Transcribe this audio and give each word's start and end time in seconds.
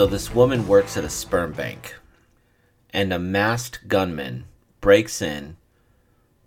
So 0.00 0.06
this 0.06 0.34
woman 0.34 0.66
works 0.66 0.96
at 0.96 1.04
a 1.04 1.10
sperm 1.10 1.52
bank, 1.52 1.94
and 2.88 3.12
a 3.12 3.18
masked 3.18 3.86
gunman 3.86 4.46
breaks 4.80 5.20
in, 5.20 5.58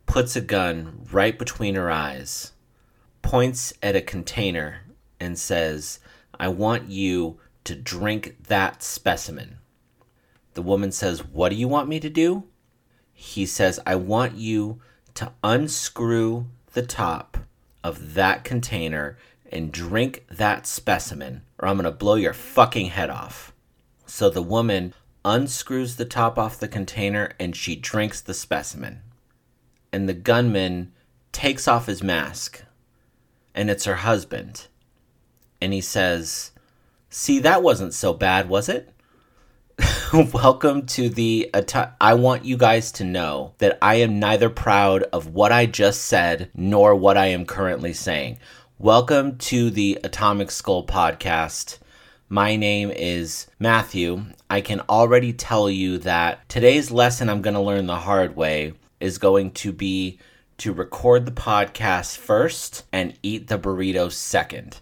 puts 0.08 0.36
a 0.36 0.42
gun 0.42 1.06
right 1.12 1.38
between 1.38 1.76
her 1.76 1.92
eyes, 1.92 2.54
points 3.22 3.72
at 3.84 3.96
a 3.96 4.02
container, 4.02 4.82
and 5.20 5.38
says, 5.38 6.00
I 6.40 6.48
want 6.48 6.90
you 6.90 7.38
to 7.66 7.76
drink 7.76 8.38
that 8.48 8.82
specimen. 8.82 9.60
The 10.56 10.64
woman 10.64 10.92
says, 10.92 11.24
What 11.24 11.50
do 11.50 11.56
you 11.56 11.68
want 11.68 11.88
me 11.88 12.00
to 12.00 12.10
do? 12.10 12.46
He 13.14 13.46
says, 13.46 13.80
I 13.86 13.98
want 13.98 14.34
you 14.34 14.82
to 15.14 15.32
unscrew 15.44 16.48
the 16.74 16.82
top 16.82 17.38
of 17.84 18.16
that 18.16 18.44
container 18.44 19.16
and 19.52 19.72
drink 19.72 20.26
that 20.32 20.66
specimen, 20.66 21.44
or 21.64 21.68
I'm 21.68 21.78
going 21.78 21.86
to 21.86 21.92
blow 21.92 22.16
your 22.16 22.34
fucking 22.34 22.88
head 22.88 23.10
off. 23.10 23.54
So 24.06 24.30
the 24.30 24.42
woman 24.42 24.94
unscrews 25.24 25.96
the 25.96 26.04
top 26.04 26.38
off 26.38 26.60
the 26.60 26.68
container 26.68 27.32
and 27.40 27.56
she 27.56 27.78
drinks 27.78 28.20
the 28.20 28.34
specimen. 28.34 29.00
And 29.94 30.10
the 30.10 30.14
gunman 30.14 30.92
takes 31.32 31.66
off 31.66 31.86
his 31.86 32.04
mask, 32.04 32.64
and 33.56 33.70
it's 33.70 33.86
her 33.86 33.96
husband. 33.96 34.68
And 35.62 35.72
he 35.72 35.80
says, 35.80 36.52
See, 37.10 37.40
that 37.40 37.64
wasn't 37.64 37.94
so 37.94 38.12
bad, 38.12 38.50
was 38.50 38.68
it? 38.68 38.90
Welcome 40.14 40.86
to 40.88 41.08
the. 41.08 41.50
I 42.02 42.16
want 42.16 42.44
you 42.44 42.58
guys 42.58 42.92
to 42.94 43.06
know 43.06 43.54
that 43.60 43.78
I 43.82 43.96
am 43.96 44.20
neither 44.20 44.50
proud 44.50 45.04
of 45.14 45.28
what 45.28 45.54
I 45.54 45.66
just 45.68 46.04
said 46.04 46.52
nor 46.54 46.94
what 46.94 47.18
I 47.18 47.28
am 47.28 47.46
currently 47.46 47.94
saying. 47.94 48.40
Welcome 48.84 49.38
to 49.38 49.70
the 49.70 49.98
Atomic 50.04 50.52
Skull 50.52 50.86
podcast. 50.86 51.78
My 52.28 52.58
name 52.58 52.92
is 52.92 53.48
Matthew. 53.58 54.26
I 54.50 54.60
can 54.60 54.82
already 54.90 55.32
tell 55.32 55.70
you 55.70 56.00
that 56.00 56.50
today's 56.50 56.92
lesson 56.92 57.30
I'm 57.30 57.42
going 57.42 57.54
to 57.54 57.62
learn 57.62 57.86
the 57.86 57.96
hard 57.96 58.36
way 58.36 58.74
is 59.00 59.20
going 59.20 59.52
to 59.52 59.72
be 59.72 60.20
to 60.58 60.74
record 60.74 61.26
the 61.26 61.32
podcast 61.32 62.18
first 62.18 62.84
and 62.92 63.18
eat 63.24 63.48
the 63.48 63.58
burrito 63.58 64.12
second. 64.12 64.82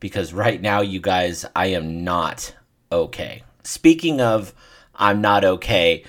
Because 0.00 0.32
right 0.32 0.58
now, 0.58 0.80
you 0.80 0.98
guys, 0.98 1.44
I 1.54 1.66
am 1.66 2.04
not 2.04 2.54
okay. 2.90 3.42
Speaking 3.64 4.22
of 4.22 4.54
I'm 4.94 5.20
not 5.20 5.44
okay, 5.44 6.04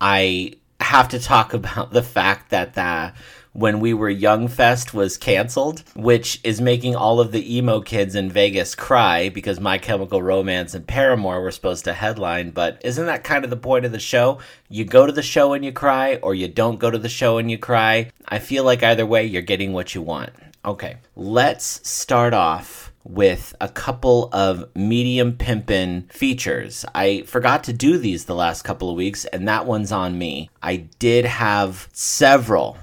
I 0.00 0.52
have 0.78 1.08
to 1.08 1.18
talk 1.18 1.54
about 1.54 1.90
the 1.90 2.04
fact 2.04 2.50
that 2.50 2.74
the 2.74 3.14
when 3.54 3.78
we 3.78 3.94
were 3.94 4.10
young 4.10 4.48
fest 4.48 4.92
was 4.92 5.16
canceled 5.16 5.82
which 5.94 6.40
is 6.42 6.60
making 6.60 6.94
all 6.94 7.20
of 7.20 7.32
the 7.32 7.56
emo 7.56 7.80
kids 7.80 8.14
in 8.14 8.28
vegas 8.28 8.74
cry 8.74 9.28
because 9.28 9.60
my 9.60 9.78
chemical 9.78 10.20
romance 10.20 10.74
and 10.74 10.86
paramore 10.86 11.40
were 11.40 11.50
supposed 11.50 11.84
to 11.84 11.92
headline 11.92 12.50
but 12.50 12.80
isn't 12.84 13.06
that 13.06 13.24
kind 13.24 13.44
of 13.44 13.50
the 13.50 13.56
point 13.56 13.84
of 13.84 13.92
the 13.92 13.98
show 13.98 14.38
you 14.68 14.84
go 14.84 15.06
to 15.06 15.12
the 15.12 15.22
show 15.22 15.52
and 15.52 15.64
you 15.64 15.72
cry 15.72 16.16
or 16.16 16.34
you 16.34 16.48
don't 16.48 16.80
go 16.80 16.90
to 16.90 16.98
the 16.98 17.08
show 17.08 17.38
and 17.38 17.50
you 17.50 17.56
cry 17.56 18.10
i 18.28 18.38
feel 18.38 18.64
like 18.64 18.82
either 18.82 19.06
way 19.06 19.24
you're 19.24 19.40
getting 19.40 19.72
what 19.72 19.94
you 19.94 20.02
want 20.02 20.30
okay 20.64 20.96
let's 21.14 21.88
start 21.88 22.34
off 22.34 22.92
with 23.04 23.54
a 23.60 23.68
couple 23.68 24.30
of 24.32 24.64
medium 24.74 25.34
pimpin 25.34 26.10
features. 26.10 26.84
I 26.94 27.22
forgot 27.26 27.62
to 27.64 27.72
do 27.74 27.98
these 27.98 28.24
the 28.24 28.34
last 28.34 28.62
couple 28.62 28.88
of 28.88 28.96
weeks, 28.96 29.26
and 29.26 29.46
that 29.46 29.66
one's 29.66 29.92
on 29.92 30.18
me. 30.18 30.48
I 30.62 30.76
did 30.98 31.26
have 31.26 31.88
several 31.92 32.78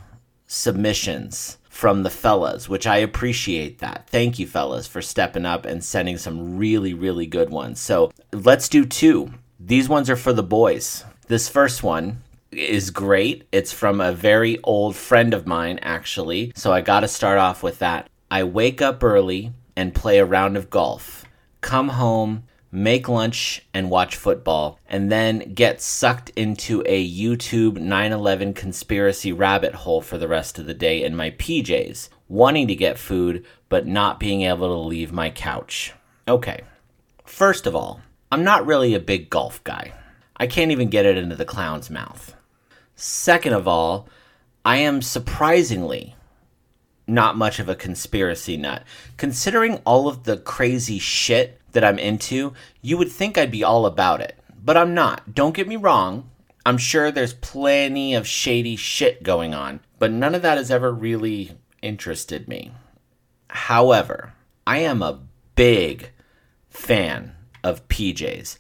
submissions 0.51 1.57
from 1.69 2.03
the 2.03 2.09
fellas, 2.09 2.67
which 2.67 2.85
I 2.85 2.97
appreciate 2.97 3.79
that. 3.79 4.07
Thank 4.09 4.38
you, 4.38 4.45
fellas, 4.45 4.85
for 4.85 5.01
stepping 5.01 5.45
up 5.45 5.66
and 5.66 5.81
sending 5.81 6.17
some 6.17 6.57
really, 6.57 6.94
really 6.94 7.25
good 7.25 7.50
ones. 7.50 7.79
So 7.79 8.12
let's 8.34 8.67
do 8.67 8.85
two. 8.85 9.31
These 9.57 9.88
ones 9.88 10.09
are 10.09 10.17
for 10.17 10.34
the 10.34 10.44
boys. 10.44 11.06
This 11.28 11.47
first 11.47 11.84
one 11.84 12.22
is 12.51 12.90
great. 12.90 13.47
It's 13.53 13.72
from 13.72 14.01
a 14.01 14.11
very 14.11 14.59
old 14.63 14.97
friend 14.97 15.34
of 15.34 15.47
mine, 15.47 15.79
actually. 15.81 16.51
So 16.53 16.73
I 16.73 16.81
got 16.81 17.00
to 17.00 17.07
start 17.07 17.38
off 17.38 17.63
with 17.63 17.79
that. 17.79 18.09
I 18.29 18.44
wake 18.44 18.81
up 18.81 19.01
early 19.01 19.53
and 19.78 19.95
play 19.95 20.19
a 20.19 20.25
round 20.25 20.57
of 20.57 20.69
golf, 20.69 21.23
come 21.61 21.90
home, 21.90 22.44
make 22.71 23.09
lunch 23.09 23.65
and 23.73 23.89
watch 23.89 24.15
football, 24.15 24.79
and 24.87 25.11
then 25.11 25.53
get 25.53 25.81
sucked 25.81 26.29
into 26.31 26.83
a 26.85 27.09
YouTube 27.09 27.77
9 27.77 28.11
11 28.11 28.53
conspiracy 28.53 29.31
rabbit 29.33 29.73
hole 29.73 30.01
for 30.01 30.17
the 30.17 30.27
rest 30.27 30.57
of 30.57 30.65
the 30.65 30.73
day 30.73 31.03
in 31.03 31.15
my 31.15 31.31
PJs, 31.31 32.09
wanting 32.27 32.67
to 32.67 32.75
get 32.75 32.97
food 32.97 33.45
but 33.69 33.85
not 33.85 34.19
being 34.19 34.41
able 34.43 34.67
to 34.67 34.87
leave 34.87 35.11
my 35.11 35.29
couch. 35.29 35.93
Okay, 36.27 36.61
first 37.25 37.67
of 37.67 37.75
all, 37.75 38.01
I'm 38.31 38.43
not 38.43 38.65
really 38.65 38.93
a 38.93 38.99
big 38.99 39.29
golf 39.29 39.63
guy. 39.63 39.93
I 40.37 40.47
can't 40.47 40.71
even 40.71 40.89
get 40.89 41.05
it 41.05 41.17
into 41.17 41.35
the 41.35 41.45
clown's 41.45 41.89
mouth. 41.89 42.35
Second 42.95 43.53
of 43.53 43.67
all, 43.67 44.07
I 44.63 44.77
am 44.77 45.01
surprisingly 45.01 46.15
not 47.07 47.37
much 47.37 47.59
of 47.59 47.69
a 47.69 47.75
conspiracy 47.75 48.57
nut. 48.57 48.83
Considering 49.17 49.77
all 49.85 50.07
of 50.07 50.23
the 50.23 50.37
crazy 50.37 50.99
shit 50.99 51.60
that 51.71 51.83
I'm 51.83 51.99
into, 51.99 52.53
you 52.81 52.97
would 52.97 53.11
think 53.11 53.37
I'd 53.37 53.51
be 53.51 53.63
all 53.63 53.85
about 53.85 54.21
it. 54.21 54.37
But 54.63 54.77
I'm 54.77 54.93
not. 54.93 55.33
Don't 55.33 55.55
get 55.55 55.67
me 55.67 55.75
wrong. 55.75 56.29
I'm 56.65 56.77
sure 56.77 57.11
there's 57.11 57.33
plenty 57.33 58.13
of 58.13 58.27
shady 58.27 58.75
shit 58.75 59.23
going 59.23 59.53
on, 59.53 59.79
but 59.97 60.11
none 60.11 60.35
of 60.35 60.43
that 60.43 60.57
has 60.57 60.69
ever 60.69 60.91
really 60.91 61.51
interested 61.81 62.47
me. 62.47 62.71
However, 63.47 64.33
I 64.67 64.79
am 64.79 65.01
a 65.01 65.19
big 65.55 66.11
fan 66.69 67.35
of 67.63 67.87
PJs. 67.87 68.57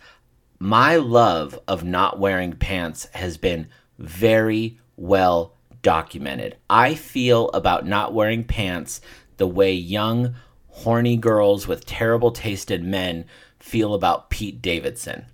My 0.57 0.95
love 0.95 1.59
of 1.67 1.83
not 1.83 2.19
wearing 2.19 2.53
pants 2.53 3.07
has 3.13 3.37
been 3.37 3.67
very 3.99 4.79
well 4.97 5.55
documented. 5.81 6.57
I 6.69 6.95
feel 6.95 7.49
about 7.49 7.87
not 7.87 8.13
wearing 8.13 8.43
pants 8.43 9.01
the 9.37 9.47
way 9.47 9.73
young, 9.73 10.35
horny 10.83 11.17
girls 11.17 11.67
with 11.67 11.85
terrible 11.85 12.31
tasted 12.31 12.83
men 12.83 13.25
feel 13.59 13.93
about 13.93 14.29
Pete 14.29 14.61
Davidson. 14.61 15.25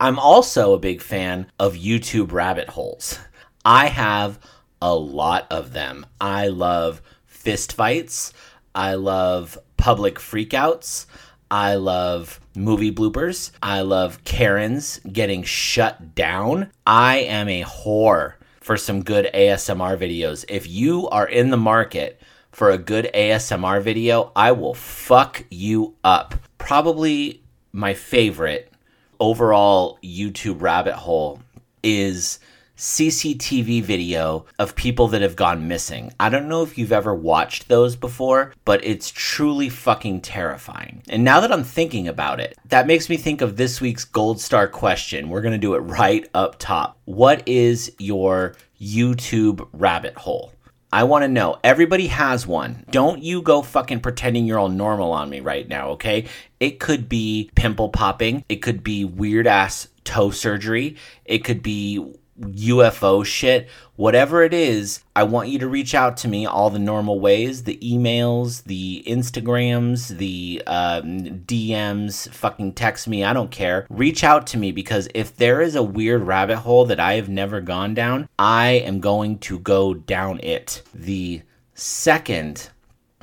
I'm 0.00 0.18
also 0.18 0.72
a 0.72 0.78
big 0.78 1.00
fan 1.00 1.50
of 1.58 1.74
YouTube 1.74 2.32
rabbit 2.32 2.68
holes. 2.68 3.18
I 3.64 3.86
have 3.86 4.38
a 4.82 4.94
lot 4.94 5.46
of 5.50 5.72
them. 5.72 6.06
I 6.20 6.48
love 6.48 7.00
fistfights. 7.30 8.32
I 8.74 8.94
love 8.94 9.58
public 9.76 10.16
freakouts. 10.16 11.06
I 11.50 11.76
love 11.76 12.40
movie 12.56 12.92
bloopers. 12.92 13.52
I 13.62 13.82
love 13.82 14.22
Karens 14.24 15.00
getting 15.10 15.44
shut 15.44 16.14
down. 16.14 16.72
I 16.86 17.18
am 17.18 17.48
a 17.48 17.62
whore 17.62 18.34
for 18.60 18.76
some 18.76 19.04
good 19.04 19.30
ASMR 19.32 19.96
videos. 19.96 20.44
If 20.48 20.68
you 20.68 21.08
are 21.08 21.28
in 21.28 21.50
the 21.50 21.56
market 21.56 22.20
for 22.56 22.70
a 22.70 22.78
good 22.78 23.10
ASMR 23.12 23.82
video, 23.82 24.32
I 24.34 24.52
will 24.52 24.72
fuck 24.72 25.44
you 25.50 25.94
up. 26.02 26.34
Probably 26.56 27.42
my 27.70 27.92
favorite 27.92 28.72
overall 29.20 29.98
YouTube 30.02 30.62
rabbit 30.62 30.94
hole 30.94 31.42
is 31.82 32.38
CCTV 32.78 33.82
video 33.82 34.46
of 34.58 34.74
people 34.74 35.06
that 35.08 35.20
have 35.20 35.36
gone 35.36 35.68
missing. 35.68 36.14
I 36.18 36.30
don't 36.30 36.48
know 36.48 36.62
if 36.62 36.78
you've 36.78 36.92
ever 36.92 37.14
watched 37.14 37.68
those 37.68 37.94
before, 37.94 38.54
but 38.64 38.82
it's 38.82 39.10
truly 39.10 39.68
fucking 39.68 40.22
terrifying. 40.22 41.02
And 41.10 41.24
now 41.24 41.40
that 41.40 41.52
I'm 41.52 41.62
thinking 41.62 42.08
about 42.08 42.40
it, 42.40 42.56
that 42.70 42.86
makes 42.86 43.10
me 43.10 43.18
think 43.18 43.42
of 43.42 43.58
this 43.58 43.82
week's 43.82 44.06
gold 44.06 44.40
star 44.40 44.66
question. 44.66 45.28
We're 45.28 45.42
to 45.52 45.58
do 45.58 45.74
it 45.74 45.80
right 45.80 46.26
up 46.32 46.58
top. 46.58 46.96
What 47.04 47.46
is 47.46 47.92
your 47.98 48.56
YouTube 48.80 49.68
rabbit 49.74 50.16
hole? 50.16 50.52
I 50.96 51.04
want 51.04 51.24
to 51.24 51.28
know. 51.28 51.58
Everybody 51.62 52.06
has 52.06 52.46
one. 52.46 52.86
Don't 52.90 53.22
you 53.22 53.42
go 53.42 53.60
fucking 53.60 54.00
pretending 54.00 54.46
you're 54.46 54.58
all 54.58 54.70
normal 54.70 55.12
on 55.12 55.28
me 55.28 55.40
right 55.40 55.68
now, 55.68 55.90
okay? 55.90 56.24
It 56.58 56.80
could 56.80 57.06
be 57.06 57.50
pimple 57.54 57.90
popping. 57.90 58.46
It 58.48 58.62
could 58.62 58.82
be 58.82 59.04
weird 59.04 59.46
ass 59.46 59.88
toe 60.04 60.30
surgery. 60.30 60.96
It 61.26 61.44
could 61.44 61.62
be 61.62 62.14
UFO 62.40 63.24
shit, 63.24 63.68
whatever 63.96 64.42
it 64.42 64.52
is, 64.52 65.00
I 65.14 65.22
want 65.22 65.48
you 65.48 65.58
to 65.58 65.68
reach 65.68 65.94
out 65.94 66.16
to 66.18 66.28
me 66.28 66.46
all 66.46 66.70
the 66.70 66.78
normal 66.78 67.18
ways 67.18 67.64
the 67.64 67.78
emails, 67.78 68.64
the 68.64 69.02
Instagrams, 69.06 70.16
the 70.16 70.62
um, 70.66 71.22
DMs, 71.46 72.28
fucking 72.30 72.74
text 72.74 73.08
me, 73.08 73.24
I 73.24 73.32
don't 73.32 73.50
care. 73.50 73.86
Reach 73.88 74.22
out 74.24 74.46
to 74.48 74.58
me 74.58 74.72
because 74.72 75.08
if 75.14 75.36
there 75.36 75.60
is 75.60 75.74
a 75.74 75.82
weird 75.82 76.22
rabbit 76.22 76.58
hole 76.58 76.84
that 76.86 77.00
I 77.00 77.14
have 77.14 77.28
never 77.28 77.60
gone 77.60 77.94
down, 77.94 78.28
I 78.38 78.68
am 78.70 79.00
going 79.00 79.38
to 79.40 79.58
go 79.58 79.94
down 79.94 80.40
it. 80.42 80.82
The 80.94 81.42
second 81.74 82.70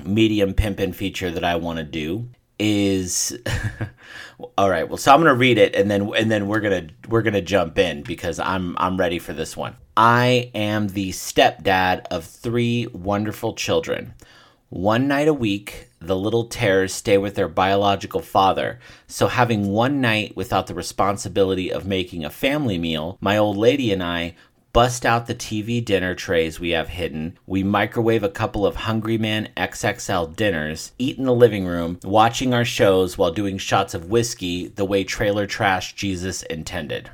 medium 0.03 0.53
pimpin 0.53 0.93
feature 0.93 1.31
that 1.31 1.43
I 1.43 1.55
want 1.55 1.77
to 1.77 1.83
do 1.83 2.29
is 2.59 3.37
all 4.57 4.69
right 4.69 4.87
well 4.87 4.97
so 4.97 5.13
i'm 5.13 5.19
gonna 5.19 5.33
read 5.33 5.57
it 5.57 5.75
and 5.75 5.89
then 5.89 6.13
and 6.15 6.31
then 6.31 6.47
we're 6.47 6.59
gonna 6.59 6.87
we're 7.09 7.21
gonna 7.21 7.41
jump 7.41 7.77
in 7.77 8.03
because 8.03 8.39
i'm 8.39 8.75
i'm 8.77 8.97
ready 8.97 9.19
for 9.19 9.33
this 9.33 9.57
one 9.57 9.75
i 9.97 10.51
am 10.53 10.87
the 10.89 11.09
stepdad 11.09 12.05
of 12.11 12.25
three 12.25 12.87
wonderful 12.93 13.53
children 13.53 14.13
one 14.69 15.07
night 15.07 15.27
a 15.27 15.33
week 15.33 15.89
the 16.03 16.15
little 16.15 16.45
terrors 16.45 16.93
stay 16.93 17.17
with 17.17 17.35
their 17.35 17.47
biological 17.47 18.21
father. 18.21 18.79
So, 19.07 19.27
having 19.27 19.69
one 19.69 20.01
night 20.01 20.35
without 20.35 20.67
the 20.67 20.75
responsibility 20.75 21.71
of 21.71 21.85
making 21.85 22.25
a 22.25 22.29
family 22.29 22.77
meal, 22.77 23.17
my 23.21 23.37
old 23.37 23.57
lady 23.57 23.91
and 23.93 24.03
I 24.03 24.35
bust 24.73 25.05
out 25.05 25.27
the 25.27 25.35
TV 25.35 25.83
dinner 25.85 26.15
trays 26.15 26.59
we 26.59 26.71
have 26.71 26.89
hidden. 26.89 27.37
We 27.45 27.63
microwave 27.63 28.23
a 28.23 28.29
couple 28.29 28.65
of 28.65 28.75
Hungry 28.75 29.19
Man 29.19 29.49
XXL 29.55 30.35
dinners, 30.35 30.91
eat 30.97 31.19
in 31.19 31.25
the 31.25 31.33
living 31.33 31.67
room, 31.67 31.99
watching 32.03 32.53
our 32.53 32.65
shows 32.65 33.15
while 33.15 33.31
doing 33.31 33.59
shots 33.59 33.93
of 33.93 34.09
whiskey 34.09 34.67
the 34.67 34.83
way 34.83 35.03
trailer 35.03 35.45
trash 35.45 35.93
Jesus 35.93 36.41
intended. 36.43 37.11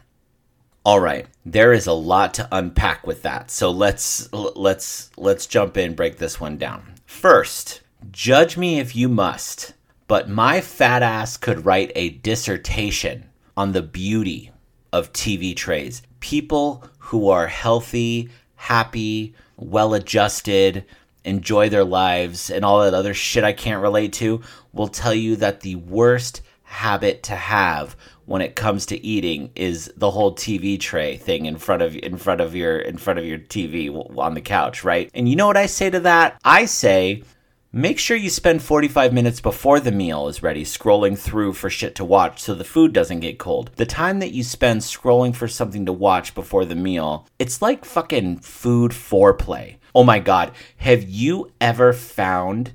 All 0.85 1.01
right, 1.01 1.27
there 1.45 1.73
is 1.73 1.85
a 1.85 1.93
lot 1.93 2.33
to 2.35 2.47
unpack 2.51 3.05
with 3.05 3.23
that. 3.23 3.51
So 3.51 3.69
let's 3.69 4.31
let's 4.31 5.11
let's 5.17 5.45
jump 5.45 5.75
in, 5.77 5.93
break 5.93 6.17
this 6.17 6.39
one 6.39 6.57
down. 6.57 6.95
First, 7.05 7.81
judge 8.09 8.55
me 8.55 8.79
if 8.79 8.95
you 8.95 9.09
must, 9.09 9.73
but 10.07 10.29
my 10.29 10.61
fat 10.61 11.03
ass 11.03 11.35
could 11.35 11.65
write 11.65 11.91
a 11.95 12.09
dissertation 12.09 13.29
on 13.57 13.73
the 13.73 13.81
beauty 13.81 14.51
of 14.93 15.11
TV 15.11 15.55
trays. 15.55 16.01
People 16.21 16.83
who 17.09 17.29
are 17.29 17.47
healthy, 17.47 18.29
happy, 18.55 19.33
well 19.57 19.95
adjusted, 19.95 20.85
enjoy 21.23 21.67
their 21.67 21.83
lives, 21.83 22.51
and 22.51 22.63
all 22.63 22.83
that 22.83 22.93
other 22.93 23.15
shit 23.15 23.43
I 23.43 23.51
can't 23.51 23.81
relate 23.81 24.13
to 24.13 24.41
will 24.73 24.87
tell 24.87 25.13
you 25.13 25.35
that 25.37 25.61
the 25.61 25.75
worst 25.75 26.41
habit 26.63 27.23
to 27.23 27.35
have 27.35 27.95
when 28.27 28.43
it 28.43 28.55
comes 28.55 28.85
to 28.85 29.03
eating 29.03 29.49
is 29.55 29.91
the 29.97 30.11
whole 30.11 30.35
TV 30.35 30.79
tray 30.79 31.17
thing 31.17 31.47
in 31.47 31.57
front 31.57 31.81
of 31.81 31.95
in 31.95 32.15
front 32.15 32.41
of 32.41 32.55
your 32.55 32.77
in 32.77 32.97
front 32.97 33.17
of 33.17 33.25
your 33.25 33.39
TV 33.39 33.89
on 34.15 34.35
the 34.35 34.41
couch, 34.41 34.83
right? 34.83 35.09
And 35.15 35.27
you 35.27 35.35
know 35.35 35.47
what 35.47 35.57
I 35.57 35.65
say 35.65 35.89
to 35.89 35.99
that? 36.01 36.39
I 36.45 36.65
say 36.65 37.23
Make 37.71 37.99
sure 37.99 38.17
you 38.17 38.31
spend 38.31 38.63
45 38.63 39.13
minutes 39.13 39.41
before 39.41 39.79
the 39.79 39.91
meal 39.91 40.27
is 40.27 40.41
ready 40.41 40.63
scrolling 40.63 41.15
through 41.15 41.53
for 41.53 41.69
shit 41.69 41.93
to 41.95 42.03
watch 42.03 42.41
so 42.41 42.55
the 42.55 42.63
food 42.63 42.93
doesn't 42.93 43.19
get 43.19 43.37
cold. 43.37 43.69
The 43.75 43.85
time 43.85 44.17
that 44.21 44.33
you 44.33 44.41
spend 44.41 44.81
scrolling 44.81 45.35
for 45.35 45.47
something 45.47 45.85
to 45.85 45.93
watch 45.93 46.33
before 46.33 46.65
the 46.65 46.73
meal, 46.73 47.27
it's 47.37 47.61
like 47.61 47.85
fucking 47.85 48.37
food 48.37 48.89
foreplay. 48.89 49.75
Oh 49.93 50.03
my 50.03 50.17
god, 50.17 50.51
have 50.77 51.03
you 51.03 51.51
ever 51.61 51.93
found 51.93 52.73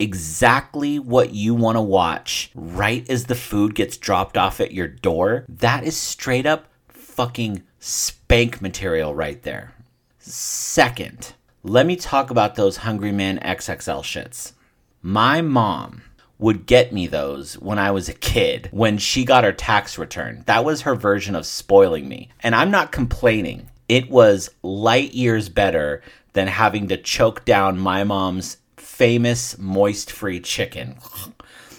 exactly 0.00 0.98
what 0.98 1.32
you 1.32 1.54
want 1.54 1.76
to 1.76 1.82
watch 1.82 2.50
right 2.56 3.08
as 3.08 3.26
the 3.26 3.36
food 3.36 3.76
gets 3.76 3.96
dropped 3.96 4.36
off 4.36 4.60
at 4.60 4.72
your 4.72 4.88
door? 4.88 5.44
That 5.48 5.84
is 5.84 5.96
straight 5.96 6.44
up 6.44 6.66
fucking 6.88 7.62
spank 7.78 8.60
material 8.60 9.14
right 9.14 9.40
there. 9.44 9.74
Second, 10.18 11.34
let 11.66 11.86
me 11.86 11.96
talk 11.96 12.30
about 12.30 12.54
those 12.56 12.76
Hungry 12.76 13.10
Man 13.10 13.38
XXL 13.38 14.02
shits. 14.02 14.52
My 15.00 15.40
mom 15.40 16.02
would 16.38 16.66
get 16.66 16.92
me 16.92 17.06
those 17.06 17.54
when 17.54 17.78
I 17.78 17.90
was 17.90 18.06
a 18.06 18.14
kid 18.14 18.68
when 18.70 18.98
she 18.98 19.24
got 19.24 19.44
her 19.44 19.52
tax 19.52 19.96
return. 19.96 20.44
That 20.46 20.62
was 20.62 20.82
her 20.82 20.94
version 20.94 21.34
of 21.34 21.46
spoiling 21.46 22.06
me. 22.06 22.28
And 22.40 22.54
I'm 22.54 22.70
not 22.70 22.92
complaining. 22.92 23.70
It 23.88 24.10
was 24.10 24.50
light 24.62 25.14
years 25.14 25.48
better 25.48 26.02
than 26.34 26.48
having 26.48 26.88
to 26.88 26.98
choke 26.98 27.46
down 27.46 27.78
my 27.78 28.04
mom's 28.04 28.58
famous 28.76 29.56
moist 29.56 30.10
free 30.12 30.40
chicken. 30.40 30.98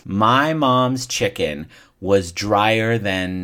My 0.08 0.54
mom's 0.54 1.08
chicken 1.08 1.68
was 2.00 2.32
drier 2.32 3.00
than, 3.00 3.40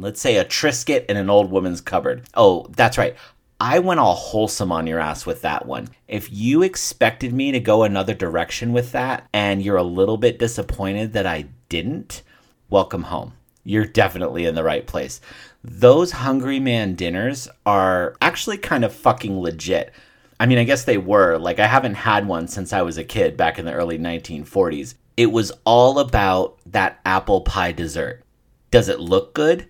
let's 0.00 0.22
say, 0.22 0.36
a 0.36 0.44
Triscuit 0.46 1.04
in 1.04 1.18
an 1.18 1.28
old 1.28 1.50
woman's 1.50 1.82
cupboard. 1.82 2.22
Oh, 2.32 2.66
that's 2.70 2.96
right. 2.96 3.14
I 3.60 3.78
went 3.78 4.00
all 4.00 4.14
wholesome 4.14 4.70
on 4.70 4.86
your 4.86 5.00
ass 5.00 5.24
with 5.24 5.40
that 5.42 5.64
one. 5.64 5.88
If 6.06 6.30
you 6.30 6.62
expected 6.62 7.32
me 7.32 7.52
to 7.52 7.60
go 7.60 7.84
another 7.84 8.12
direction 8.12 8.74
with 8.74 8.92
that 8.92 9.26
and 9.32 9.62
you're 9.62 9.78
a 9.78 9.82
little 9.82 10.18
bit 10.18 10.38
disappointed 10.38 11.14
that 11.14 11.26
I 11.26 11.46
didn't, 11.70 12.22
welcome 12.68 13.04
home. 13.04 13.32
You're 13.64 13.86
definitely 13.86 14.44
in 14.44 14.54
the 14.54 14.62
right 14.62 14.86
place. 14.86 15.22
Those 15.64 16.12
Hungry 16.12 16.60
Man 16.60 16.94
dinners 16.96 17.48
are 17.64 18.14
actually 18.20 18.58
kind 18.58 18.84
of 18.84 18.94
fucking 18.94 19.40
legit. 19.40 19.90
I 20.38 20.44
mean, 20.44 20.58
I 20.58 20.64
guess 20.64 20.84
they 20.84 20.98
were. 20.98 21.38
Like, 21.38 21.58
I 21.58 21.66
haven't 21.66 21.94
had 21.94 22.28
one 22.28 22.48
since 22.48 22.74
I 22.74 22.82
was 22.82 22.98
a 22.98 23.04
kid 23.04 23.38
back 23.38 23.58
in 23.58 23.64
the 23.64 23.72
early 23.72 23.98
1940s. 23.98 24.94
It 25.16 25.32
was 25.32 25.50
all 25.64 25.98
about 25.98 26.58
that 26.66 27.00
apple 27.06 27.40
pie 27.40 27.72
dessert. 27.72 28.22
Does 28.70 28.90
it 28.90 29.00
look 29.00 29.32
good? 29.32 29.66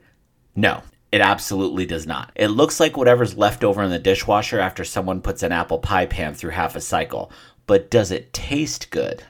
No, 0.57 0.83
it 1.17 1.23
absolutely 1.23 1.87
does 1.87 2.07
not. 2.07 2.31
It 2.37 2.49
looks 2.49 2.79
like 2.79 2.97
whatever's 2.97 3.39
left 3.39 3.65
over 3.65 3.83
in 3.83 3.89
the 3.89 3.99
dishwasher 3.99 4.61
after 4.61 4.85
someone 4.85 5.23
puts 5.23 5.43
an 5.43 5.51
apple 5.51 5.79
pie 5.79 6.05
pan 6.05 6.35
through 6.35 6.51
half 6.51 6.77
a 6.77 6.81
cycle. 6.81 7.33
But 7.67 7.91
does 7.91 8.11
it 8.11 8.35
taste 8.35 8.91
good? 8.91 9.25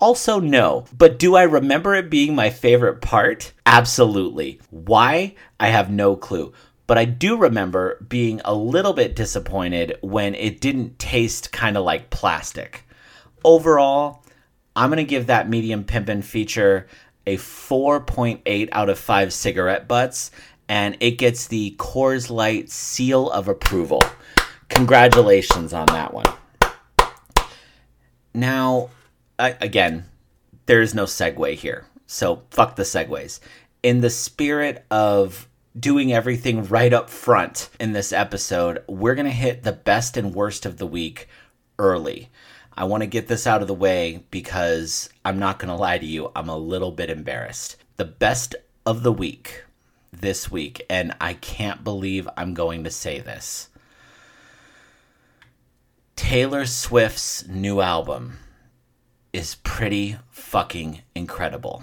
Also, 0.00 0.40
no. 0.40 0.86
But 0.96 1.18
do 1.18 1.36
I 1.36 1.42
remember 1.42 1.94
it 1.94 2.08
being 2.08 2.34
my 2.34 2.48
favorite 2.48 3.02
part? 3.02 3.52
Absolutely. 3.66 4.60
Why? 4.70 5.34
I 5.60 5.68
have 5.68 5.90
no 5.90 6.16
clue. 6.16 6.54
But 6.86 6.96
I 6.96 7.04
do 7.04 7.36
remember 7.36 8.02
being 8.08 8.40
a 8.46 8.54
little 8.54 8.94
bit 8.94 9.14
disappointed 9.14 9.98
when 10.00 10.34
it 10.36 10.58
didn't 10.58 10.98
taste 10.98 11.52
kind 11.52 11.76
of 11.76 11.84
like 11.84 12.08
plastic. 12.08 12.86
Overall, 13.44 14.24
I'm 14.74 14.88
going 14.88 14.96
to 14.96 15.04
give 15.04 15.26
that 15.26 15.50
medium 15.50 15.84
pimpin' 15.84 16.24
feature 16.24 16.86
a 17.26 17.36
4.8 17.36 18.70
out 18.72 18.88
of 18.88 18.98
5 18.98 19.34
cigarette 19.34 19.86
butts 19.86 20.30
and 20.68 20.96
it 21.00 21.12
gets 21.12 21.46
the 21.46 21.74
Coors 21.78 22.30
Light 22.30 22.70
seal 22.70 23.30
of 23.30 23.48
approval. 23.48 24.02
Congratulations 24.68 25.72
on 25.72 25.86
that 25.86 26.12
one. 26.12 26.26
Now, 28.34 28.90
I, 29.38 29.56
again, 29.60 30.04
there 30.66 30.82
is 30.82 30.94
no 30.94 31.04
segue 31.04 31.54
here, 31.54 31.86
so 32.06 32.42
fuck 32.50 32.76
the 32.76 32.82
segues. 32.82 33.40
In 33.82 34.00
the 34.00 34.10
spirit 34.10 34.84
of 34.90 35.48
doing 35.78 36.12
everything 36.12 36.64
right 36.64 36.92
up 36.92 37.08
front 37.08 37.70
in 37.80 37.92
this 37.92 38.12
episode, 38.12 38.82
we're 38.88 39.14
going 39.14 39.26
to 39.26 39.32
hit 39.32 39.62
the 39.62 39.72
best 39.72 40.16
and 40.16 40.34
worst 40.34 40.66
of 40.66 40.76
the 40.76 40.86
week 40.86 41.28
early. 41.78 42.28
I 42.76 42.84
want 42.84 43.02
to 43.02 43.08
get 43.08 43.28
this 43.28 43.46
out 43.46 43.62
of 43.62 43.68
the 43.68 43.74
way 43.74 44.24
because 44.30 45.08
I'm 45.24 45.38
not 45.38 45.58
going 45.58 45.68
to 45.68 45.74
lie 45.74 45.98
to 45.98 46.06
you, 46.06 46.30
I'm 46.36 46.48
a 46.48 46.56
little 46.56 46.92
bit 46.92 47.10
embarrassed. 47.10 47.76
The 47.96 48.04
best 48.04 48.54
of 48.86 49.02
the 49.02 49.12
week 49.12 49.64
this 50.12 50.50
week, 50.50 50.84
and 50.88 51.14
I 51.20 51.34
can't 51.34 51.84
believe 51.84 52.28
I'm 52.36 52.54
going 52.54 52.84
to 52.84 52.90
say 52.90 53.20
this. 53.20 53.68
Taylor 56.16 56.66
Swift's 56.66 57.46
new 57.46 57.80
album 57.80 58.38
is 59.32 59.56
pretty 59.56 60.16
fucking 60.30 61.02
incredible. 61.14 61.82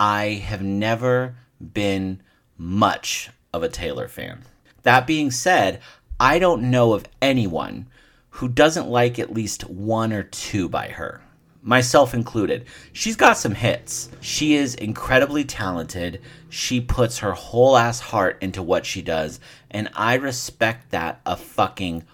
I 0.00 0.42
have 0.44 0.62
never 0.62 1.36
been 1.60 2.22
much 2.58 3.30
of 3.52 3.62
a 3.62 3.68
Taylor 3.68 4.08
fan. 4.08 4.42
That 4.82 5.06
being 5.06 5.30
said, 5.30 5.80
I 6.18 6.38
don't 6.38 6.70
know 6.70 6.92
of 6.92 7.06
anyone 7.20 7.88
who 8.30 8.48
doesn't 8.48 8.88
like 8.88 9.18
at 9.18 9.32
least 9.32 9.68
one 9.68 10.12
or 10.12 10.22
two 10.22 10.68
by 10.68 10.88
her 10.88 11.22
myself 11.66 12.14
included. 12.14 12.64
She's 12.92 13.16
got 13.16 13.36
some 13.36 13.54
hits. 13.54 14.08
She 14.20 14.54
is 14.54 14.76
incredibly 14.76 15.44
talented. 15.44 16.22
She 16.48 16.80
puts 16.80 17.18
her 17.18 17.32
whole 17.32 17.76
ass 17.76 17.98
heart 17.98 18.38
into 18.40 18.62
what 18.62 18.86
she 18.86 19.02
does, 19.02 19.40
and 19.70 19.90
I 19.94 20.14
respect 20.14 20.92
that 20.92 21.20
a 21.26 21.36
fucking 21.36 22.04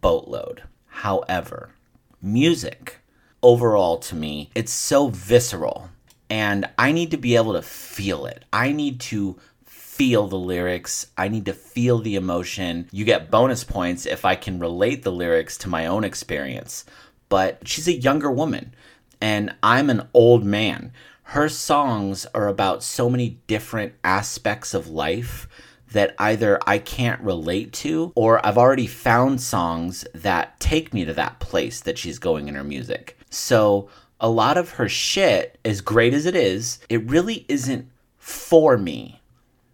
boatload. 0.00 0.62
However, 0.86 1.74
music 2.22 3.00
overall 3.42 3.98
to 3.98 4.14
me, 4.14 4.50
it's 4.54 4.72
so 4.72 5.08
visceral, 5.08 5.90
and 6.30 6.68
I 6.78 6.92
need 6.92 7.10
to 7.10 7.18
be 7.18 7.36
able 7.36 7.52
to 7.52 7.62
feel 7.62 8.24
it. 8.24 8.46
I 8.50 8.72
need 8.72 8.98
to 9.00 9.38
feel 9.66 10.26
the 10.26 10.38
lyrics. 10.38 11.08
I 11.18 11.28
need 11.28 11.44
to 11.46 11.52
feel 11.52 11.98
the 11.98 12.16
emotion. 12.16 12.88
You 12.92 13.04
get 13.04 13.30
bonus 13.30 13.62
points 13.62 14.06
if 14.06 14.24
I 14.24 14.36
can 14.36 14.58
relate 14.58 15.02
the 15.02 15.12
lyrics 15.12 15.58
to 15.58 15.68
my 15.68 15.84
own 15.84 16.02
experience. 16.02 16.86
But 17.28 17.68
she's 17.68 17.88
a 17.88 17.92
younger 17.92 18.30
woman 18.30 18.74
and 19.22 19.54
I'm 19.62 19.88
an 19.88 20.08
old 20.12 20.44
man. 20.44 20.92
Her 21.22 21.48
songs 21.48 22.26
are 22.34 22.48
about 22.48 22.82
so 22.82 23.08
many 23.08 23.38
different 23.46 23.94
aspects 24.02 24.74
of 24.74 24.88
life 24.88 25.48
that 25.92 26.16
either 26.18 26.58
I 26.66 26.78
can't 26.78 27.20
relate 27.20 27.72
to 27.74 28.12
or 28.16 28.44
I've 28.44 28.58
already 28.58 28.88
found 28.88 29.40
songs 29.40 30.04
that 30.12 30.58
take 30.58 30.92
me 30.92 31.04
to 31.04 31.14
that 31.14 31.38
place 31.38 31.80
that 31.82 31.98
she's 31.98 32.18
going 32.18 32.48
in 32.48 32.56
her 32.56 32.64
music. 32.64 33.16
So, 33.30 33.88
a 34.20 34.28
lot 34.28 34.56
of 34.56 34.70
her 34.72 34.88
shit, 34.88 35.58
as 35.64 35.80
great 35.80 36.14
as 36.14 36.26
it 36.26 36.36
is, 36.36 36.78
it 36.88 37.08
really 37.08 37.44
isn't 37.48 37.90
for 38.18 38.76
me, 38.78 39.20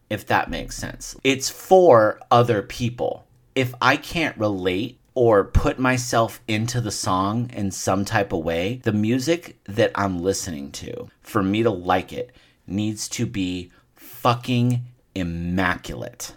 if 0.09 0.27
that 0.27 0.51
makes 0.51 0.77
sense. 0.77 1.17
It's 1.23 1.51
for 1.51 2.21
other 2.31 2.63
people. 2.63 3.27
If 3.55 3.75
I 3.81 3.97
can't 3.97 4.37
relate 4.39 4.98
or 5.19 5.43
put 5.43 5.81
myself 5.81 6.41
into 6.47 6.81
the 6.81 6.93
song 6.93 7.51
in 7.53 7.73
some 7.73 8.05
type 8.05 8.33
of 8.33 8.45
way, 8.45 8.81
the 8.85 8.93
music 8.93 9.59
that 9.65 9.91
I'm 9.97 10.21
listening 10.21 10.71
to, 10.71 11.09
for 11.23 11.43
me 11.43 11.65
to 11.65 11.71
like 11.71 12.13
it, 12.13 12.31
needs 12.69 13.09
to 13.09 13.27
be 13.27 13.73
fucking 13.97 14.85
immaculate. 15.17 16.37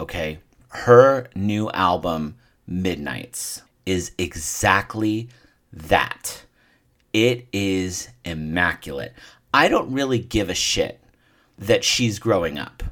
Okay? 0.00 0.38
Her 0.68 1.28
new 1.34 1.70
album, 1.72 2.36
Midnights, 2.66 3.60
is 3.84 4.12
exactly 4.16 5.28
that. 5.70 6.46
It 7.12 7.48
is 7.52 8.08
immaculate. 8.24 9.12
I 9.52 9.68
don't 9.68 9.92
really 9.92 10.20
give 10.20 10.48
a 10.48 10.54
shit 10.54 11.02
that 11.58 11.84
she's 11.84 12.18
growing 12.18 12.58
up. 12.58 12.82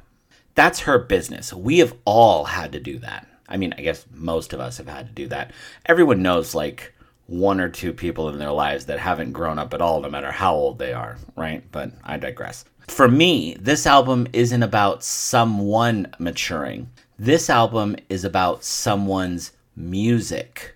That's 0.53 0.81
her 0.81 0.99
business. 0.99 1.51
We 1.51 1.79
have 1.79 1.95
all 2.05 2.45
had 2.45 2.73
to 2.73 2.79
do 2.79 2.99
that. 2.99 3.25
I 3.49 3.57
mean, 3.57 3.73
I 3.77 3.81
guess 3.81 4.05
most 4.13 4.53
of 4.53 4.59
us 4.59 4.77
have 4.77 4.87
had 4.87 5.07
to 5.07 5.13
do 5.13 5.27
that. 5.27 5.51
Everyone 5.85 6.21
knows 6.21 6.55
like 6.55 6.93
one 7.25 7.59
or 7.59 7.69
two 7.69 7.93
people 7.93 8.29
in 8.29 8.39
their 8.39 8.51
lives 8.51 8.85
that 8.85 8.99
haven't 8.99 9.33
grown 9.33 9.59
up 9.59 9.73
at 9.73 9.81
all, 9.81 10.01
no 10.01 10.09
matter 10.09 10.31
how 10.31 10.53
old 10.53 10.79
they 10.79 10.93
are, 10.93 11.17
right? 11.35 11.63
But 11.71 11.91
I 12.03 12.17
digress. 12.17 12.65
For 12.87 13.07
me, 13.07 13.55
this 13.59 13.85
album 13.85 14.27
isn't 14.33 14.63
about 14.63 15.03
someone 15.03 16.07
maturing. 16.17 16.89
This 17.19 17.49
album 17.49 17.95
is 18.09 18.23
about 18.23 18.63
someone's 18.63 19.51
music 19.75 20.75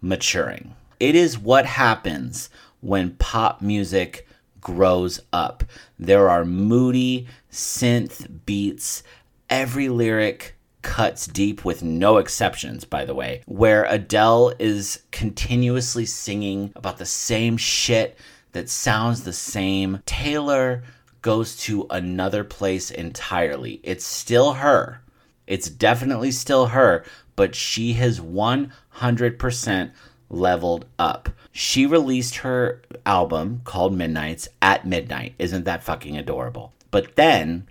maturing. 0.00 0.74
It 1.00 1.14
is 1.14 1.38
what 1.38 1.64
happens 1.64 2.50
when 2.80 3.16
pop 3.16 3.62
music 3.62 4.26
grows 4.60 5.20
up. 5.32 5.64
There 5.98 6.28
are 6.28 6.44
moody 6.44 7.26
synth 7.50 8.44
beats. 8.44 9.02
Every 9.48 9.88
lyric 9.88 10.55
cuts 10.86 11.26
deep 11.26 11.64
with 11.64 11.82
no 11.82 12.16
exceptions, 12.16 12.84
by 12.84 13.04
the 13.04 13.14
way, 13.14 13.42
where 13.46 13.84
Adele 13.86 14.54
is 14.60 15.02
continuously 15.10 16.06
singing 16.06 16.72
about 16.76 16.96
the 16.98 17.04
same 17.04 17.56
shit 17.56 18.16
that 18.52 18.70
sounds 18.70 19.24
the 19.24 19.32
same. 19.32 20.00
Taylor 20.06 20.84
goes 21.22 21.56
to 21.56 21.88
another 21.90 22.44
place 22.44 22.92
entirely. 22.92 23.80
It's 23.82 24.06
still 24.06 24.52
her. 24.54 25.02
It's 25.48 25.68
definitely 25.68 26.30
still 26.30 26.66
her, 26.66 27.04
but 27.34 27.56
she 27.56 27.94
has 27.94 28.20
100% 28.20 29.90
leveled 30.30 30.86
up. 31.00 31.28
She 31.50 31.84
released 31.84 32.36
her 32.36 32.80
album 33.04 33.60
called 33.64 33.92
Midnights 33.92 34.48
at 34.62 34.86
midnight. 34.86 35.34
Isn't 35.38 35.64
that 35.64 35.82
fucking 35.82 36.16
adorable? 36.16 36.72
But 36.92 37.16
then 37.16 37.66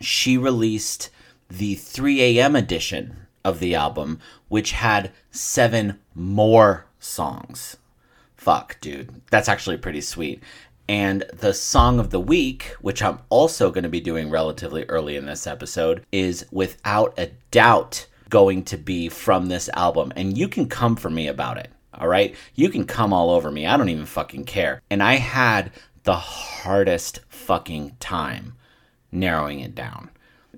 she 0.00 0.36
released 0.36 1.10
the 1.50 1.74
3 1.74 2.38
a.m. 2.38 2.54
edition 2.56 3.26
of 3.44 3.58
the 3.58 3.74
album, 3.74 4.20
which 4.48 4.72
had 4.72 5.12
seven 5.30 5.98
more 6.14 6.86
songs. 6.98 7.76
Fuck, 8.36 8.80
dude. 8.80 9.22
That's 9.30 9.48
actually 9.48 9.76
pretty 9.76 10.00
sweet. 10.00 10.42
And 10.88 11.24
the 11.32 11.54
song 11.54 12.00
of 12.00 12.10
the 12.10 12.20
week, 12.20 12.74
which 12.80 13.02
I'm 13.02 13.20
also 13.28 13.70
going 13.70 13.84
to 13.84 13.90
be 13.90 14.00
doing 14.00 14.30
relatively 14.30 14.84
early 14.86 15.16
in 15.16 15.26
this 15.26 15.46
episode, 15.46 16.04
is 16.10 16.46
without 16.50 17.14
a 17.18 17.30
doubt 17.50 18.06
going 18.28 18.64
to 18.64 18.76
be 18.76 19.08
from 19.08 19.46
this 19.46 19.68
album. 19.74 20.12
And 20.16 20.36
you 20.36 20.48
can 20.48 20.68
come 20.68 20.96
for 20.96 21.10
me 21.10 21.28
about 21.28 21.58
it. 21.58 21.70
All 21.94 22.08
right. 22.08 22.34
You 22.54 22.70
can 22.70 22.86
come 22.86 23.12
all 23.12 23.30
over 23.30 23.50
me. 23.50 23.66
I 23.66 23.76
don't 23.76 23.88
even 23.88 24.06
fucking 24.06 24.44
care. 24.44 24.82
And 24.90 25.02
I 25.02 25.14
had 25.14 25.72
the 26.04 26.16
hardest 26.16 27.20
fucking 27.28 27.96
time 28.00 28.54
narrowing 29.12 29.60
it 29.60 29.74
down. 29.74 30.10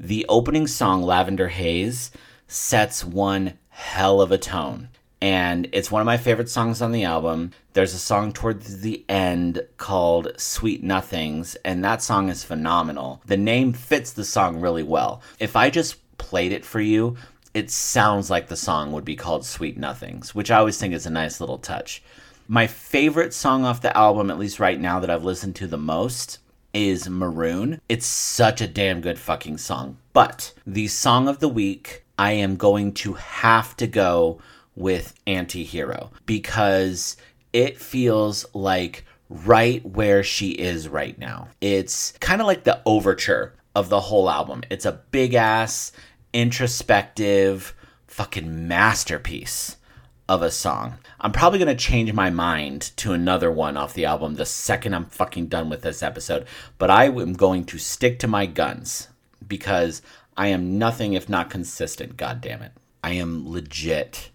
The 0.04 0.26
opening 0.28 0.66
song, 0.66 1.04
Lavender 1.04 1.47
Haze, 1.47 2.11
sets 2.49 3.04
one 3.04 3.56
hell 3.68 4.21
of 4.21 4.32
a 4.32 4.37
tone. 4.37 4.88
And 5.21 5.68
it's 5.73 5.92
one 5.92 6.02
of 6.02 6.06
my 6.06 6.16
favorite 6.16 6.49
songs 6.49 6.82
on 6.82 6.90
the 6.90 7.04
album. 7.04 7.52
There's 7.75 7.94
a 7.94 8.00
song 8.00 8.32
towards 8.32 8.80
the 8.80 9.04
end 9.09 9.64
called 9.76 10.32
Sweet 10.38 10.82
Nothings, 10.82 11.54
and 11.64 11.85
that 11.85 12.02
song 12.02 12.30
is 12.30 12.42
phenomenal. 12.42 13.23
The 13.26 13.37
name 13.37 13.73
fits 13.73 14.12
the 14.12 14.25
song 14.25 14.61
really 14.61 14.82
well. 14.82 15.23
If 15.38 15.54
I 15.54 15.71
just 15.71 16.00
played 16.18 16.50
it 16.50 16.64
for 16.64 16.80
you, 16.80 17.16
it 17.54 17.71
sounds 17.71 18.28
like 18.28 18.49
the 18.49 18.56
song 18.56 18.90
would 18.90 19.04
be 19.04 19.14
called 19.14 19.47
Sweet 19.47 19.78
Nothings, 19.78 20.35
which 20.35 20.50
I 20.50 20.59
always 20.59 20.78
think 20.78 20.94
is 20.94 21.06
a 21.06 21.11
nice 21.11 21.40
little 21.40 21.59
touch. 21.59 22.02
My 22.49 22.66
favorite 22.66 23.32
song 23.32 23.64
off 23.64 23.80
the 23.80 23.97
album, 23.97 24.32
at 24.32 24.38
least 24.38 24.59
right 24.59 24.80
now, 24.80 24.99
that 24.99 25.11
I've 25.11 25.23
listened 25.23 25.54
to 25.56 25.68
the 25.68 25.78
most, 25.78 26.40
is 26.75 27.09
Maroon. 27.09 27.81
It's 27.88 28.07
such 28.07 28.61
a 28.61 28.69
damn 28.69 29.00
good 29.00 29.19
fucking 29.19 29.59
song. 29.59 29.99
But 30.12 30.52
the 30.67 30.88
song 30.88 31.29
of 31.29 31.38
the 31.38 31.49
week, 31.49 32.05
I 32.19 32.33
am 32.33 32.57
going 32.57 32.93
to 32.95 33.14
have 33.14 33.76
to 33.79 33.87
go 33.87 34.41
with 34.75 35.14
Antihero 35.26 36.11
because 36.26 37.17
it 37.52 37.79
feels 37.79 38.47
like 38.55 39.05
right 39.29 39.85
where 39.85 40.23
she 40.23 40.50
is 40.50 40.88
right 40.88 41.19
now. 41.19 41.49
It's 41.61 42.12
kind 42.21 42.41
of 42.41 42.47
like 42.47 42.64
the 42.64 42.81
overture 42.85 43.55
of 43.75 43.88
the 43.88 44.00
whole 44.00 44.29
album. 44.31 44.62
It's 44.71 44.85
a 44.85 45.00
big 45.11 45.35
ass, 45.35 45.93
introspective, 46.33 47.75
fucking 48.07 48.69
masterpiece 48.69 49.76
of 50.32 50.40
a 50.40 50.50
song. 50.50 50.94
I'm 51.20 51.30
probably 51.30 51.58
going 51.58 51.76
to 51.76 51.84
change 51.84 52.10
my 52.14 52.30
mind 52.30 52.92
to 52.96 53.12
another 53.12 53.50
one 53.50 53.76
off 53.76 53.92
the 53.92 54.06
album 54.06 54.36
the 54.36 54.46
second 54.46 54.94
I'm 54.94 55.04
fucking 55.04 55.48
done 55.48 55.68
with 55.68 55.82
this 55.82 56.02
episode, 56.02 56.46
but 56.78 56.88
I 56.88 57.04
am 57.04 57.34
going 57.34 57.64
to 57.66 57.76
stick 57.76 58.18
to 58.20 58.26
my 58.26 58.46
guns 58.46 59.08
because 59.46 60.00
I 60.34 60.46
am 60.46 60.78
nothing 60.78 61.12
if 61.12 61.28
not 61.28 61.50
consistent, 61.50 62.16
god 62.16 62.40
damn 62.40 62.62
it. 62.62 62.72
I 63.04 63.12
am 63.12 63.46
legit 63.46 64.30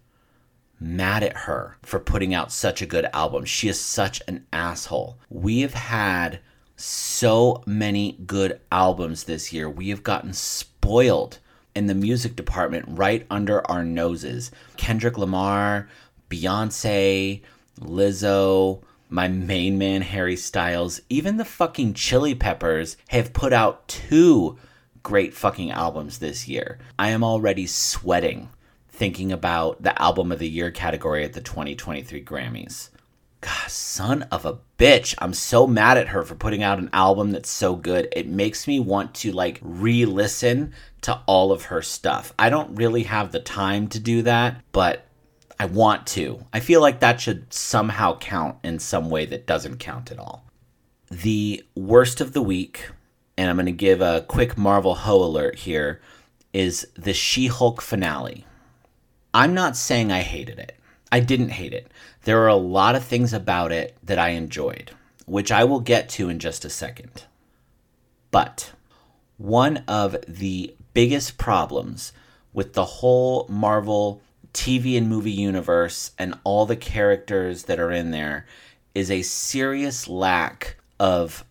mad 0.80 1.24
at 1.24 1.36
her 1.36 1.78
for 1.82 2.00
putting 2.00 2.32
out 2.32 2.52
such 2.52 2.84
a 2.84 2.86
good 2.86 3.08
album. 3.12 3.46
She 3.46 3.68
is 3.68 3.80
such 3.80 4.22
an 4.28 4.46
asshole. 4.54 5.18
We 5.32 5.62
have 5.62 5.74
had 5.74 6.42
so 6.76 7.64
many 7.66 8.20
good 8.28 8.62
albums 8.72 9.24
this 9.24 9.52
year. 9.52 9.68
We 9.68 9.90
have 9.90 10.04
gotten 10.04 10.34
spoiled 10.34 11.40
in 11.78 11.86
the 11.86 11.94
music 11.94 12.36
department 12.36 12.84
right 12.88 13.26
under 13.30 13.66
our 13.70 13.86
noses. 13.86 14.50
Kendrick 14.78 15.16
Lamar, 15.16 15.88
Beyonce, 16.28 17.42
Lizzo, 17.80 18.82
my 19.10 19.28
main 19.28 19.78
man 19.78 20.02
Harry 20.02 20.36
Styles, 20.36 21.00
even 21.08 21.38
the 21.38 21.46
fucking 21.46 21.94
Chili 21.94 22.34
Peppers 22.34 22.98
have 23.10 23.32
put 23.32 23.54
out 23.54 23.88
two 23.88 24.58
great 25.04 25.36
fucking 25.36 25.70
albums 25.70 26.18
this 26.18 26.48
year. 26.48 26.80
I 26.98 27.10
am 27.10 27.24
already 27.24 27.68
sweating 27.68 28.50
thinking 28.90 29.32
about 29.32 29.84
the 29.84 30.02
album 30.02 30.32
of 30.32 30.40
the 30.40 30.50
year 30.50 30.72
category 30.72 31.24
at 31.24 31.34
the 31.34 31.42
2023 31.42 32.26
Grammys. 32.26 32.90
God, 33.42 33.70
son 33.70 34.24
of 34.24 34.46
a 34.46 34.60
bitch. 34.78 35.16
I'm 35.20 35.34
so 35.34 35.68
mad 35.68 35.98
at 35.98 36.10
her 36.10 36.24
for 36.24 36.36
putting 36.36 36.64
out 36.64 36.80
an 36.80 36.90
album 36.92 37.32
that's 37.32 37.50
so 37.50 37.76
good. 37.76 38.08
It 38.12 38.28
makes 38.28 38.68
me 38.68 38.80
want 38.80 39.14
to 39.16 39.32
like 39.32 39.60
re 39.62 40.06
listen 40.06 40.74
to 41.02 41.22
all 41.28 41.52
of 41.52 41.66
her 41.66 41.82
stuff. 41.82 42.34
I 42.40 42.50
don't 42.50 42.76
really 42.76 43.04
have 43.04 43.32
the 43.32 43.40
time 43.40 43.88
to 43.90 44.00
do 44.00 44.24
that, 44.24 44.62
but 44.72 45.06
I 45.60 45.66
want 45.66 46.08
to. 46.08 46.46
I 46.54 46.60
feel 46.60 46.82
like 46.82 47.00
that 47.00 47.22
should 47.22 47.52
somehow 47.54 48.18
count 48.18 48.58
in 48.64 48.80
some 48.80 49.10
way 49.10 49.26
that 49.26 49.48
doesn't 49.48 49.78
count 49.78 50.12
at 50.12 50.20
all. 50.20 50.46
The 51.10 51.64
worst 51.76 52.22
of 52.22 52.34
the 52.34 52.42
week, 52.42 52.90
and 53.38 53.50
I'm 53.50 53.56
going 53.56 53.66
to 53.68 53.72
give 53.72 54.02
a 54.02 54.26
quick 54.28 54.58
Marvel 54.58 54.96
Ho 54.96 55.24
alert 55.24 55.60
here, 55.60 56.02
is 56.54 56.88
the 56.96 57.14
She 57.14 57.48
Hulk 57.48 57.82
finale. 57.82 58.46
I'm 59.34 59.54
not 59.54 59.78
saying 59.78 60.12
I 60.12 60.22
hated 60.22 60.60
it. 60.60 60.78
I 61.12 61.20
didn't 61.20 61.50
hate 61.50 61.74
it. 61.74 61.92
There 62.24 62.42
are 62.42 62.48
a 62.48 62.56
lot 62.56 62.96
of 62.96 63.04
things 63.04 63.34
about 63.34 63.72
it 63.72 63.96
that 64.04 64.20
I 64.20 64.30
enjoyed, 64.30 64.92
which 65.26 65.52
I 65.52 65.64
will 65.64 65.80
get 65.80 66.10
to 66.10 66.30
in 66.30 66.40
just 66.40 66.66
a 66.66 66.70
second. 66.70 67.24
But 68.32 68.74
one 69.38 69.84
of 69.88 70.18
the 70.28 70.76
biggest 70.94 71.38
problems 71.38 72.12
with 72.54 72.74
the 72.74 72.86
whole 72.86 73.46
Marvel 73.50 74.22
TV 74.54 74.98
and 74.98 75.08
movie 75.08 75.32
universe 75.32 76.12
and 76.18 76.34
all 76.44 76.66
the 76.66 76.76
characters 76.76 77.64
that 77.64 77.80
are 77.80 77.92
in 77.92 78.12
there 78.12 78.46
is 78.96 79.12
a 79.12 79.22
serious 79.22 80.08
lack 80.08 80.78
of 81.00 81.46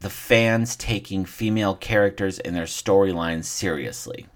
the 0.00 0.10
fans 0.10 0.74
taking 0.74 1.24
female 1.24 1.76
characters 1.76 2.38
in 2.38 2.54
their 2.54 2.64
storylines 2.64 3.44
seriously. 3.44 4.26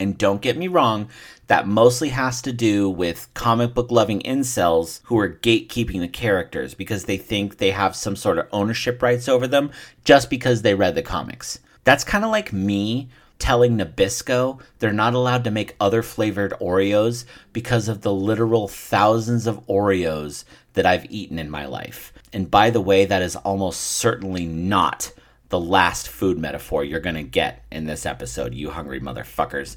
And 0.00 0.16
don't 0.16 0.40
get 0.40 0.56
me 0.56 0.66
wrong, 0.66 1.10
that 1.46 1.68
mostly 1.68 2.08
has 2.08 2.40
to 2.42 2.52
do 2.52 2.88
with 2.88 3.28
comic 3.34 3.74
book 3.74 3.90
loving 3.90 4.20
incels 4.20 5.00
who 5.04 5.18
are 5.18 5.28
gatekeeping 5.28 6.00
the 6.00 6.08
characters 6.08 6.74
because 6.74 7.04
they 7.04 7.18
think 7.18 7.58
they 7.58 7.72
have 7.72 7.94
some 7.94 8.16
sort 8.16 8.38
of 8.38 8.48
ownership 8.50 9.02
rights 9.02 9.28
over 9.28 9.46
them 9.46 9.70
just 10.02 10.30
because 10.30 10.62
they 10.62 10.74
read 10.74 10.94
the 10.94 11.02
comics. 11.02 11.58
That's 11.84 12.02
kind 12.02 12.24
of 12.24 12.30
like 12.30 12.52
me 12.52 13.10
telling 13.38 13.76
Nabisco 13.76 14.60
they're 14.78 14.92
not 14.92 15.14
allowed 15.14 15.44
to 15.44 15.50
make 15.50 15.76
other 15.80 16.02
flavored 16.02 16.52
Oreos 16.60 17.24
because 17.52 17.88
of 17.88 18.02
the 18.02 18.12
literal 18.12 18.68
thousands 18.68 19.46
of 19.46 19.66
Oreos 19.66 20.44
that 20.74 20.86
I've 20.86 21.10
eaten 21.10 21.38
in 21.38 21.50
my 21.50 21.66
life. 21.66 22.12
And 22.32 22.50
by 22.50 22.70
the 22.70 22.80
way, 22.80 23.04
that 23.04 23.22
is 23.22 23.36
almost 23.36 23.80
certainly 23.80 24.46
not 24.46 25.12
the 25.50 25.60
last 25.60 26.08
food 26.08 26.38
metaphor 26.38 26.84
you're 26.84 27.00
going 27.00 27.16
to 27.16 27.22
get 27.22 27.64
in 27.70 27.84
this 27.84 28.06
episode, 28.06 28.54
you 28.54 28.70
hungry 28.70 29.00
motherfuckers. 29.00 29.76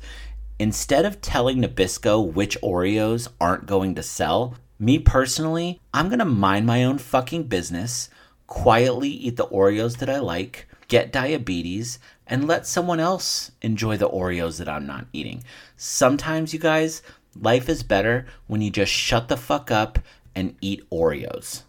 Instead 0.60 1.03
of 1.03 1.20
telling 1.20 1.62
Nabisco 1.62 2.32
which 2.32 2.60
Oreos 2.62 3.27
aren't 3.42 3.65
going 3.65 3.96
to 3.96 4.03
sell, 4.03 4.56
me 4.80 5.00
personally, 5.00 5.82
I'm 5.94 6.10
going 6.10 6.20
to 6.20 6.25
mind 6.25 6.65
my 6.65 6.84
own 6.84 7.00
fucking 7.00 7.44
business, 7.44 8.10
quietly 8.48 9.10
eat 9.10 9.36
the 9.36 9.48
Oreos 9.48 9.98
that 9.98 10.10
I 10.10 10.20
like, 10.20 10.68
get 10.88 11.12
diabetes, 11.12 11.98
and 12.27 12.48
let 12.48 12.68
someone 12.68 13.00
else 13.00 13.51
enjoy 13.62 13.98
the 13.98 14.10
Oreos 14.10 14.60
that 14.60 14.70
I'm 14.70 14.86
not 14.86 15.08
eating. 15.12 15.44
Sometimes, 15.75 16.53
you 16.53 16.60
guys, 16.60 17.01
life 17.36 17.68
is 17.68 17.82
better 17.82 18.27
when 18.46 18.62
you 18.62 18.70
just 18.70 18.92
shut 18.92 19.27
the 19.27 19.38
fuck 19.38 19.72
up 19.72 19.98
and 20.36 20.56
eat 20.62 20.88
Oreos. 20.92 21.63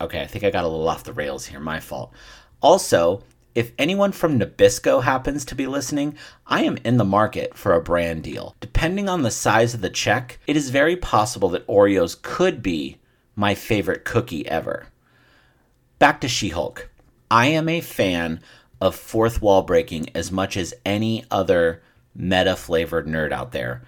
Okay, 0.00 0.22
I 0.22 0.26
think 0.26 0.44
I 0.44 0.50
got 0.50 0.64
a 0.64 0.68
little 0.68 0.88
off 0.88 1.04
the 1.04 1.12
rails 1.12 1.46
here. 1.46 1.60
My 1.60 1.80
fault. 1.80 2.14
Also, 2.60 3.22
if 3.54 3.72
anyone 3.78 4.12
from 4.12 4.38
Nabisco 4.38 5.02
happens 5.02 5.44
to 5.46 5.54
be 5.54 5.66
listening, 5.66 6.16
I 6.46 6.62
am 6.64 6.78
in 6.84 6.98
the 6.98 7.04
market 7.04 7.56
for 7.56 7.74
a 7.74 7.82
brand 7.82 8.22
deal. 8.22 8.54
Depending 8.60 9.08
on 9.08 9.22
the 9.22 9.30
size 9.30 9.74
of 9.74 9.80
the 9.80 9.90
check, 9.90 10.38
it 10.46 10.56
is 10.56 10.70
very 10.70 10.96
possible 10.96 11.48
that 11.50 11.66
Oreos 11.66 12.20
could 12.20 12.62
be 12.62 12.98
my 13.34 13.54
favorite 13.54 14.04
cookie 14.04 14.46
ever. 14.46 14.86
Back 15.98 16.20
to 16.20 16.28
She 16.28 16.50
Hulk. 16.50 16.90
I 17.30 17.46
am 17.46 17.68
a 17.68 17.80
fan 17.80 18.40
of 18.80 18.94
fourth 18.94 19.42
wall 19.42 19.62
breaking 19.62 20.08
as 20.14 20.30
much 20.32 20.56
as 20.56 20.74
any 20.84 21.24
other 21.30 21.82
meta 22.14 22.56
flavored 22.56 23.06
nerd 23.06 23.32
out 23.32 23.52
there, 23.52 23.82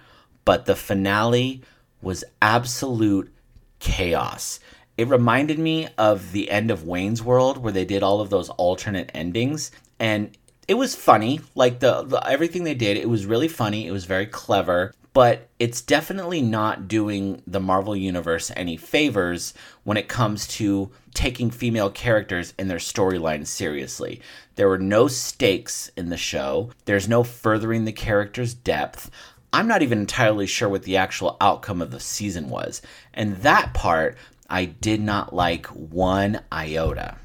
but 0.45 0.65
the 0.65 0.75
finale 0.75 1.61
was 2.01 2.23
absolute 2.41 3.33
chaos. 3.79 4.59
It 4.97 5.07
reminded 5.07 5.59
me 5.59 5.87
of 5.97 6.31
the 6.31 6.51
end 6.51 6.69
of 6.71 6.85
Wayne's 6.85 7.23
World 7.23 7.57
where 7.57 7.73
they 7.73 7.85
did 7.85 8.03
all 8.03 8.21
of 8.21 8.29
those 8.29 8.49
alternate 8.49 9.09
endings 9.13 9.71
and 9.99 10.37
it 10.67 10.75
was 10.75 10.95
funny 10.95 11.41
like 11.55 11.79
the, 11.79 12.03
the, 12.03 12.25
everything 12.27 12.63
they 12.63 12.73
did 12.73 12.97
it 12.97 13.09
was 13.09 13.25
really 13.25 13.47
funny 13.47 13.87
it 13.87 13.91
was 13.91 14.05
very 14.05 14.25
clever 14.25 14.93
but 15.13 15.47
it's 15.59 15.81
definitely 15.81 16.41
not 16.41 16.87
doing 16.87 17.41
the 17.45 17.59
Marvel 17.59 17.95
universe 17.95 18.51
any 18.55 18.77
favors 18.77 19.53
when 19.83 19.95
it 19.95 20.07
comes 20.07 20.47
to 20.47 20.91
taking 21.13 21.51
female 21.51 21.91
characters 21.91 22.53
and 22.57 22.69
their 22.69 22.79
storylines 22.79 23.47
seriously. 23.47 24.21
There 24.55 24.67
were 24.67 24.79
no 24.79 25.07
stakes 25.07 25.91
in 25.95 26.09
the 26.09 26.17
show. 26.17 26.71
There's 26.85 27.07
no 27.07 27.23
furthering 27.23 27.85
the 27.85 27.91
character's 27.91 28.55
depth. 28.55 29.11
I'm 29.53 29.67
not 29.67 29.83
even 29.83 29.99
entirely 29.99 30.47
sure 30.47 30.67
what 30.67 30.81
the 30.81 30.97
actual 30.97 31.37
outcome 31.39 31.79
of 31.83 31.91
the 31.91 31.99
season 31.99 32.49
was. 32.49 32.81
And 33.13 33.37
that 33.37 33.75
part 33.75 34.17
I 34.53 34.65
did 34.65 35.01
not 35.01 35.33
like 35.33 35.65
one 35.65 36.41
iota. 36.51 37.17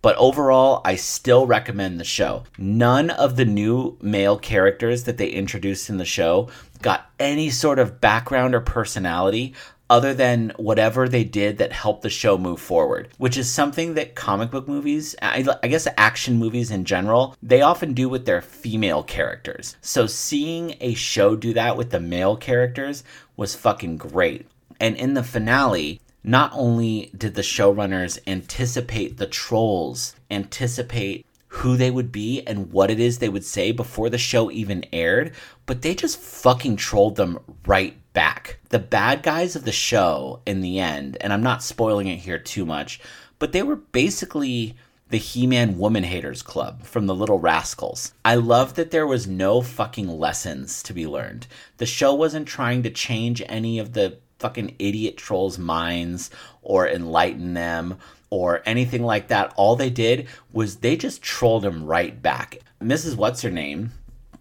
But 0.00 0.16
overall, 0.16 0.80
I 0.86 0.96
still 0.96 1.46
recommend 1.46 2.00
the 2.00 2.04
show. 2.04 2.44
None 2.56 3.10
of 3.10 3.36
the 3.36 3.44
new 3.44 3.98
male 4.00 4.38
characters 4.38 5.04
that 5.04 5.18
they 5.18 5.28
introduced 5.28 5.90
in 5.90 5.98
the 5.98 6.06
show 6.06 6.48
got 6.80 7.10
any 7.20 7.50
sort 7.50 7.78
of 7.78 8.00
background 8.00 8.54
or 8.54 8.60
personality 8.62 9.52
other 9.90 10.14
than 10.14 10.50
whatever 10.56 11.10
they 11.10 11.24
did 11.24 11.58
that 11.58 11.72
helped 11.72 12.00
the 12.00 12.08
show 12.08 12.38
move 12.38 12.58
forward, 12.58 13.10
which 13.18 13.36
is 13.36 13.52
something 13.52 13.92
that 13.92 14.14
comic 14.14 14.50
book 14.50 14.66
movies, 14.66 15.14
I, 15.20 15.42
guess 15.42 15.86
action 15.98 16.38
movies 16.38 16.70
in 16.70 16.86
general, 16.86 17.36
they 17.42 17.60
often 17.60 17.92
do 17.92 18.08
with 18.08 18.24
their 18.24 18.40
female 18.40 19.02
characters. 19.02 19.76
So 19.82 20.06
seeing 20.06 20.76
a 20.80 20.94
show 20.94 21.36
do 21.36 21.52
that 21.52 21.76
with 21.76 21.90
the 21.90 22.00
male 22.00 22.38
characters 22.38 23.04
was 23.36 23.54
fucking 23.54 23.98
great. 23.98 24.46
And 24.80 24.96
in 24.96 25.12
the 25.12 25.22
finale, 25.22 26.00
not 26.24 26.52
only 26.54 27.10
did 27.16 27.34
the 27.34 27.42
showrunners 27.42 28.18
anticipate 28.26 29.16
the 29.16 29.26
trolls, 29.26 30.14
anticipate 30.30 31.26
who 31.48 31.76
they 31.76 31.90
would 31.90 32.10
be 32.10 32.42
and 32.46 32.72
what 32.72 32.90
it 32.90 32.98
is 32.98 33.18
they 33.18 33.28
would 33.28 33.44
say 33.44 33.72
before 33.72 34.08
the 34.08 34.18
show 34.18 34.50
even 34.50 34.84
aired, 34.92 35.34
but 35.66 35.82
they 35.82 35.94
just 35.94 36.18
fucking 36.18 36.76
trolled 36.76 37.16
them 37.16 37.38
right 37.66 37.96
back. 38.14 38.58
The 38.70 38.78
bad 38.78 39.22
guys 39.22 39.54
of 39.54 39.64
the 39.64 39.72
show 39.72 40.40
in 40.46 40.62
the 40.62 40.78
end, 40.78 41.18
and 41.20 41.32
I'm 41.32 41.42
not 41.42 41.62
spoiling 41.62 42.06
it 42.06 42.20
here 42.20 42.38
too 42.38 42.64
much, 42.64 43.00
but 43.38 43.52
they 43.52 43.62
were 43.62 43.76
basically 43.76 44.76
the 45.10 45.18
He 45.18 45.46
Man 45.46 45.76
Woman 45.76 46.04
Haters 46.04 46.40
Club 46.40 46.84
from 46.84 47.06
the 47.06 47.14
Little 47.14 47.38
Rascals. 47.38 48.14
I 48.24 48.36
love 48.36 48.74
that 48.74 48.90
there 48.90 49.06
was 49.06 49.26
no 49.26 49.60
fucking 49.60 50.08
lessons 50.08 50.82
to 50.84 50.94
be 50.94 51.06
learned. 51.06 51.46
The 51.76 51.84
show 51.84 52.14
wasn't 52.14 52.48
trying 52.48 52.82
to 52.84 52.90
change 52.90 53.42
any 53.46 53.78
of 53.78 53.92
the 53.92 54.16
fucking 54.42 54.74
idiot 54.78 55.16
trolls' 55.16 55.58
minds 55.58 56.30
or 56.60 56.86
enlighten 56.86 57.54
them 57.54 57.96
or 58.28 58.62
anything 58.66 59.02
like 59.02 59.28
that. 59.28 59.52
All 59.56 59.76
they 59.76 59.90
did 59.90 60.26
was 60.52 60.76
they 60.76 60.96
just 60.96 61.22
trolled 61.22 61.64
him 61.64 61.86
right 61.86 62.20
back. 62.20 62.58
Mrs. 62.82 63.16
What's 63.16 63.42
Her 63.42 63.50
Name, 63.50 63.92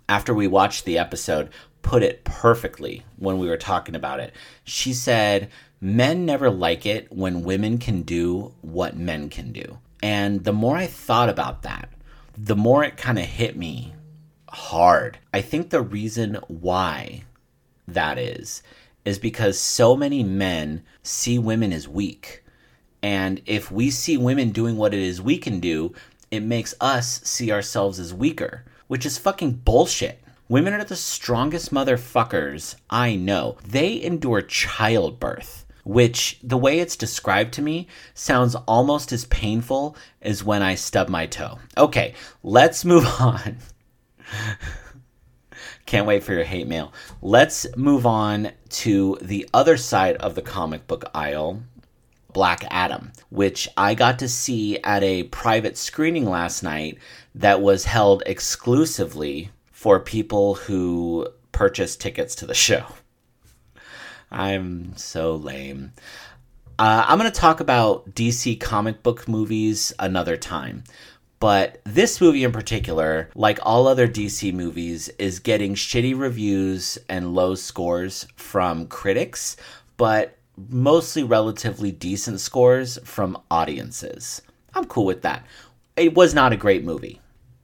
after 0.09 0.33
we 0.33 0.47
watched 0.47 0.85
the 0.85 0.97
episode, 0.97 1.49
put 1.81 2.03
it 2.03 2.23
perfectly 2.23 3.03
when 3.17 3.37
we 3.37 3.47
were 3.47 3.57
talking 3.57 3.95
about 3.95 4.19
it. 4.19 4.33
She 4.63 4.93
said, 4.93 5.49
Men 5.79 6.25
never 6.25 6.49
like 6.49 6.85
it 6.85 7.11
when 7.11 7.43
women 7.43 7.77
can 7.77 8.03
do 8.03 8.53
what 8.61 8.95
men 8.95 9.29
can 9.29 9.51
do. 9.51 9.79
And 10.03 10.43
the 10.43 10.53
more 10.53 10.77
I 10.77 10.87
thought 10.87 11.29
about 11.29 11.63
that, 11.63 11.89
the 12.37 12.55
more 12.55 12.83
it 12.83 12.97
kind 12.97 13.19
of 13.19 13.25
hit 13.25 13.57
me 13.57 13.93
hard. 14.49 15.17
I 15.33 15.41
think 15.41 15.69
the 15.69 15.81
reason 15.81 16.35
why 16.47 17.23
that 17.87 18.17
is 18.17 18.63
is 19.05 19.19
because 19.19 19.59
so 19.59 19.95
many 19.95 20.23
men 20.23 20.83
see 21.03 21.39
women 21.39 21.73
as 21.73 21.87
weak. 21.87 22.43
And 23.01 23.41
if 23.45 23.71
we 23.71 23.89
see 23.89 24.17
women 24.17 24.51
doing 24.51 24.77
what 24.77 24.93
it 24.93 24.99
is 24.99 25.21
we 25.21 25.37
can 25.37 25.59
do, 25.59 25.93
it 26.29 26.41
makes 26.41 26.73
us 26.79 27.21
see 27.23 27.51
ourselves 27.51 27.99
as 27.99 28.13
weaker, 28.13 28.63
which 28.87 29.05
is 29.05 29.17
fucking 29.17 29.61
bullshit. 29.65 30.23
Women 30.47 30.73
are 30.73 30.83
the 30.83 30.95
strongest 30.95 31.73
motherfuckers 31.73 32.75
I 32.89 33.15
know. 33.15 33.57
They 33.65 34.01
endure 34.01 34.41
childbirth, 34.41 35.65
which, 35.83 36.39
the 36.43 36.57
way 36.57 36.79
it's 36.79 36.95
described 36.95 37.53
to 37.53 37.61
me, 37.61 37.87
sounds 38.13 38.55
almost 38.67 39.11
as 39.11 39.25
painful 39.25 39.95
as 40.21 40.43
when 40.43 40.61
I 40.61 40.75
stub 40.75 41.09
my 41.09 41.25
toe. 41.25 41.59
Okay, 41.77 42.13
let's 42.43 42.85
move 42.85 43.05
on. 43.19 43.57
Can't 45.91 46.08
wait 46.08 46.23
for 46.23 46.32
your 46.32 46.45
hate 46.45 46.69
mail. 46.69 46.93
Let's 47.21 47.67
move 47.75 48.06
on 48.06 48.54
to 48.69 49.17
the 49.21 49.49
other 49.54 49.75
side 49.75 50.15
of 50.15 50.36
the 50.36 50.41
comic 50.41 50.88
book 50.88 51.04
aisle, 51.13 51.63
Black 52.32 52.63
Adam, 52.71 53.12
which 53.30 53.67
I 53.75 53.93
got 53.93 54.17
to 54.19 54.30
see 54.30 54.82
at 54.84 55.04
a 55.04 55.23
private 55.23 55.77
screening 55.77 56.23
last 56.30 56.63
night 56.63 56.97
that 57.36 57.60
was 57.62 57.84
held 57.84 58.23
exclusively 58.25 59.49
for 59.69 59.99
people 59.99 60.56
who 60.56 61.27
purchased 61.51 61.99
tickets 61.99 62.36
to 62.36 62.45
the 62.45 62.54
show. 62.54 62.86
I'm 64.32 64.95
so 64.95 65.36
lame. 65.36 65.91
Uh, 66.80 67.04
I'm 67.06 67.19
going 67.19 67.30
to 67.30 67.38
talk 67.38 67.60
about 67.60 68.15
DC 68.15 68.62
comic 68.62 69.04
book 69.04 69.27
movies 69.27 69.91
another 69.99 70.38
time. 70.38 70.86
But 71.41 71.82
this 71.86 72.21
movie 72.21 72.43
in 72.43 72.51
particular, 72.51 73.32
like 73.34 73.58
all 73.63 73.88
other 73.88 74.08
DC 74.08 74.54
movies, 74.54 75.10
is 75.17 75.39
getting 75.39 75.73
shitty 75.73 76.17
reviews 76.17 76.99
and 77.10 77.34
low 77.34 77.56
scores 77.56 78.27
from 78.36 78.86
critics, 78.86 79.58
but 79.97 80.38
mostly 80.69 81.23
relatively 81.23 81.91
decent 81.91 82.41
scores 82.41 82.99
from 83.04 83.41
audiences. 83.49 84.43
I'm 84.75 84.86
cool 84.86 85.06
with 85.06 85.23
that. 85.23 85.43
It 85.95 86.13
was 86.13 86.36
not 86.36 86.54
a 86.54 86.58
great 86.58 86.84
movie, 86.84 87.19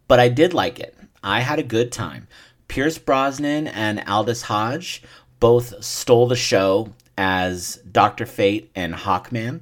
but 0.08 0.20
I 0.20 0.30
did 0.30 0.56
like 0.56 0.80
it. 0.80 0.98
I 1.24 1.42
had 1.42 1.60
a 1.60 1.64
good 1.64 1.92
time. 1.92 2.28
Pierce 2.68 2.98
Brosnan 2.98 3.68
and 3.68 4.04
Aldis 4.08 4.42
Hodge 4.42 5.04
both 5.40 5.84
stole 5.84 6.28
the 6.28 6.36
show 6.36 6.96
as 7.16 7.76
Dr. 7.92 8.26
Fate 8.26 8.72
and 8.74 8.96
Hawkman. 8.96 9.62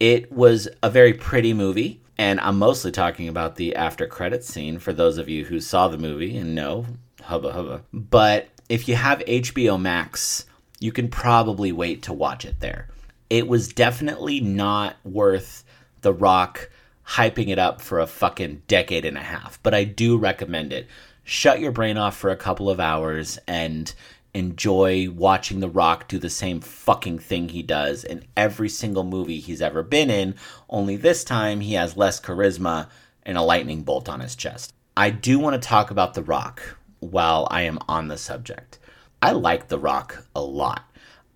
It 0.00 0.32
was 0.32 0.68
a 0.82 0.88
very 0.88 1.12
pretty 1.12 1.52
movie. 1.52 2.01
And 2.22 2.38
I'm 2.38 2.56
mostly 2.56 2.92
talking 2.92 3.26
about 3.26 3.56
the 3.56 3.74
after 3.74 4.06
credit 4.06 4.44
scene 4.44 4.78
for 4.78 4.92
those 4.92 5.18
of 5.18 5.28
you 5.28 5.44
who 5.44 5.58
saw 5.58 5.88
the 5.88 5.98
movie 5.98 6.36
and 6.36 6.54
know, 6.54 6.86
hubba 7.20 7.52
hubba. 7.52 7.82
But 7.92 8.46
if 8.68 8.86
you 8.86 8.94
have 8.94 9.18
HBO 9.26 9.80
Max, 9.80 10.46
you 10.78 10.92
can 10.92 11.08
probably 11.08 11.72
wait 11.72 12.02
to 12.04 12.12
watch 12.12 12.44
it 12.44 12.60
there. 12.60 12.86
It 13.28 13.48
was 13.48 13.72
definitely 13.72 14.38
not 14.38 14.94
worth 15.02 15.64
The 16.02 16.12
Rock 16.12 16.70
hyping 17.08 17.48
it 17.48 17.58
up 17.58 17.80
for 17.80 17.98
a 17.98 18.06
fucking 18.06 18.62
decade 18.68 19.04
and 19.04 19.16
a 19.18 19.22
half, 19.22 19.60
but 19.64 19.74
I 19.74 19.82
do 19.82 20.16
recommend 20.16 20.72
it. 20.72 20.86
Shut 21.24 21.58
your 21.58 21.72
brain 21.72 21.98
off 21.98 22.16
for 22.16 22.30
a 22.30 22.36
couple 22.36 22.70
of 22.70 22.78
hours 22.78 23.36
and 23.48 23.92
enjoy 24.34 25.10
watching 25.10 25.60
The 25.60 25.68
Rock 25.68 26.08
do 26.08 26.18
the 26.18 26.30
same 26.30 26.60
fucking 26.60 27.18
thing 27.18 27.50
he 27.50 27.62
does 27.62 28.04
in 28.04 28.24
every 28.36 28.68
single 28.68 29.04
movie 29.04 29.40
he's 29.40 29.60
ever 29.60 29.82
been 29.82 30.10
in, 30.10 30.36
only 30.70 30.96
this 30.96 31.22
time 31.24 31.60
he 31.60 31.74
has 31.74 31.96
less 31.96 32.20
charisma 32.20 32.88
and 33.24 33.36
a 33.36 33.42
lightning 33.42 33.82
bolt 33.82 34.08
on 34.08 34.20
his 34.20 34.34
chest. 34.34 34.72
I 34.96 35.10
do 35.10 35.38
want 35.38 35.60
to 35.60 35.68
talk 35.68 35.90
about 35.90 36.14
The 36.14 36.22
Rock 36.22 36.78
while 37.00 37.46
I 37.50 37.62
am 37.62 37.78
on 37.88 38.08
the 38.08 38.18
subject. 38.18 38.78
I 39.20 39.32
like 39.32 39.68
The 39.68 39.78
Rock 39.78 40.24
a 40.34 40.42
lot. 40.42 40.84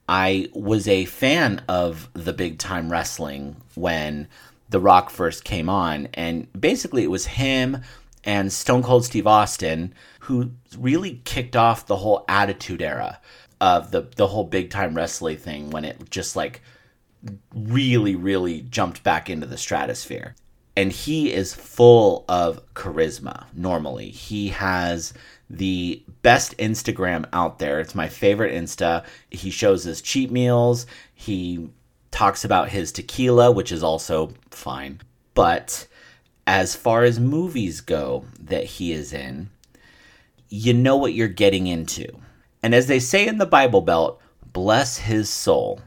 I 0.09 0.49
was 0.55 0.89
a 0.89 1.05
fan 1.05 1.63
of 1.69 2.09
the 2.15 2.33
big 2.33 2.59
time 2.59 2.91
wrestling 2.91 3.57
when 3.75 4.29
The 4.71 4.81
Rock 4.81 5.11
first 5.11 5.45
came 5.45 5.69
on, 5.69 6.09
and 6.15 6.49
basically 6.59 7.03
it 7.03 7.11
was 7.11 7.27
him 7.27 7.83
and 8.27 8.53
Stone 8.53 8.83
Cold 8.83 9.05
Steve 9.05 9.27
Austin 9.27 9.95
who 10.21 10.51
really 10.77 11.23
kicked 11.25 11.57
off 11.57 11.87
the 11.87 11.97
whole 11.97 12.25
attitude 12.29 12.83
era 12.83 13.21
of 13.61 13.93
the 13.93 14.03
the 14.17 14.27
whole 14.27 14.45
big 14.45 14.69
time 14.69 14.95
wrestling 14.95 15.39
thing 15.39 15.71
when 15.71 15.85
it 15.85 16.11
just 16.11 16.37
like 16.37 16.61
really 17.55 18.15
really 18.15 18.61
jumped 18.63 19.03
back 19.03 19.31
into 19.31 19.47
the 19.47 19.57
stratosphere. 19.57 20.35
And 20.79 20.93
he 20.93 21.33
is 21.33 21.55
full 21.55 22.27
of 22.29 22.61
charisma 22.75 23.47
normally. 23.55 24.11
He 24.11 24.49
has 24.49 25.15
the 25.49 26.03
best 26.21 26.57
instagram 26.59 27.25
out 27.33 27.59
there. 27.59 27.81
It's 27.81 27.95
my 27.95 28.09
favorite 28.09 28.53
insta. 28.53 29.07
He 29.31 29.51
shows 29.51 29.85
his 29.85 30.03
cheat 30.03 30.31
meals. 30.31 30.87
He 31.15 31.71
talks 32.11 32.45
about 32.45 32.69
his 32.69 32.93
tequila, 32.93 33.53
which 33.53 33.73
is 33.73 33.83
also 33.83 34.35
fine. 34.51 35.01
But 35.35 35.87
as 36.47 36.77
far 36.77 37.03
as 37.03 37.19
movies 37.19 37.81
go 37.81 38.25
that 38.41 38.65
he 38.65 38.93
is 38.93 39.13
in, 39.13 39.51
you 40.49 40.73
know 40.73 40.97
what 40.97 41.15
you're 41.15 41.29
getting 41.29 41.67
into. 41.67 42.07
And 42.63 42.75
as 42.75 42.87
they 42.87 43.01
say 43.01 43.27
in 43.27 43.39
the 43.39 43.47
Bible 43.47 43.81
Belt, 43.81 44.21
bless 44.53 44.99
his 44.99 45.29
soul, 45.29 45.81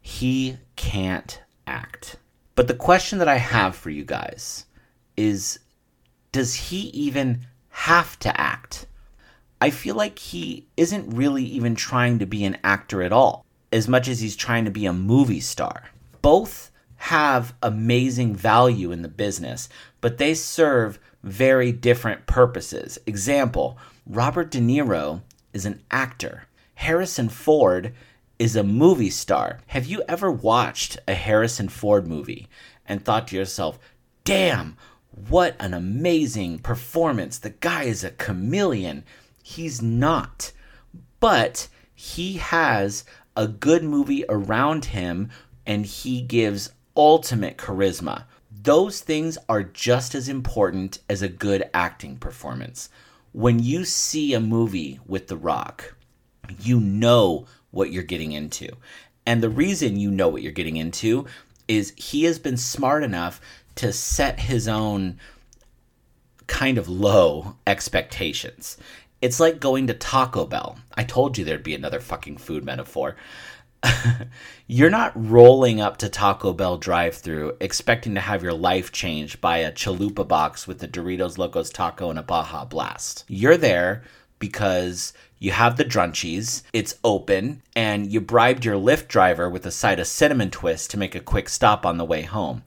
he 0.00 0.58
can't 0.76 1.40
act. 1.66 2.16
But 2.54 2.68
the 2.68 2.74
question 2.74 3.18
that 3.18 3.28
I 3.28 3.36
have 3.36 3.76
for 3.76 3.90
you 3.90 4.04
guys 4.04 4.66
is 5.16 5.58
does 6.32 6.54
he 6.54 6.88
even 6.88 7.46
have 7.68 8.18
to 8.20 8.40
act? 8.40 8.86
I 9.60 9.70
feel 9.70 9.94
like 9.94 10.18
he 10.18 10.66
isn't 10.76 11.14
really 11.14 11.44
even 11.44 11.74
trying 11.74 12.18
to 12.18 12.26
be 12.26 12.44
an 12.44 12.58
actor 12.64 13.02
at 13.02 13.12
all, 13.12 13.46
as 13.72 13.88
much 13.88 14.08
as 14.08 14.20
he's 14.20 14.36
trying 14.36 14.64
to 14.64 14.70
be 14.70 14.84
a 14.84 14.92
movie 14.92 15.40
star. 15.40 15.84
Both 16.22 16.70
have 17.04 17.52
amazing 17.62 18.34
value 18.34 18.90
in 18.90 19.02
the 19.02 19.08
business, 19.08 19.68
but 20.00 20.16
they 20.16 20.32
serve 20.32 20.98
very 21.22 21.70
different 21.70 22.26
purposes. 22.26 22.98
Example 23.06 23.76
Robert 24.06 24.50
De 24.50 24.58
Niro 24.58 25.20
is 25.52 25.66
an 25.66 25.82
actor, 25.90 26.44
Harrison 26.76 27.28
Ford 27.28 27.92
is 28.38 28.56
a 28.56 28.62
movie 28.62 29.10
star. 29.10 29.60
Have 29.66 29.84
you 29.84 30.02
ever 30.08 30.30
watched 30.30 30.98
a 31.06 31.12
Harrison 31.12 31.68
Ford 31.68 32.06
movie 32.06 32.48
and 32.86 33.04
thought 33.04 33.28
to 33.28 33.36
yourself, 33.36 33.78
damn, 34.24 34.78
what 35.28 35.56
an 35.60 35.74
amazing 35.74 36.60
performance? 36.60 37.36
The 37.36 37.50
guy 37.50 37.82
is 37.82 38.02
a 38.02 38.12
chameleon. 38.12 39.04
He's 39.42 39.82
not. 39.82 40.52
But 41.20 41.68
he 41.94 42.38
has 42.38 43.04
a 43.36 43.46
good 43.46 43.84
movie 43.84 44.24
around 44.26 44.86
him 44.86 45.28
and 45.66 45.84
he 45.84 46.22
gives 46.22 46.70
ultimate 46.96 47.56
charisma. 47.56 48.24
Those 48.62 49.00
things 49.00 49.36
are 49.48 49.62
just 49.62 50.14
as 50.14 50.28
important 50.28 51.00
as 51.08 51.22
a 51.22 51.28
good 51.28 51.64
acting 51.74 52.16
performance. 52.16 52.88
When 53.32 53.58
you 53.58 53.84
see 53.84 54.32
a 54.32 54.40
movie 54.40 55.00
with 55.06 55.26
The 55.26 55.36
Rock, 55.36 55.96
you 56.60 56.80
know 56.80 57.46
what 57.70 57.90
you're 57.90 58.02
getting 58.02 58.32
into. 58.32 58.68
And 59.26 59.42
the 59.42 59.50
reason 59.50 59.98
you 59.98 60.10
know 60.10 60.28
what 60.28 60.42
you're 60.42 60.52
getting 60.52 60.76
into 60.76 61.26
is 61.66 61.92
he 61.96 62.24
has 62.24 62.38
been 62.38 62.56
smart 62.56 63.02
enough 63.02 63.40
to 63.76 63.92
set 63.92 64.40
his 64.40 64.68
own 64.68 65.18
kind 66.46 66.78
of 66.78 66.88
low 66.88 67.56
expectations. 67.66 68.76
It's 69.22 69.40
like 69.40 69.58
going 69.58 69.86
to 69.86 69.94
Taco 69.94 70.44
Bell. 70.44 70.78
I 70.94 71.04
told 71.04 71.38
you 71.38 71.44
there'd 71.44 71.62
be 71.62 71.74
another 71.74 72.00
fucking 72.00 72.36
food 72.36 72.64
metaphor. 72.64 73.16
You're 74.66 74.90
not 74.90 75.12
rolling 75.14 75.80
up 75.80 75.98
to 75.98 76.08
Taco 76.08 76.52
Bell 76.52 76.76
drive 76.76 77.14
through 77.16 77.56
expecting 77.60 78.14
to 78.14 78.20
have 78.20 78.42
your 78.42 78.52
life 78.52 78.92
changed 78.92 79.40
by 79.40 79.58
a 79.58 79.72
chalupa 79.72 80.26
box 80.26 80.66
with 80.66 80.82
a 80.82 80.88
Doritos 80.88 81.38
Locos 81.38 81.70
taco 81.70 82.10
and 82.10 82.18
a 82.18 82.22
Baja 82.22 82.64
Blast. 82.64 83.24
You're 83.28 83.56
there 83.56 84.02
because 84.38 85.12
you 85.38 85.52
have 85.52 85.76
the 85.76 85.84
drunchies, 85.84 86.62
it's 86.72 86.94
open, 87.04 87.62
and 87.76 88.10
you 88.10 88.20
bribed 88.20 88.64
your 88.64 88.76
Lyft 88.76 89.08
driver 89.08 89.48
with 89.48 89.66
a 89.66 89.70
side 89.70 90.00
of 90.00 90.06
cinnamon 90.06 90.50
twist 90.50 90.90
to 90.90 90.98
make 90.98 91.14
a 91.14 91.20
quick 91.20 91.48
stop 91.48 91.84
on 91.84 91.98
the 91.98 92.04
way 92.04 92.22
home. 92.22 92.62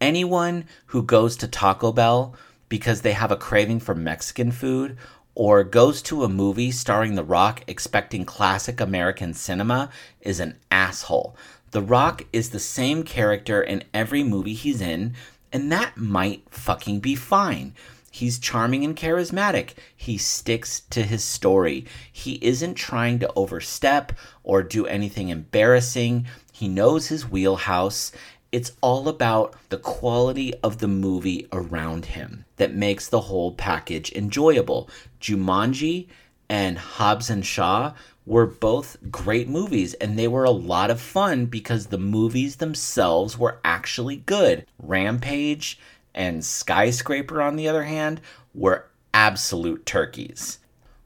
Anyone 0.00 0.64
who 0.86 1.02
goes 1.02 1.36
to 1.38 1.48
Taco 1.48 1.92
Bell 1.92 2.34
because 2.68 3.02
they 3.02 3.12
have 3.12 3.30
a 3.30 3.36
craving 3.36 3.80
for 3.80 3.94
Mexican 3.94 4.50
food 4.50 4.96
or 5.36 5.62
goes 5.62 6.00
to 6.00 6.24
a 6.24 6.28
movie 6.28 6.70
starring 6.72 7.14
The 7.14 7.22
Rock 7.22 7.62
expecting 7.68 8.24
classic 8.24 8.80
American 8.80 9.34
cinema 9.34 9.90
is 10.22 10.40
an 10.40 10.56
asshole. 10.70 11.36
The 11.72 11.82
Rock 11.82 12.24
is 12.32 12.50
the 12.50 12.58
same 12.58 13.02
character 13.02 13.62
in 13.62 13.84
every 13.92 14.24
movie 14.24 14.54
he's 14.54 14.80
in, 14.80 15.14
and 15.52 15.70
that 15.70 15.98
might 15.98 16.42
fucking 16.50 17.00
be 17.00 17.14
fine. 17.14 17.74
He's 18.10 18.38
charming 18.38 18.82
and 18.82 18.96
charismatic. 18.96 19.74
He 19.94 20.16
sticks 20.16 20.80
to 20.88 21.02
his 21.02 21.22
story. 21.22 21.84
He 22.10 22.38
isn't 22.40 22.74
trying 22.74 23.18
to 23.18 23.30
overstep 23.36 24.12
or 24.42 24.62
do 24.62 24.86
anything 24.86 25.28
embarrassing. 25.28 26.26
He 26.50 26.66
knows 26.66 27.08
his 27.08 27.28
wheelhouse. 27.28 28.12
It's 28.52 28.72
all 28.80 29.08
about 29.08 29.54
the 29.68 29.78
quality 29.78 30.54
of 30.62 30.78
the 30.78 30.88
movie 30.88 31.48
around 31.52 32.06
him 32.06 32.44
that 32.56 32.74
makes 32.74 33.08
the 33.08 33.22
whole 33.22 33.52
package 33.52 34.12
enjoyable. 34.12 34.88
Jumanji 35.20 36.08
and 36.48 36.78
Hobbs 36.78 37.28
and 37.28 37.44
Shaw 37.44 37.92
were 38.24 38.46
both 38.46 38.96
great 39.10 39.48
movies 39.48 39.94
and 39.94 40.18
they 40.18 40.28
were 40.28 40.44
a 40.44 40.50
lot 40.50 40.90
of 40.90 41.00
fun 41.00 41.46
because 41.46 41.86
the 41.86 41.98
movies 41.98 42.56
themselves 42.56 43.38
were 43.38 43.58
actually 43.64 44.16
good. 44.16 44.66
Rampage 44.82 45.78
and 46.14 46.44
Skyscraper, 46.44 47.42
on 47.42 47.56
the 47.56 47.68
other 47.68 47.84
hand, 47.84 48.20
were 48.54 48.86
absolute 49.12 49.84
turkeys. 49.86 50.58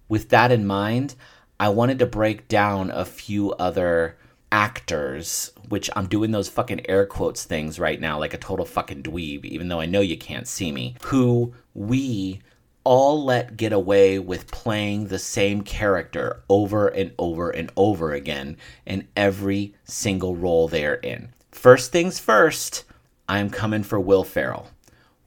With 0.08 0.28
that 0.30 0.52
in 0.52 0.66
mind, 0.66 1.14
I 1.58 1.68
wanted 1.68 1.98
to 1.98 2.06
break 2.06 2.48
down 2.48 2.90
a 2.90 3.04
few 3.04 3.52
other 3.52 4.16
actors, 4.52 5.52
which 5.68 5.90
I'm 5.94 6.06
doing 6.06 6.30
those 6.30 6.48
fucking 6.48 6.88
air 6.88 7.06
quotes 7.06 7.44
things 7.44 7.78
right 7.78 8.00
now 8.00 8.18
like 8.18 8.34
a 8.34 8.38
total 8.38 8.66
fucking 8.66 9.02
dweeb, 9.02 9.44
even 9.44 9.68
though 9.68 9.80
I 9.80 9.86
know 9.86 10.00
you 10.00 10.18
can't 10.18 10.48
see 10.48 10.72
me, 10.72 10.96
who 11.02 11.54
we 11.74 12.40
all 12.82 13.24
let 13.24 13.56
get 13.56 13.72
away 13.72 14.18
with 14.18 14.50
playing 14.50 15.06
the 15.06 15.18
same 15.18 15.62
character 15.62 16.42
over 16.48 16.88
and 16.88 17.12
over 17.18 17.50
and 17.50 17.70
over 17.76 18.12
again 18.12 18.56
in 18.86 19.06
every 19.16 19.74
single 19.84 20.34
role 20.34 20.66
they're 20.66 20.94
in. 20.94 21.28
First 21.52 21.92
things 21.92 22.18
first, 22.18 22.84
I'm 23.28 23.50
coming 23.50 23.82
for 23.82 24.00
Will 24.00 24.24
Ferrell. 24.24 24.70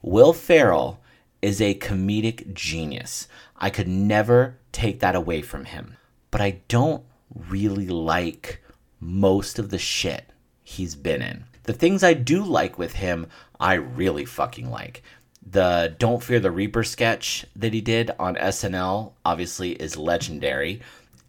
Will 0.02 0.32
Ferrell 0.32 1.00
is 1.40 1.60
a 1.60 1.74
comedic 1.74 2.52
genius. 2.54 3.28
I 3.56 3.70
could 3.70 3.88
never 3.88 4.58
take 4.72 5.00
that 5.00 5.14
away 5.14 5.40
from 5.42 5.66
him. 5.66 5.96
But 6.30 6.40
I 6.40 6.62
don't 6.68 7.04
really 7.34 7.86
like 7.86 8.62
most 9.04 9.58
of 9.58 9.68
the 9.68 9.78
shit 9.78 10.24
he's 10.62 10.94
been 10.94 11.20
in. 11.22 11.44
The 11.64 11.72
things 11.72 12.02
I 12.02 12.14
do 12.14 12.42
like 12.42 12.78
with 12.78 12.94
him, 12.94 13.26
I 13.60 13.74
really 13.74 14.24
fucking 14.24 14.70
like. 14.70 15.02
The 15.46 15.94
Don't 15.98 16.22
Fear 16.22 16.40
the 16.40 16.50
Reaper 16.50 16.84
sketch 16.84 17.44
that 17.54 17.74
he 17.74 17.82
did 17.82 18.10
on 18.18 18.36
SNL 18.36 19.12
obviously 19.24 19.72
is 19.72 19.96
legendary. 19.96 20.80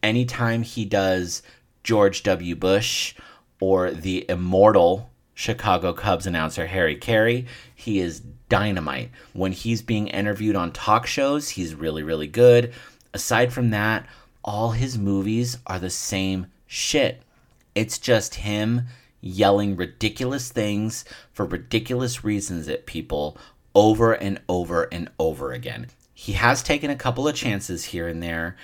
Anytime 0.01 0.63
he 0.63 0.85
does 0.85 1.43
George 1.83 2.23
W. 2.23 2.55
Bush 2.55 3.13
or 3.59 3.91
the 3.91 4.25
immortal 4.29 5.09
Chicago 5.33 5.91
Cubs 5.91 6.25
announcer 6.25 6.65
Harry 6.65 6.95
Caray, 6.95 7.45
he 7.75 7.99
is 7.99 8.21
dynamite. 8.47 9.11
When 9.33 9.51
he's 9.51 9.81
being 9.81 10.07
interviewed 10.07 10.55
on 10.55 10.71
talk 10.71 11.05
shows, 11.07 11.49
he's 11.49 11.75
really, 11.75 12.03
really 12.03 12.27
good. 12.27 12.73
Aside 13.13 13.51
from 13.51 13.71
that, 13.71 14.07
all 14.43 14.71
his 14.71 14.97
movies 14.97 15.57
are 15.67 15.79
the 15.79 15.89
same 15.89 16.47
shit. 16.67 17.21
It's 17.75 17.99
just 17.99 18.35
him 18.35 18.88
yelling 19.21 19.75
ridiculous 19.75 20.49
things 20.49 21.05
for 21.31 21.45
ridiculous 21.45 22.23
reasons 22.23 22.67
at 22.69 22.85
people 22.85 23.38
over 23.73 24.13
and 24.13 24.41
over 24.49 24.83
and 24.91 25.09
over 25.19 25.51
again. 25.51 25.88
He 26.13 26.33
has 26.33 26.63
taken 26.63 26.89
a 26.89 26.95
couple 26.95 27.27
of 27.27 27.35
chances 27.35 27.85
here 27.85 28.07
and 28.07 28.23
there, 28.23 28.55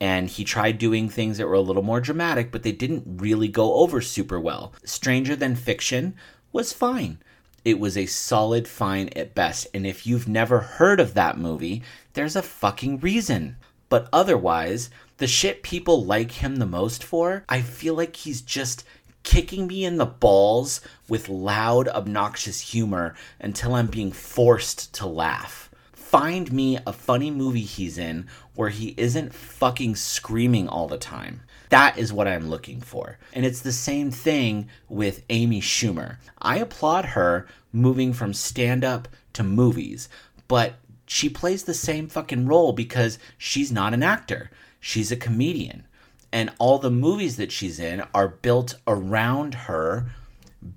and 0.00 0.28
he 0.28 0.42
tried 0.42 0.78
doing 0.78 1.08
things 1.08 1.38
that 1.38 1.46
were 1.46 1.54
a 1.54 1.60
little 1.60 1.82
more 1.82 2.00
dramatic, 2.00 2.50
but 2.50 2.62
they 2.62 2.72
didn't 2.72 3.20
really 3.20 3.48
go 3.48 3.74
over 3.74 4.00
super 4.00 4.40
well. 4.40 4.72
Stranger 4.84 5.36
Than 5.36 5.54
Fiction 5.54 6.14
was 6.52 6.72
fine 6.72 7.18
it 7.64 7.80
was 7.80 7.96
a 7.96 8.06
solid 8.06 8.68
fine 8.68 9.08
at 9.16 9.34
best. 9.34 9.66
And 9.72 9.86
if 9.86 10.06
you've 10.06 10.28
never 10.28 10.60
heard 10.60 11.00
of 11.00 11.14
that 11.14 11.38
movie, 11.38 11.82
there's 12.12 12.36
a 12.36 12.42
fucking 12.42 13.00
reason. 13.00 13.56
But 13.88 14.08
otherwise, 14.12 14.90
the 15.24 15.28
shit 15.28 15.62
people 15.62 16.04
like 16.04 16.32
him 16.32 16.56
the 16.56 16.66
most 16.66 17.02
for, 17.02 17.46
I 17.48 17.62
feel 17.62 17.94
like 17.94 18.14
he's 18.14 18.42
just 18.42 18.84
kicking 19.22 19.66
me 19.66 19.82
in 19.82 19.96
the 19.96 20.04
balls 20.04 20.82
with 21.08 21.30
loud, 21.30 21.88
obnoxious 21.88 22.60
humor 22.60 23.14
until 23.40 23.74
I'm 23.74 23.86
being 23.86 24.12
forced 24.12 24.92
to 24.96 25.06
laugh. 25.06 25.70
Find 25.94 26.52
me 26.52 26.78
a 26.86 26.92
funny 26.92 27.30
movie 27.30 27.62
he's 27.62 27.96
in 27.96 28.26
where 28.54 28.68
he 28.68 28.92
isn't 28.98 29.32
fucking 29.32 29.96
screaming 29.96 30.68
all 30.68 30.88
the 30.88 30.98
time. 30.98 31.40
That 31.70 31.96
is 31.96 32.12
what 32.12 32.28
I'm 32.28 32.50
looking 32.50 32.82
for. 32.82 33.16
And 33.32 33.46
it's 33.46 33.62
the 33.62 33.72
same 33.72 34.10
thing 34.10 34.68
with 34.90 35.24
Amy 35.30 35.62
Schumer. 35.62 36.18
I 36.38 36.58
applaud 36.58 37.06
her 37.06 37.46
moving 37.72 38.12
from 38.12 38.34
stand 38.34 38.84
up 38.84 39.08
to 39.32 39.42
movies, 39.42 40.10
but 40.48 40.74
she 41.06 41.30
plays 41.30 41.64
the 41.64 41.72
same 41.72 42.08
fucking 42.08 42.46
role 42.46 42.72
because 42.74 43.18
she's 43.38 43.72
not 43.72 43.94
an 43.94 44.02
actor. 44.02 44.50
She's 44.86 45.10
a 45.10 45.16
comedian. 45.16 45.86
And 46.30 46.52
all 46.58 46.78
the 46.78 46.90
movies 46.90 47.38
that 47.38 47.50
she's 47.50 47.80
in 47.80 48.02
are 48.12 48.28
built 48.28 48.74
around 48.86 49.54
her 49.54 50.10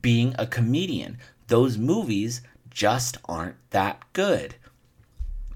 being 0.01 0.33
a 0.39 0.47
comedian. 0.47 1.17
Those 1.47 1.77
movies 1.77 2.41
just 2.69 3.17
aren't 3.25 3.57
that 3.71 4.01
good. 4.13 4.55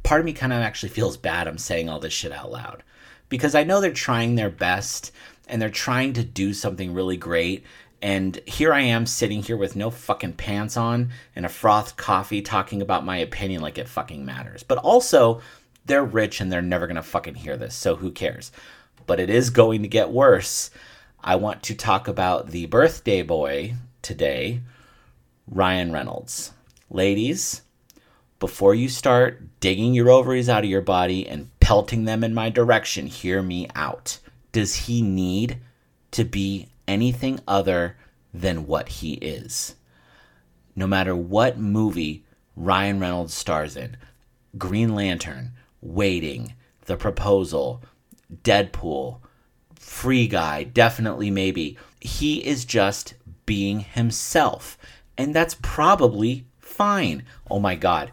Part 0.03 0.19
of 0.19 0.25
me 0.25 0.33
kind 0.33 0.51
of 0.51 0.59
actually 0.59 0.89
feels 0.89 1.15
bad 1.15 1.47
I'm 1.47 1.57
saying 1.57 1.87
all 1.87 2.01
this 2.01 2.11
shit 2.11 2.33
out 2.33 2.51
loud 2.51 2.83
because 3.29 3.55
I 3.55 3.63
know 3.63 3.79
they're 3.79 3.93
trying 3.93 4.35
their 4.35 4.49
best 4.49 5.13
and 5.47 5.61
they're 5.61 5.69
trying 5.69 6.11
to 6.13 6.23
do 6.23 6.53
something 6.53 6.93
really 6.93 7.15
great 7.15 7.63
And 8.01 8.39
here 8.47 8.73
I 8.73 8.81
am 8.81 9.05
sitting 9.05 9.43
here 9.43 9.57
with 9.57 9.75
no 9.75 9.91
fucking 9.91 10.33
pants 10.33 10.75
on 10.75 11.11
and 11.35 11.45
a 11.45 11.49
frothed 11.49 11.97
coffee 11.97 12.41
talking 12.41 12.81
about 12.81 13.05
my 13.05 13.17
opinion 13.17 13.61
like 13.61 13.77
it 13.77 13.87
fucking 13.87 14.25
matters. 14.25 14.63
But 14.63 14.79
also, 14.79 15.41
they're 15.85 16.03
rich 16.03 16.41
and 16.41 16.51
they're 16.51 16.61
never 16.61 16.87
gonna 16.87 17.03
fucking 17.03 17.35
hear 17.35 17.57
this, 17.57 17.75
so 17.75 17.95
who 17.95 18.11
cares? 18.11 18.51
But 19.05 19.19
it 19.19 19.29
is 19.29 19.49
going 19.49 19.81
to 19.81 19.87
get 19.87 20.11
worse. 20.11 20.69
I 21.23 21.35
want 21.35 21.63
to 21.63 21.75
talk 21.75 22.07
about 22.07 22.51
the 22.51 22.65
birthday 22.65 23.21
boy 23.21 23.75
today, 24.01 24.61
Ryan 25.47 25.91
Reynolds. 25.91 26.53
Ladies, 26.89 27.61
before 28.39 28.73
you 28.73 28.89
start 28.89 29.59
digging 29.59 29.93
your 29.93 30.09
ovaries 30.09 30.49
out 30.49 30.63
of 30.63 30.69
your 30.69 30.81
body 30.81 31.27
and 31.27 31.51
pelting 31.59 32.05
them 32.05 32.23
in 32.23 32.33
my 32.33 32.49
direction, 32.49 33.05
hear 33.05 33.41
me 33.41 33.67
out. 33.75 34.17
Does 34.51 34.75
he 34.75 35.01
need 35.01 35.57
to 36.11 36.25
be 36.25 36.69
anything 36.87 37.39
other 37.47 37.97
than 38.33 38.65
what 38.65 38.89
he 38.89 39.13
is? 39.13 39.75
No 40.75 40.87
matter 40.87 41.15
what 41.15 41.59
movie 41.59 42.25
Ryan 42.55 42.99
Reynolds 42.99 43.33
stars 43.33 43.77
in 43.77 43.95
Green 44.57 44.95
Lantern, 44.95 45.51
Waiting, 45.81 46.53
The 46.85 46.97
Proposal, 46.97 47.81
Deadpool, 48.43 49.19
Free 49.75 50.27
Guy, 50.27 50.63
definitely 50.63 51.31
maybe. 51.31 51.77
He 51.99 52.45
is 52.45 52.65
just 52.65 53.15
being 53.45 53.81
himself. 53.81 54.77
And 55.17 55.35
that's 55.35 55.57
probably 55.61 56.45
fine. 56.59 57.23
Oh 57.49 57.59
my 57.59 57.75
God. 57.75 58.11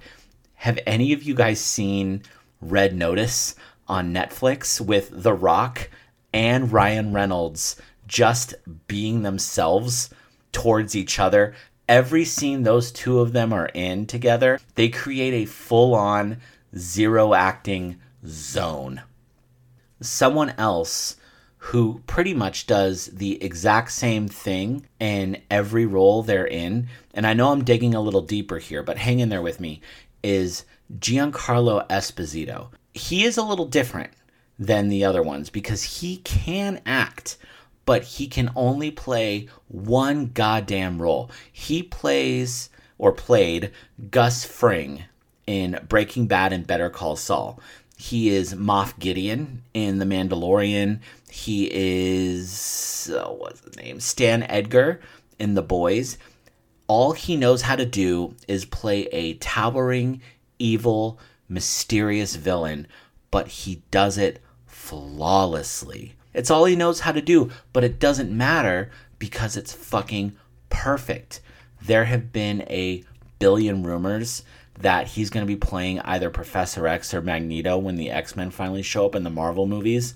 Have 0.56 0.78
any 0.86 1.12
of 1.12 1.22
you 1.22 1.34
guys 1.34 1.60
seen 1.60 2.22
Red 2.60 2.96
Notice 2.96 3.54
on 3.86 4.12
Netflix 4.12 4.80
with 4.80 5.22
The 5.22 5.32
Rock 5.32 5.88
and 6.32 6.72
Ryan 6.72 7.12
Reynolds 7.12 7.76
just 8.06 8.54
being 8.88 9.22
themselves 9.22 10.10
towards 10.50 10.96
each 10.96 11.18
other? 11.18 11.54
Every 11.88 12.24
scene 12.24 12.64
those 12.64 12.90
two 12.90 13.20
of 13.20 13.32
them 13.32 13.52
are 13.52 13.70
in 13.72 14.06
together, 14.06 14.58
they 14.74 14.88
create 14.88 15.32
a 15.32 15.46
full 15.46 15.94
on 15.94 16.38
zero 16.78 17.34
acting 17.34 17.98
zone. 18.26 19.02
Someone 20.00 20.54
else 20.56 21.16
who 21.58 22.02
pretty 22.06 22.32
much 22.32 22.66
does 22.66 23.06
the 23.06 23.42
exact 23.42 23.90
same 23.90 24.28
thing 24.28 24.86
in 25.00 25.42
every 25.50 25.84
role 25.84 26.22
they're 26.22 26.46
in, 26.46 26.88
and 27.12 27.26
I 27.26 27.34
know 27.34 27.50
I'm 27.50 27.64
digging 27.64 27.94
a 27.94 28.00
little 28.00 28.22
deeper 28.22 28.58
here, 28.58 28.82
but 28.82 28.98
hang 28.98 29.18
in 29.18 29.28
there 29.28 29.42
with 29.42 29.58
me, 29.58 29.80
is 30.22 30.64
Giancarlo 30.98 31.86
Esposito. 31.88 32.68
He 32.94 33.24
is 33.24 33.36
a 33.36 33.42
little 33.42 33.66
different 33.66 34.12
than 34.58 34.88
the 34.88 35.04
other 35.04 35.22
ones 35.22 35.50
because 35.50 35.82
he 35.82 36.18
can 36.18 36.80
act, 36.86 37.36
but 37.84 38.04
he 38.04 38.28
can 38.28 38.50
only 38.54 38.90
play 38.90 39.48
one 39.66 40.28
goddamn 40.28 41.02
role. 41.02 41.30
He 41.52 41.82
plays 41.82 42.70
or 42.98 43.12
played 43.12 43.72
Gus 44.10 44.44
Fring 44.44 45.04
in 45.48 45.80
Breaking 45.88 46.26
Bad 46.26 46.52
and 46.52 46.66
Better 46.66 46.90
Call 46.90 47.16
Saul. 47.16 47.58
He 47.96 48.28
is 48.28 48.54
Moff 48.54 48.98
Gideon 48.98 49.62
in 49.72 49.98
The 49.98 50.04
Mandalorian. 50.04 51.00
He 51.30 51.70
is 51.72 53.10
uh, 53.12 53.30
what's 53.30 53.64
his 53.64 53.76
name? 53.76 53.98
Stan 53.98 54.42
Edgar 54.42 55.00
in 55.38 55.54
The 55.54 55.62
Boys. 55.62 56.18
All 56.86 57.12
he 57.12 57.34
knows 57.34 57.62
how 57.62 57.76
to 57.76 57.86
do 57.86 58.34
is 58.46 58.66
play 58.66 59.04
a 59.06 59.34
towering, 59.34 60.20
evil, 60.58 61.18
mysterious 61.48 62.36
villain, 62.36 62.86
but 63.30 63.48
he 63.48 63.82
does 63.90 64.18
it 64.18 64.40
flawlessly. 64.66 66.14
It's 66.34 66.50
all 66.50 66.66
he 66.66 66.76
knows 66.76 67.00
how 67.00 67.12
to 67.12 67.22
do, 67.22 67.50
but 67.72 67.84
it 67.84 67.98
doesn't 67.98 68.30
matter 68.30 68.90
because 69.18 69.56
it's 69.56 69.72
fucking 69.72 70.36
perfect. 70.68 71.40
There 71.80 72.04
have 72.04 72.34
been 72.34 72.62
a 72.68 73.02
billion 73.38 73.82
rumors 73.82 74.42
that 74.78 75.08
he's 75.08 75.30
going 75.30 75.44
to 75.44 75.52
be 75.52 75.56
playing 75.56 76.00
either 76.00 76.30
Professor 76.30 76.86
X 76.86 77.12
or 77.12 77.20
Magneto 77.20 77.76
when 77.78 77.96
the 77.96 78.10
X 78.10 78.36
Men 78.36 78.50
finally 78.50 78.82
show 78.82 79.06
up 79.06 79.14
in 79.14 79.24
the 79.24 79.30
Marvel 79.30 79.66
movies. 79.66 80.14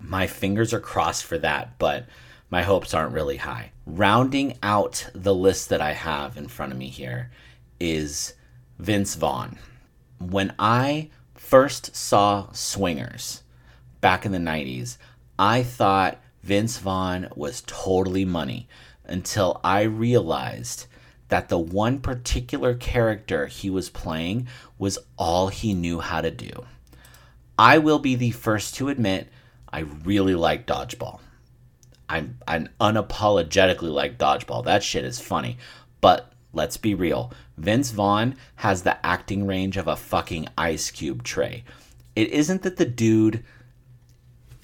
My 0.00 0.26
fingers 0.26 0.72
are 0.72 0.80
crossed 0.80 1.24
for 1.24 1.38
that, 1.38 1.78
but 1.78 2.06
my 2.50 2.62
hopes 2.62 2.94
aren't 2.94 3.12
really 3.12 3.36
high. 3.36 3.72
Rounding 3.84 4.56
out 4.62 5.08
the 5.14 5.34
list 5.34 5.68
that 5.68 5.80
I 5.80 5.92
have 5.92 6.36
in 6.36 6.48
front 6.48 6.72
of 6.72 6.78
me 6.78 6.88
here 6.88 7.30
is 7.78 8.34
Vince 8.78 9.14
Vaughn. 9.14 9.58
When 10.18 10.54
I 10.58 11.10
first 11.34 11.94
saw 11.94 12.50
Swingers 12.52 13.42
back 14.00 14.24
in 14.24 14.32
the 14.32 14.38
90s, 14.38 14.96
I 15.38 15.62
thought 15.62 16.20
Vince 16.42 16.78
Vaughn 16.78 17.28
was 17.34 17.62
totally 17.66 18.24
money 18.24 18.68
until 19.04 19.60
I 19.62 19.82
realized 19.82 20.86
that 21.28 21.48
the 21.48 21.58
one 21.58 22.00
particular 22.00 22.74
character 22.74 23.46
he 23.46 23.70
was 23.70 23.90
playing 23.90 24.46
was 24.78 24.98
all 25.16 25.48
he 25.48 25.74
knew 25.74 26.00
how 26.00 26.20
to 26.20 26.30
do. 26.30 26.64
I 27.58 27.78
will 27.78 27.98
be 27.98 28.14
the 28.14 28.30
first 28.30 28.74
to 28.76 28.88
admit 28.88 29.28
I 29.72 29.80
really 29.80 30.34
like 30.34 30.66
dodgeball. 30.66 31.20
I'm, 32.08 32.38
I'm 32.46 32.68
unapologetically 32.80 33.92
like 33.92 34.18
dodgeball. 34.18 34.64
That 34.64 34.82
shit 34.82 35.04
is 35.04 35.20
funny. 35.20 35.58
But 36.00 36.32
let's 36.52 36.76
be 36.76 36.94
real. 36.94 37.32
Vince 37.56 37.90
Vaughn 37.90 38.36
has 38.56 38.82
the 38.82 39.04
acting 39.04 39.46
range 39.46 39.76
of 39.76 39.88
a 39.88 39.96
fucking 39.96 40.48
ice 40.56 40.90
cube 40.90 41.24
tray. 41.24 41.64
It 42.14 42.30
isn't 42.30 42.62
that 42.62 42.76
the 42.76 42.84
dude 42.84 43.44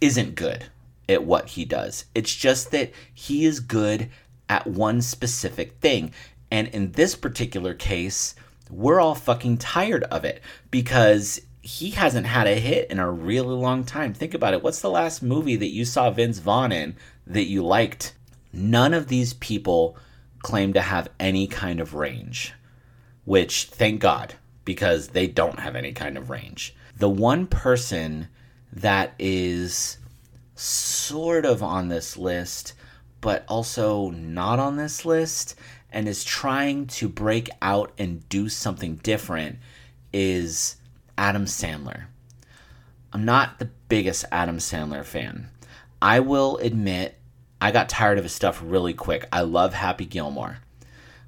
isn't 0.01 0.35
good 0.35 0.67
at 1.09 1.25
what 1.25 1.51
he 1.51 1.65
does. 1.65 2.05
It's 2.15 2.35
just 2.35 2.71
that 2.71 2.93
he 3.13 3.45
is 3.45 3.61
good 3.61 4.09
at 4.49 4.67
one 4.67 5.01
specific 5.01 5.79
thing. 5.81 6.13
And 6.53 6.69
in 6.69 6.93
this 6.93 7.15
particular 7.15 7.73
case, 7.73 8.35
we're 8.69 9.01
all 9.01 9.15
fucking 9.15 9.57
tired 9.57 10.05
of 10.05 10.27
it 10.27 10.43
because 10.71 11.41
he 11.63 11.93
hasn't 11.93 12.27
had 12.27 12.47
a 12.47 12.57
hit 12.57 12.91
in 12.91 12.99
a 12.99 13.11
really 13.11 13.55
long 13.55 13.85
time. 13.85 14.13
Think 14.13 14.35
about 14.35 14.53
it. 14.53 14.63
What's 14.63 14.83
the 14.83 14.91
last 14.91 15.23
movie 15.23 15.57
that 15.57 15.73
you 15.73 15.87
saw 15.87 16.11
Vince 16.11 16.41
Vaughn 16.41 16.71
in 16.71 16.95
that 17.27 17.47
you 17.47 17.65
liked? 17.65 18.15
None 18.53 18.93
of 18.93 19.09
these 19.09 19.33
people 19.33 19.97
claim 20.41 20.75
to 20.75 20.83
have 20.83 21.09
any 21.19 21.47
kind 21.47 21.81
of 21.81 21.95
range, 21.95 22.53
which 23.25 23.65
thank 23.65 24.03
God, 24.03 24.35
because 24.67 25.09
they 25.09 25.27
don't 25.27 25.61
have 25.61 25.75
any 25.75 25.93
kind 25.93 26.19
of 26.19 26.29
range. 26.29 26.77
The 26.99 27.09
one 27.09 27.47
person 27.47 28.29
that 28.75 29.15
is 29.19 29.97
sort 30.55 31.47
of 31.47 31.63
on 31.63 31.89
this 31.89 32.19
list, 32.19 32.75
but 33.23 33.43
also 33.49 34.11
not 34.11 34.59
on 34.59 34.77
this 34.77 35.07
list, 35.07 35.55
and 35.93 36.09
is 36.09 36.25
trying 36.25 36.87
to 36.87 37.09
break 37.09 37.51
out 37.61 37.93
and 37.99 38.29
do 38.29 38.49
something 38.49 38.97
different 38.97 39.59
is 40.13 40.77
Adam 41.17 41.45
Sandler. 41.45 42.05
I'm 43.13 43.25
not 43.25 43.59
the 43.59 43.71
biggest 43.89 44.25
Adam 44.33 44.59
Sandler 44.59 45.05
fan. 45.05 45.51
I 46.01 46.21
will 46.21 46.57
admit 46.59 47.19
I 47.61 47.71
got 47.71 47.89
tired 47.89 48.19
of 48.19 48.25
his 48.25 48.33
stuff 48.33 48.61
really 48.65 48.95
quick. 48.95 49.29
I 49.31 49.43
love 49.43 49.75
Happy 49.75 50.05
Gilmore. 50.05 50.59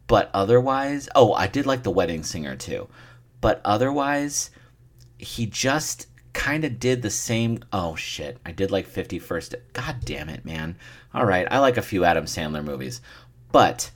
But 0.06 0.30
otherwise, 0.34 1.08
oh, 1.14 1.32
I 1.32 1.46
did 1.46 1.66
like 1.66 1.82
The 1.82 1.90
Wedding 1.90 2.22
Singer 2.22 2.56
too. 2.56 2.88
But 3.40 3.60
otherwise, 3.64 4.50
he 5.18 5.46
just 5.46 6.08
kind 6.32 6.64
of 6.64 6.80
did 6.80 7.02
the 7.02 7.10
same. 7.10 7.60
Oh 7.72 7.94
shit, 7.94 8.38
I 8.44 8.52
did 8.52 8.70
like 8.70 8.88
51st. 8.88 9.54
God 9.72 9.96
damn 10.04 10.28
it, 10.28 10.44
man. 10.44 10.76
All 11.14 11.24
right, 11.24 11.46
I 11.50 11.58
like 11.58 11.76
a 11.76 11.82
few 11.82 12.04
Adam 12.04 12.24
Sandler 12.24 12.64
movies. 12.64 13.00
But 13.52 13.90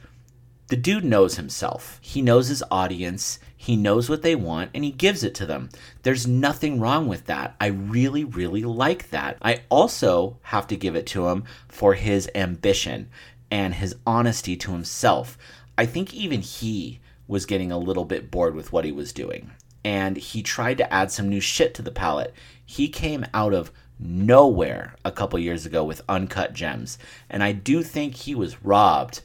the 0.68 0.76
dude 0.76 1.04
knows 1.04 1.36
himself. 1.36 1.98
He 2.02 2.22
knows 2.22 2.48
his 2.48 2.62
audience. 2.70 3.38
He 3.56 3.76
knows 3.76 4.08
what 4.08 4.22
they 4.22 4.34
want 4.34 4.70
and 4.74 4.84
he 4.84 4.90
gives 4.90 5.24
it 5.24 5.34
to 5.36 5.46
them. 5.46 5.70
There's 6.02 6.26
nothing 6.26 6.78
wrong 6.78 7.08
with 7.08 7.26
that. 7.26 7.56
I 7.60 7.66
really, 7.66 8.22
really 8.24 8.62
like 8.62 9.10
that. 9.10 9.38
I 9.42 9.62
also 9.70 10.38
have 10.42 10.66
to 10.68 10.76
give 10.76 10.94
it 10.94 11.06
to 11.08 11.28
him 11.28 11.44
for 11.68 11.94
his 11.94 12.30
ambition 12.34 13.08
and 13.50 13.74
his 13.74 13.96
honesty 14.06 14.56
to 14.58 14.72
himself. 14.72 15.38
I 15.76 15.86
think 15.86 16.12
even 16.12 16.42
he 16.42 17.00
was 17.26 17.46
getting 17.46 17.72
a 17.72 17.78
little 17.78 18.04
bit 18.04 18.30
bored 18.30 18.54
with 18.54 18.72
what 18.72 18.84
he 18.84 18.92
was 18.92 19.12
doing. 19.12 19.50
And 19.84 20.16
he 20.16 20.42
tried 20.42 20.78
to 20.78 20.92
add 20.92 21.10
some 21.10 21.28
new 21.28 21.40
shit 21.40 21.72
to 21.74 21.82
the 21.82 21.90
palette. 21.90 22.34
He 22.64 22.88
came 22.88 23.24
out 23.32 23.54
of 23.54 23.72
nowhere 23.98 24.94
a 25.04 25.12
couple 25.12 25.38
years 25.38 25.66
ago 25.66 25.82
with 25.82 26.02
Uncut 26.08 26.52
Gems. 26.52 26.98
And 27.28 27.42
I 27.42 27.52
do 27.52 27.82
think 27.82 28.14
he 28.14 28.34
was 28.34 28.62
robbed 28.62 29.22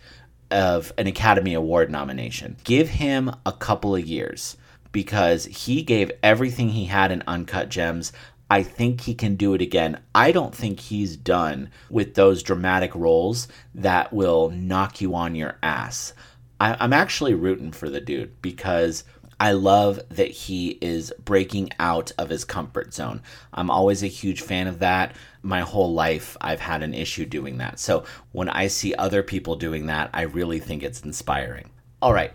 of 0.53 0.93
an 0.97 1.07
Academy 1.07 1.53
Award 1.53 1.91
nomination. 1.91 2.55
Give 2.63 2.87
him 2.87 3.35
a 3.45 3.51
couple 3.51 3.95
of 3.95 4.05
years 4.05 4.55
because 4.91 5.45
he 5.45 5.81
gave 5.81 6.11
everything 6.21 6.69
he 6.69 6.85
had 6.85 7.11
in 7.11 7.23
Uncut 7.27 7.69
Gems. 7.69 8.13
I 8.49 8.61
think 8.63 9.01
he 9.01 9.15
can 9.15 9.35
do 9.35 9.53
it 9.55 9.61
again. 9.61 9.99
I 10.13 10.31
don't 10.31 10.53
think 10.53 10.79
he's 10.79 11.17
done 11.17 11.69
with 11.89 12.13
those 12.13 12.43
dramatic 12.43 12.93
roles 12.93 13.47
that 13.73 14.13
will 14.13 14.51
knock 14.51 15.01
you 15.01 15.15
on 15.15 15.35
your 15.35 15.57
ass. 15.63 16.13
I, 16.59 16.83
am 16.83 16.93
actually 16.93 17.33
rooting 17.33 17.71
for 17.71 17.89
the 17.89 17.99
dude 17.99 18.41
because 18.41 19.03
I 19.43 19.51
love 19.51 19.99
that 20.07 20.31
he 20.31 20.77
is 20.79 21.11
breaking 21.19 21.71
out 21.77 22.13
of 22.17 22.29
his 22.29 22.45
comfort 22.45 22.93
zone. 22.93 23.21
I'm 23.53 23.69
always 23.69 24.01
a 24.01 24.07
huge 24.07 24.39
fan 24.39 24.67
of 24.67 24.79
that. 24.79 25.17
My 25.41 25.59
whole 25.59 25.93
life, 25.93 26.37
I've 26.39 26.61
had 26.61 26.81
an 26.81 26.93
issue 26.93 27.25
doing 27.25 27.57
that. 27.57 27.77
So 27.77 28.05
when 28.31 28.47
I 28.47 28.67
see 28.67 28.95
other 28.95 29.21
people 29.21 29.57
doing 29.57 29.87
that, 29.87 30.09
I 30.13 30.21
really 30.21 30.59
think 30.59 30.81
it's 30.81 31.01
inspiring. 31.01 31.71
All 32.01 32.13
right, 32.13 32.31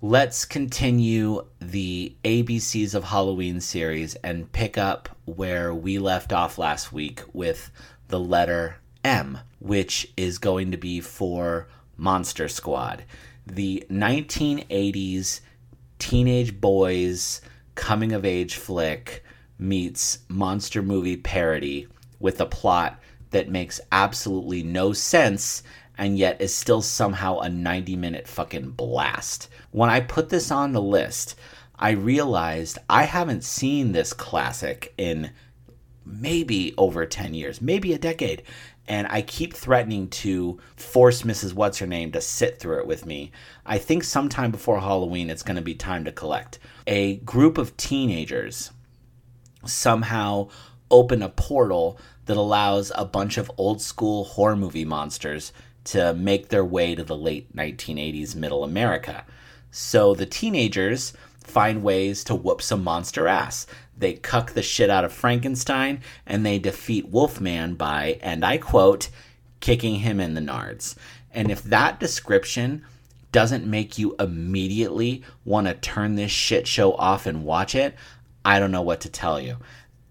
let's 0.00 0.46
continue 0.46 1.44
the 1.60 2.16
ABCs 2.24 2.94
of 2.94 3.04
Halloween 3.04 3.60
series 3.60 4.14
and 4.14 4.50
pick 4.50 4.78
up 4.78 5.10
where 5.26 5.74
we 5.74 5.98
left 5.98 6.32
off 6.32 6.56
last 6.56 6.90
week 6.90 7.20
with 7.34 7.70
the 8.08 8.18
letter 8.18 8.76
M, 9.04 9.40
which 9.58 10.10
is 10.16 10.38
going 10.38 10.70
to 10.70 10.78
be 10.78 11.02
for 11.02 11.68
Monster 11.98 12.48
Squad. 12.48 13.04
The 13.46 13.84
1980s 13.90 15.40
teenage 15.98 16.60
boys 16.60 17.40
coming 17.74 18.12
of 18.12 18.24
age 18.24 18.56
flick 18.56 19.24
meets 19.58 20.18
monster 20.28 20.82
movie 20.82 21.16
parody 21.16 21.88
with 22.18 22.40
a 22.40 22.46
plot 22.46 23.00
that 23.30 23.48
makes 23.48 23.80
absolutely 23.92 24.62
no 24.62 24.92
sense 24.92 25.62
and 25.98 26.18
yet 26.18 26.40
is 26.40 26.54
still 26.54 26.82
somehow 26.82 27.38
a 27.38 27.48
90 27.48 27.96
minute 27.96 28.28
fucking 28.28 28.70
blast. 28.70 29.48
When 29.70 29.90
I 29.90 30.00
put 30.00 30.28
this 30.28 30.50
on 30.50 30.72
the 30.72 30.82
list, 30.82 31.36
I 31.78 31.90
realized 31.90 32.78
I 32.88 33.04
haven't 33.04 33.44
seen 33.44 33.92
this 33.92 34.12
classic 34.12 34.94
in 34.96 35.30
maybe 36.04 36.74
over 36.78 37.04
10 37.04 37.34
years, 37.34 37.60
maybe 37.60 37.92
a 37.92 37.98
decade 37.98 38.42
and 38.88 39.06
I 39.08 39.22
keep 39.22 39.54
threatening 39.54 40.08
to 40.08 40.60
force 40.76 41.22
Mrs. 41.22 41.52
What's 41.52 41.78
Her 41.78 41.86
Name 41.86 42.12
to 42.12 42.20
sit 42.20 42.58
through 42.58 42.78
it 42.80 42.86
with 42.86 43.06
me. 43.06 43.32
I 43.64 43.78
think 43.78 44.04
sometime 44.04 44.50
before 44.50 44.80
Halloween 44.80 45.30
it's 45.30 45.42
going 45.42 45.56
to 45.56 45.62
be 45.62 45.74
time 45.74 46.04
to 46.04 46.12
collect. 46.12 46.58
A 46.86 47.16
group 47.16 47.58
of 47.58 47.76
teenagers 47.76 48.70
somehow 49.64 50.48
open 50.90 51.22
a 51.22 51.28
portal 51.28 51.98
that 52.26 52.36
allows 52.36 52.92
a 52.94 53.04
bunch 53.04 53.38
of 53.38 53.50
old 53.56 53.80
school 53.80 54.24
horror 54.24 54.56
movie 54.56 54.84
monsters 54.84 55.52
to 55.84 56.14
make 56.14 56.48
their 56.48 56.64
way 56.64 56.94
to 56.94 57.04
the 57.04 57.16
late 57.16 57.54
1980s 57.56 58.34
middle 58.34 58.64
America. 58.64 59.24
So 59.70 60.14
the 60.14 60.26
teenagers 60.26 61.12
find 61.42 61.82
ways 61.82 62.24
to 62.24 62.34
whoop 62.34 62.60
some 62.60 62.82
monster 62.82 63.28
ass. 63.28 63.66
They 63.96 64.14
cuck 64.14 64.52
the 64.52 64.62
shit 64.62 64.90
out 64.90 65.04
of 65.04 65.12
Frankenstein 65.12 66.00
and 66.26 66.44
they 66.44 66.58
defeat 66.58 67.08
Wolfman 67.08 67.74
by, 67.74 68.18
and 68.20 68.44
I 68.44 68.58
quote, 68.58 69.08
kicking 69.60 69.96
him 69.96 70.20
in 70.20 70.34
the 70.34 70.40
nards. 70.40 70.96
And 71.32 71.50
if 71.50 71.62
that 71.64 72.00
description 72.00 72.84
doesn't 73.32 73.66
make 73.66 73.98
you 73.98 74.14
immediately 74.18 75.22
want 75.44 75.66
to 75.66 75.74
turn 75.74 76.14
this 76.14 76.30
shit 76.30 76.66
show 76.66 76.92
off 76.94 77.26
and 77.26 77.44
watch 77.44 77.74
it, 77.74 77.94
I 78.44 78.58
don't 78.58 78.70
know 78.70 78.82
what 78.82 79.00
to 79.02 79.10
tell 79.10 79.40
you. 79.40 79.56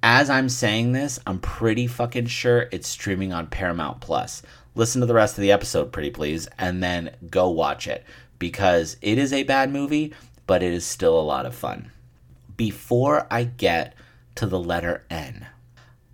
As 0.04 0.30
I'm 0.30 0.50
saying 0.50 0.92
this, 0.92 1.20
I'm 1.26 1.40
pretty 1.40 1.88
fucking 1.88 2.28
sure 2.28 2.68
it's 2.72 2.88
streaming 2.88 3.34
on 3.34 3.48
Paramount 3.48 4.02
Plus. 4.02 4.44
Listen 4.76 5.02
to 5.02 5.08
the 5.08 5.14
rest 5.14 5.38
of 5.38 5.42
the 5.42 5.52
episode, 5.52 5.92
pretty 5.92 6.12
please, 6.12 6.48
and 6.60 6.84
then 6.84 7.16
go 7.30 7.50
watch 7.50 7.88
it 7.88 8.04
because 8.38 8.98
it 9.02 9.18
is 9.18 9.34
a 9.34 9.44
bad 9.44 9.72
movie, 9.72 10.14
but 10.46 10.62
it 10.62 10.74
is 10.74 10.86
still 10.86 11.20
a 11.20 11.22
lot 11.22 11.46
of 11.46 11.56
fun. 11.56 11.92
Before 12.58 13.28
I 13.30 13.44
get 13.44 13.96
to 14.36 14.46
the 14.46 14.60
letter 14.60 15.04
N, 15.10 15.46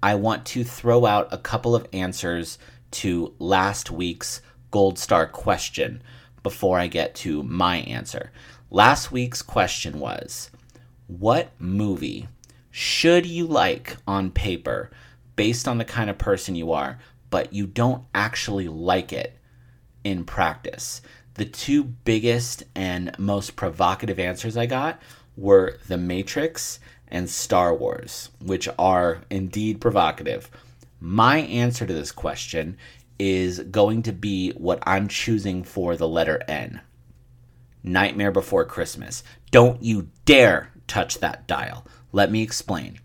I 0.02 0.16
want 0.16 0.46
to 0.48 0.64
throw 0.64 1.06
out 1.06 1.28
a 1.32 1.38
couple 1.38 1.76
of 1.76 1.88
answers 1.94 2.58
to 2.92 3.36
last 3.38 3.92
week's 3.92 4.42
Gold 4.72 4.98
Star 4.98 5.28
question 5.28 6.02
before 6.42 6.80
I 6.80 6.88
get 6.88 7.14
to 7.16 7.44
my 7.44 7.78
answer. 7.78 8.32
Last 8.72 9.12
week's 9.12 9.44
question 9.44 10.00
was 10.00 10.50
What 11.06 11.52
movie 11.60 12.28
should 12.72 13.28
you 13.28 13.46
like 13.46 13.98
on 14.08 14.32
paper 14.32 14.90
based 15.36 15.68
on 15.68 15.78
the 15.78 15.86
kind 15.86 16.10
of 16.10 16.18
person 16.18 16.56
you 16.56 16.72
are, 16.72 16.98
but 17.30 17.54
you 17.54 17.68
don't 17.68 18.04
actually 18.16 18.68
like 18.68 19.14
it 19.14 19.38
in 20.04 20.24
practice? 20.24 21.02
the 21.36 21.46
two 21.46 21.84
biggest 21.84 22.64
and 22.76 23.18
most 23.18 23.56
provocative 23.56 24.20
answers 24.20 24.58
I 24.58 24.66
got 24.66 25.02
were 25.36 25.78
The 25.88 25.98
Matrix 25.98 26.80
and 27.08 27.30
Star 27.30 27.74
Wars, 27.74 28.30
which 28.40 28.68
are 28.78 29.22
indeed 29.30 29.82
provocative. 29.82 30.50
My 31.00 31.40
answer 31.40 31.86
to 31.86 31.94
this 31.94 32.12
question 32.12 32.78
is 33.20 33.60
going 33.60 34.04
to 34.04 34.14
be 34.14 34.52
what 34.52 34.82
I'm 34.84 35.08
choosing 35.08 35.64
for 35.64 35.96
the 35.96 36.08
letter 36.08 36.42
N 36.48 36.82
Nightmare 37.84 38.32
Before 38.32 38.66
Christmas. 38.66 39.24
Don't 39.50 39.82
you 39.84 40.10
dare 40.26 40.72
touch 40.88 41.20
that 41.20 41.48
dial. 41.48 41.86
Let 42.12 42.32
me 42.32 42.44
explain. 42.44 43.00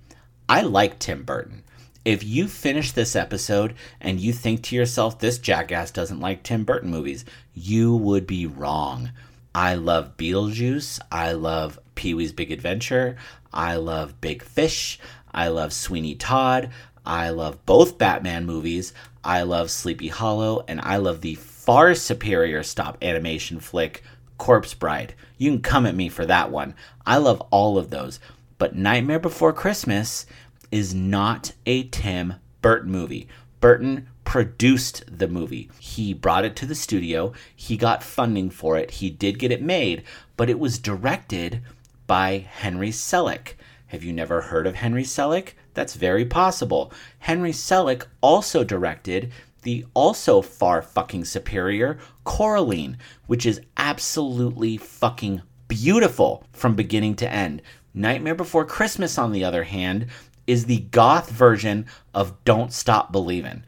I 0.49 0.62
like 0.62 0.99
Tim 0.99 1.25
Burton 1.25 1.62
if 2.07 2.23
you 2.23 2.47
finish 2.47 2.93
this 2.93 3.17
episode 3.17 3.75
and 4.01 4.21
you 4.21 4.33
think 4.33 4.62
to 4.62 4.77
yourself, 4.77 5.19
this 5.19 5.39
jackass 5.39 5.91
doesn't 5.91 6.21
like 6.21 6.45
Tim 6.45 6.62
Burton 6.62 6.89
movies, 6.89 7.25
you 7.53 7.97
would 7.97 8.29
be 8.29 8.47
wrong. 8.47 9.11
I 9.53 9.75
love 9.75 10.17
Beetlejuice. 10.17 11.01
I 11.11 11.33
love 11.33 11.81
Pee 11.97 12.15
Wee's 12.15 12.33
Big 12.33 12.53
Adventure. 12.53 13.17
I 13.53 13.75
love 13.75 14.21
Big 14.21 14.43
Fish. 14.43 15.01
I 15.35 15.49
love 15.49 15.73
Sweeney 15.73 16.15
Todd. 16.15 16.71
I 17.05 17.31
love 17.31 17.67
both 17.67 17.99
Batman 17.99 18.47
movies. 18.47 18.93
I 19.25 19.43
love 19.43 19.73
Sleepy 19.73 20.09
Hollow. 20.09 20.65
And 20.69 20.81
I 20.83 20.99
love 20.99 21.21
the 21.21 21.35
far 21.35 21.97
superior 21.97 22.63
stop 22.63 22.99
animation 23.03 23.59
flick, 23.59 24.05
Corpse 24.39 24.75
Bride. 24.75 25.15
You 25.37 25.51
can 25.51 25.61
come 25.61 25.87
at 25.87 25.97
me 25.97 26.09
for 26.09 26.25
that 26.27 26.53
one. 26.53 26.75
I 27.05 27.17
love 27.17 27.41
all 27.51 27.77
of 27.77 27.91
those. 27.91 28.21
But 28.59 28.77
Nightmare 28.77 29.19
Before 29.19 29.53
Christmas 29.53 30.27
is 30.71 30.95
not 30.95 31.53
a 31.67 31.85
Tim 31.85 32.35
Burton 32.63 32.91
movie. 32.91 33.29
Burton 33.61 34.07
produced 34.25 35.05
the 35.07 35.29
movie. 35.29 35.71
He 35.79 36.13
brought 36.13 36.45
it 36.45 36.57
to 36.57 36.67
the 36.67 36.75
studio, 36.75 37.33
he 37.55 37.77
got 37.77 38.03
funding 38.03 38.51
for 38.51 38.77
it, 38.77 38.91
he 38.91 39.09
did 39.09 39.39
get 39.39 39.53
it 39.53 39.63
made, 39.63 40.03
but 40.37 40.51
it 40.51 40.59
was 40.59 40.79
directed 40.79 41.63
by 42.07 42.47
Henry 42.51 42.90
Selick. 42.90 43.55
Have 43.88 44.03
you 44.03 44.12
never 44.12 44.40
heard 44.40 44.66
of 44.66 44.77
Henry 44.77 45.05
Selick? 45.05 45.55
That's 45.75 45.95
very 45.95 46.25
possible. 46.25 46.92
Henry 47.19 47.53
Selick 47.53 48.07
also 48.21 48.64
directed 48.64 49.33
the 49.62 49.85
also 49.95 50.42
far 50.42 50.81
fucking 50.81 51.25
superior 51.25 51.99
Coraline, 52.25 52.99
which 53.27 53.45
is 53.45 53.61
absolutely 53.77 54.77
fucking 54.77 55.42
beautiful 55.69 56.45
from 56.53 56.77
beginning 56.77 57.16
to 57.16 57.33
end. 57.33 57.62
Nightmare 57.92 58.35
Before 58.35 58.64
Christmas, 58.64 59.19
on 59.19 59.33
the 59.33 59.45
other 59.45 59.64
hand, 59.64 60.07
is 60.47 60.66
the 60.66 60.81
goth 60.90 61.31
version 61.31 61.87
of 62.14 62.45
Don't 62.45 62.73
Stop 62.73 63.11
Believing. 63.11 63.64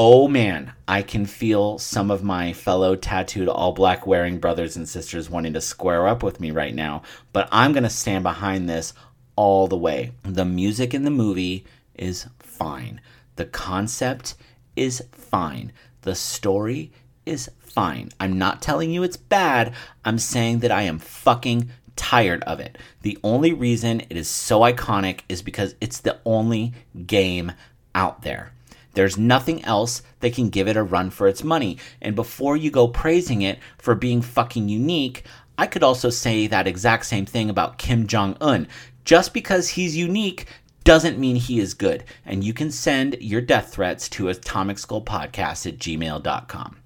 Oh 0.00 0.28
man, 0.28 0.74
I 0.86 1.02
can 1.02 1.26
feel 1.26 1.76
some 1.76 2.12
of 2.12 2.22
my 2.22 2.52
fellow 2.52 2.94
tattooed 2.94 3.48
all 3.48 3.72
black 3.72 4.06
wearing 4.06 4.38
brothers 4.38 4.76
and 4.76 4.88
sisters 4.88 5.28
wanting 5.28 5.54
to 5.54 5.60
square 5.60 6.06
up 6.06 6.22
with 6.22 6.38
me 6.38 6.52
right 6.52 6.72
now, 6.72 7.02
but 7.32 7.48
I'm 7.50 7.72
going 7.72 7.82
to 7.82 7.90
stand 7.90 8.22
behind 8.22 8.68
this 8.68 8.94
all 9.34 9.66
the 9.66 9.76
way. 9.76 10.12
The 10.22 10.44
music 10.44 10.94
in 10.94 11.02
the 11.02 11.10
movie 11.10 11.64
is 11.96 12.28
fine. 12.38 13.00
The 13.34 13.46
concept 13.46 14.36
is 14.76 15.02
fine. 15.10 15.72
The 16.02 16.14
story 16.14 16.92
is 17.26 17.50
fine. 17.58 18.10
I'm 18.20 18.38
not 18.38 18.62
telling 18.62 18.92
you 18.92 19.02
it's 19.02 19.16
bad. 19.16 19.74
I'm 20.04 20.18
saying 20.20 20.60
that 20.60 20.70
I 20.70 20.82
am 20.82 21.00
fucking 21.00 21.70
tired 21.96 22.44
of 22.44 22.60
it. 22.60 22.78
The 23.02 23.18
only 23.24 23.52
reason 23.52 24.02
it 24.08 24.16
is 24.16 24.28
so 24.28 24.60
iconic 24.60 25.22
is 25.28 25.42
because 25.42 25.74
it's 25.80 25.98
the 25.98 26.20
only 26.24 26.72
game 27.04 27.50
out 27.96 28.22
there. 28.22 28.52
There's 28.98 29.16
nothing 29.16 29.64
else 29.64 30.02
that 30.18 30.34
can 30.34 30.48
give 30.48 30.66
it 30.66 30.76
a 30.76 30.82
run 30.82 31.10
for 31.10 31.28
its 31.28 31.44
money. 31.44 31.78
And 32.02 32.16
before 32.16 32.56
you 32.56 32.68
go 32.68 32.88
praising 32.88 33.42
it 33.42 33.60
for 33.78 33.94
being 33.94 34.22
fucking 34.22 34.68
unique, 34.68 35.22
I 35.56 35.68
could 35.68 35.84
also 35.84 36.10
say 36.10 36.48
that 36.48 36.66
exact 36.66 37.06
same 37.06 37.24
thing 37.24 37.48
about 37.48 37.78
Kim 37.78 38.08
Jong 38.08 38.36
un. 38.40 38.66
Just 39.04 39.32
because 39.32 39.68
he's 39.68 39.96
unique 39.96 40.46
doesn't 40.82 41.16
mean 41.16 41.36
he 41.36 41.60
is 41.60 41.74
good. 41.74 42.02
And 42.26 42.42
you 42.42 42.52
can 42.52 42.72
send 42.72 43.16
your 43.20 43.40
death 43.40 43.72
threats 43.72 44.08
to 44.08 44.24
atomicskullpodcast 44.24 45.68
at 45.68 45.78
gmail.com. 45.78 46.76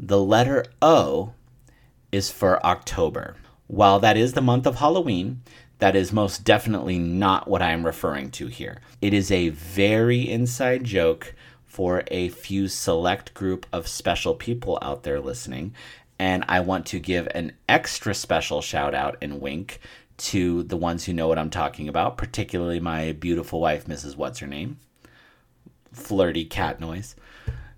The 0.00 0.20
letter 0.22 0.64
O 0.80 1.34
is 2.10 2.30
for 2.30 2.64
October. 2.64 3.36
While 3.66 4.00
that 4.00 4.16
is 4.16 4.32
the 4.32 4.40
month 4.40 4.66
of 4.66 4.76
Halloween, 4.76 5.42
that 5.78 5.96
is 5.96 6.12
most 6.12 6.44
definitely 6.44 6.98
not 6.98 7.48
what 7.48 7.62
I 7.62 7.72
am 7.72 7.84
referring 7.84 8.30
to 8.32 8.46
here. 8.46 8.80
It 9.02 9.12
is 9.12 9.30
a 9.30 9.50
very 9.50 10.28
inside 10.28 10.84
joke 10.84 11.34
for 11.64 12.04
a 12.08 12.28
few 12.28 12.68
select 12.68 13.34
group 13.34 13.66
of 13.72 13.88
special 13.88 14.34
people 14.34 14.78
out 14.80 15.02
there 15.02 15.20
listening. 15.20 15.74
And 16.18 16.44
I 16.48 16.60
want 16.60 16.86
to 16.86 17.00
give 17.00 17.26
an 17.34 17.52
extra 17.68 18.14
special 18.14 18.62
shout 18.62 18.94
out 18.94 19.16
and 19.20 19.40
wink 19.40 19.80
to 20.16 20.62
the 20.62 20.76
ones 20.76 21.04
who 21.04 21.12
know 21.12 21.26
what 21.26 21.38
I'm 21.38 21.50
talking 21.50 21.88
about, 21.88 22.16
particularly 22.16 22.78
my 22.78 23.12
beautiful 23.12 23.60
wife, 23.60 23.86
Mrs. 23.86 24.16
What's 24.16 24.38
Her 24.38 24.46
Name. 24.46 24.78
Flirty 25.92 26.44
cat 26.44 26.78
noise. 26.80 27.16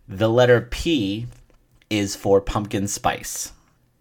The 0.06 0.28
letter 0.28 0.60
P 0.60 1.26
is 1.88 2.14
for 2.14 2.40
pumpkin 2.40 2.88
spice. 2.88 3.52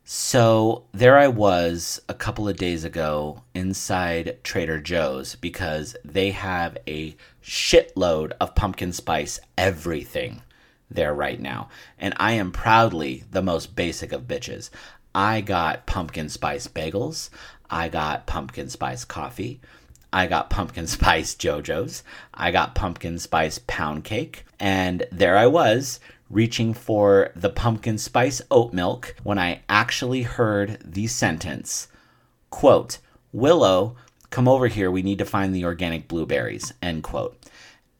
So 0.07 0.83
there 0.91 1.17
I 1.17 1.27
was 1.29 1.99
a 2.07 2.13
couple 2.13 2.47
of 2.47 2.57
days 2.57 2.83
ago 2.83 3.41
inside 3.55 4.37
Trader 4.43 4.79
Joe's 4.79 5.33
because 5.33 5.95
they 6.05 6.29
have 6.29 6.77
a 6.87 7.15
shitload 7.43 8.33
of 8.39 8.53
pumpkin 8.53 8.93
spice 8.93 9.39
everything 9.57 10.43
there 10.91 11.11
right 11.11 11.39
now. 11.39 11.69
And 11.97 12.13
I 12.17 12.33
am 12.33 12.51
proudly 12.51 13.23
the 13.31 13.41
most 13.41 13.75
basic 13.75 14.11
of 14.11 14.27
bitches. 14.27 14.69
I 15.15 15.41
got 15.41 15.87
pumpkin 15.87 16.29
spice 16.29 16.67
bagels. 16.67 17.31
I 17.67 17.89
got 17.89 18.27
pumpkin 18.27 18.69
spice 18.69 19.05
coffee. 19.05 19.59
I 20.13 20.27
got 20.27 20.51
pumpkin 20.51 20.85
spice 20.95 21.33
Joe-Joe's. 21.33 22.03
I 22.31 22.51
got 22.51 22.75
pumpkin 22.75 23.17
spice 23.17 23.59
pound 23.65 24.03
cake. 24.03 24.45
And 24.59 25.07
there 25.11 25.35
I 25.35 25.47
was 25.47 25.99
reaching 26.29 26.73
for 26.73 27.31
the 27.35 27.49
pumpkin 27.49 27.97
spice 27.97 28.41
oat 28.49 28.73
milk 28.73 29.15
when 29.23 29.37
I 29.37 29.61
actually 29.69 30.23
heard 30.23 30.79
the 30.83 31.07
sentence 31.07 31.87
quote, 32.49 32.99
Willow, 33.31 33.97
come 34.29 34.47
over 34.47 34.67
here. 34.67 34.89
We 34.89 35.03
need 35.03 35.19
to 35.19 35.25
find 35.25 35.53
the 35.53 35.65
organic 35.65 36.07
blueberries. 36.07 36.73
End 36.81 37.03
quote. 37.03 37.37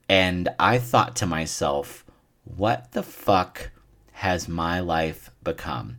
And 0.08 0.50
I 0.60 0.78
thought 0.78 1.16
to 1.18 1.26
myself, 1.26 2.06
what 2.44 2.92
the 2.94 3.04
fuck 3.04 3.72
has 4.14 4.48
my 4.48 4.80
life 4.80 5.30
become? 5.44 5.98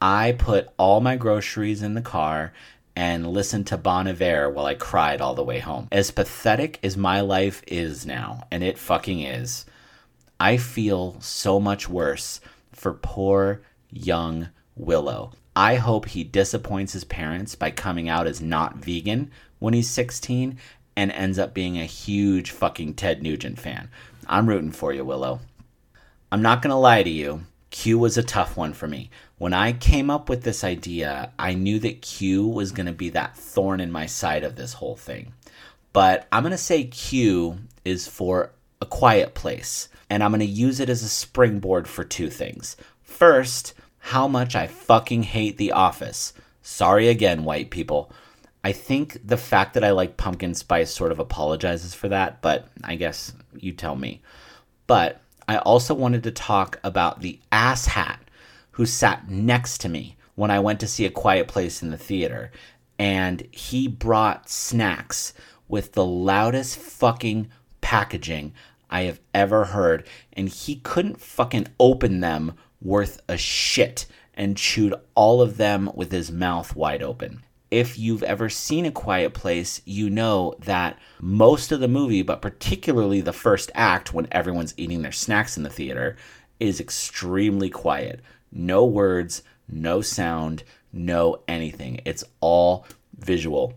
I 0.00 0.32
put 0.32 0.68
all 0.78 1.00
my 1.00 1.16
groceries 1.16 1.82
in 1.82 1.94
the 1.94 2.00
car 2.00 2.52
and 2.96 3.26
listened 3.26 3.66
to 3.66 3.76
Bon 3.76 4.08
Iver 4.08 4.50
while 4.50 4.66
I 4.66 4.74
cried 4.74 5.20
all 5.20 5.34
the 5.34 5.44
way 5.44 5.58
home. 5.58 5.88
As 5.92 6.10
pathetic 6.10 6.78
as 6.82 6.96
my 6.96 7.20
life 7.20 7.62
is 7.66 8.06
now, 8.06 8.46
and 8.50 8.62
it 8.62 8.78
fucking 8.78 9.20
is, 9.20 9.66
I 10.40 10.56
feel 10.56 11.20
so 11.20 11.60
much 11.60 11.86
worse 11.86 12.40
for 12.72 12.94
poor 12.94 13.60
young 13.90 14.48
Willow. 14.74 15.32
I 15.54 15.74
hope 15.74 16.06
he 16.06 16.24
disappoints 16.24 16.94
his 16.94 17.04
parents 17.04 17.54
by 17.54 17.70
coming 17.70 18.08
out 18.08 18.26
as 18.26 18.40
not 18.40 18.76
vegan 18.76 19.30
when 19.58 19.74
he's 19.74 19.90
16 19.90 20.56
and 20.96 21.12
ends 21.12 21.38
up 21.38 21.52
being 21.52 21.76
a 21.78 21.84
huge 21.84 22.52
fucking 22.52 22.94
Ted 22.94 23.22
Nugent 23.22 23.58
fan. 23.58 23.90
I'm 24.26 24.48
rooting 24.48 24.72
for 24.72 24.94
you, 24.94 25.04
Willow. 25.04 25.40
I'm 26.32 26.40
not 26.40 26.62
going 26.62 26.70
to 26.70 26.76
lie 26.76 27.02
to 27.02 27.10
you. 27.10 27.42
Q 27.68 27.98
was 27.98 28.16
a 28.16 28.22
tough 28.22 28.56
one 28.56 28.72
for 28.72 28.88
me. 28.88 29.10
When 29.36 29.52
I 29.52 29.72
came 29.74 30.08
up 30.08 30.30
with 30.30 30.42
this 30.42 30.64
idea, 30.64 31.32
I 31.38 31.52
knew 31.52 31.78
that 31.80 32.00
Q 32.00 32.46
was 32.46 32.72
going 32.72 32.86
to 32.86 32.92
be 32.92 33.10
that 33.10 33.36
thorn 33.36 33.78
in 33.78 33.92
my 33.92 34.06
side 34.06 34.42
of 34.42 34.56
this 34.56 34.72
whole 34.72 34.96
thing. 34.96 35.34
But 35.92 36.26
I'm 36.32 36.42
going 36.42 36.52
to 36.52 36.58
say 36.58 36.84
Q 36.84 37.58
is 37.84 38.08
for 38.08 38.52
a 38.80 38.86
quiet 38.86 39.34
place, 39.34 39.88
and 40.08 40.22
I'm 40.22 40.30
going 40.30 40.40
to 40.40 40.46
use 40.46 40.80
it 40.80 40.88
as 40.88 41.02
a 41.02 41.08
springboard 41.08 41.86
for 41.86 42.04
two 42.04 42.30
things. 42.30 42.76
First, 43.02 43.74
how 43.98 44.26
much 44.26 44.56
I 44.56 44.66
fucking 44.66 45.24
hate 45.24 45.58
The 45.58 45.72
Office. 45.72 46.32
Sorry 46.62 47.08
again, 47.08 47.44
white 47.44 47.70
people. 47.70 48.12
I 48.62 48.72
think 48.72 49.18
the 49.26 49.36
fact 49.36 49.74
that 49.74 49.84
I 49.84 49.90
like 49.90 50.16
pumpkin 50.16 50.54
spice 50.54 50.90
sort 50.90 51.12
of 51.12 51.18
apologizes 51.18 51.94
for 51.94 52.08
that, 52.08 52.42
but 52.42 52.68
I 52.84 52.96
guess 52.96 53.32
you 53.56 53.72
tell 53.72 53.96
me. 53.96 54.22
But 54.86 55.20
I 55.48 55.58
also 55.58 55.94
wanted 55.94 56.22
to 56.24 56.30
talk 56.30 56.78
about 56.82 57.20
the 57.20 57.38
asshat 57.52 58.18
who 58.72 58.86
sat 58.86 59.30
next 59.30 59.78
to 59.82 59.88
me 59.88 60.16
when 60.34 60.50
I 60.50 60.60
went 60.60 60.80
to 60.80 60.86
see 60.86 61.06
A 61.06 61.10
Quiet 61.10 61.48
Place 61.48 61.82
in 61.82 61.90
the 61.90 61.98
theater. 61.98 62.50
And 62.98 63.46
he 63.50 63.88
brought 63.88 64.50
snacks 64.50 65.32
with 65.68 65.92
the 65.92 66.04
loudest 66.04 66.78
fucking 66.78 67.50
packaging 67.80 68.52
I 68.90 69.02
have 69.02 69.20
ever 69.32 69.64
heard. 69.66 70.06
And 70.32 70.48
he 70.48 70.76
couldn't 70.76 71.20
fucking 71.20 71.68
open 71.78 72.20
them 72.20 72.54
worth 72.82 73.22
a 73.28 73.38
shit 73.38 74.06
and 74.34 74.56
chewed 74.56 74.94
all 75.14 75.40
of 75.40 75.56
them 75.56 75.90
with 75.94 76.12
his 76.12 76.30
mouth 76.30 76.76
wide 76.76 77.02
open 77.02 77.42
if 77.70 77.98
you've 77.98 78.22
ever 78.22 78.48
seen 78.48 78.84
A 78.84 78.90
Quiet 78.90 79.32
Place, 79.32 79.80
you 79.84 80.10
know 80.10 80.54
that 80.60 80.98
most 81.20 81.70
of 81.70 81.80
the 81.80 81.88
movie, 81.88 82.22
but 82.22 82.42
particularly 82.42 83.20
the 83.20 83.32
first 83.32 83.70
act 83.74 84.12
when 84.12 84.26
everyone's 84.32 84.74
eating 84.76 85.02
their 85.02 85.12
snacks 85.12 85.56
in 85.56 85.62
the 85.62 85.70
theater, 85.70 86.16
is 86.58 86.80
extremely 86.80 87.70
quiet. 87.70 88.20
No 88.50 88.84
words, 88.84 89.42
no 89.68 90.00
sound, 90.00 90.64
no 90.92 91.40
anything. 91.46 92.00
It's 92.04 92.24
all 92.40 92.86
visual. 93.16 93.74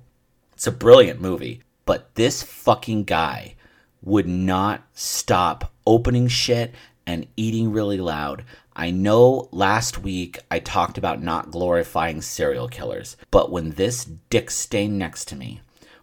It's 0.53 0.67
a 0.67 0.71
brilliant 0.71 1.21
movie. 1.21 1.61
But 1.85 2.15
this 2.15 2.41
fucking 2.41 3.03
guy 3.03 3.55
would 4.03 4.27
not 4.27 4.83
stop 4.93 5.71
opening 5.87 6.27
shit 6.27 6.73
and 7.05 7.27
eating 7.35 7.71
really 7.71 7.97
loud. 7.97 8.43
I 8.75 8.91
know 8.91 9.49
last 9.51 9.99
week 9.99 10.39
I 10.49 10.59
talked 10.59 10.97
about 10.97 11.21
not 11.21 11.51
glorifying 11.51 12.21
serial 12.21 12.67
killers, 12.67 13.17
but 13.31 13.51
when 13.51 13.71
this 13.71 14.05
dick 14.29 14.49
stain 14.51 14.97
next 14.97 15.25
to 15.29 15.35
me 15.35 15.61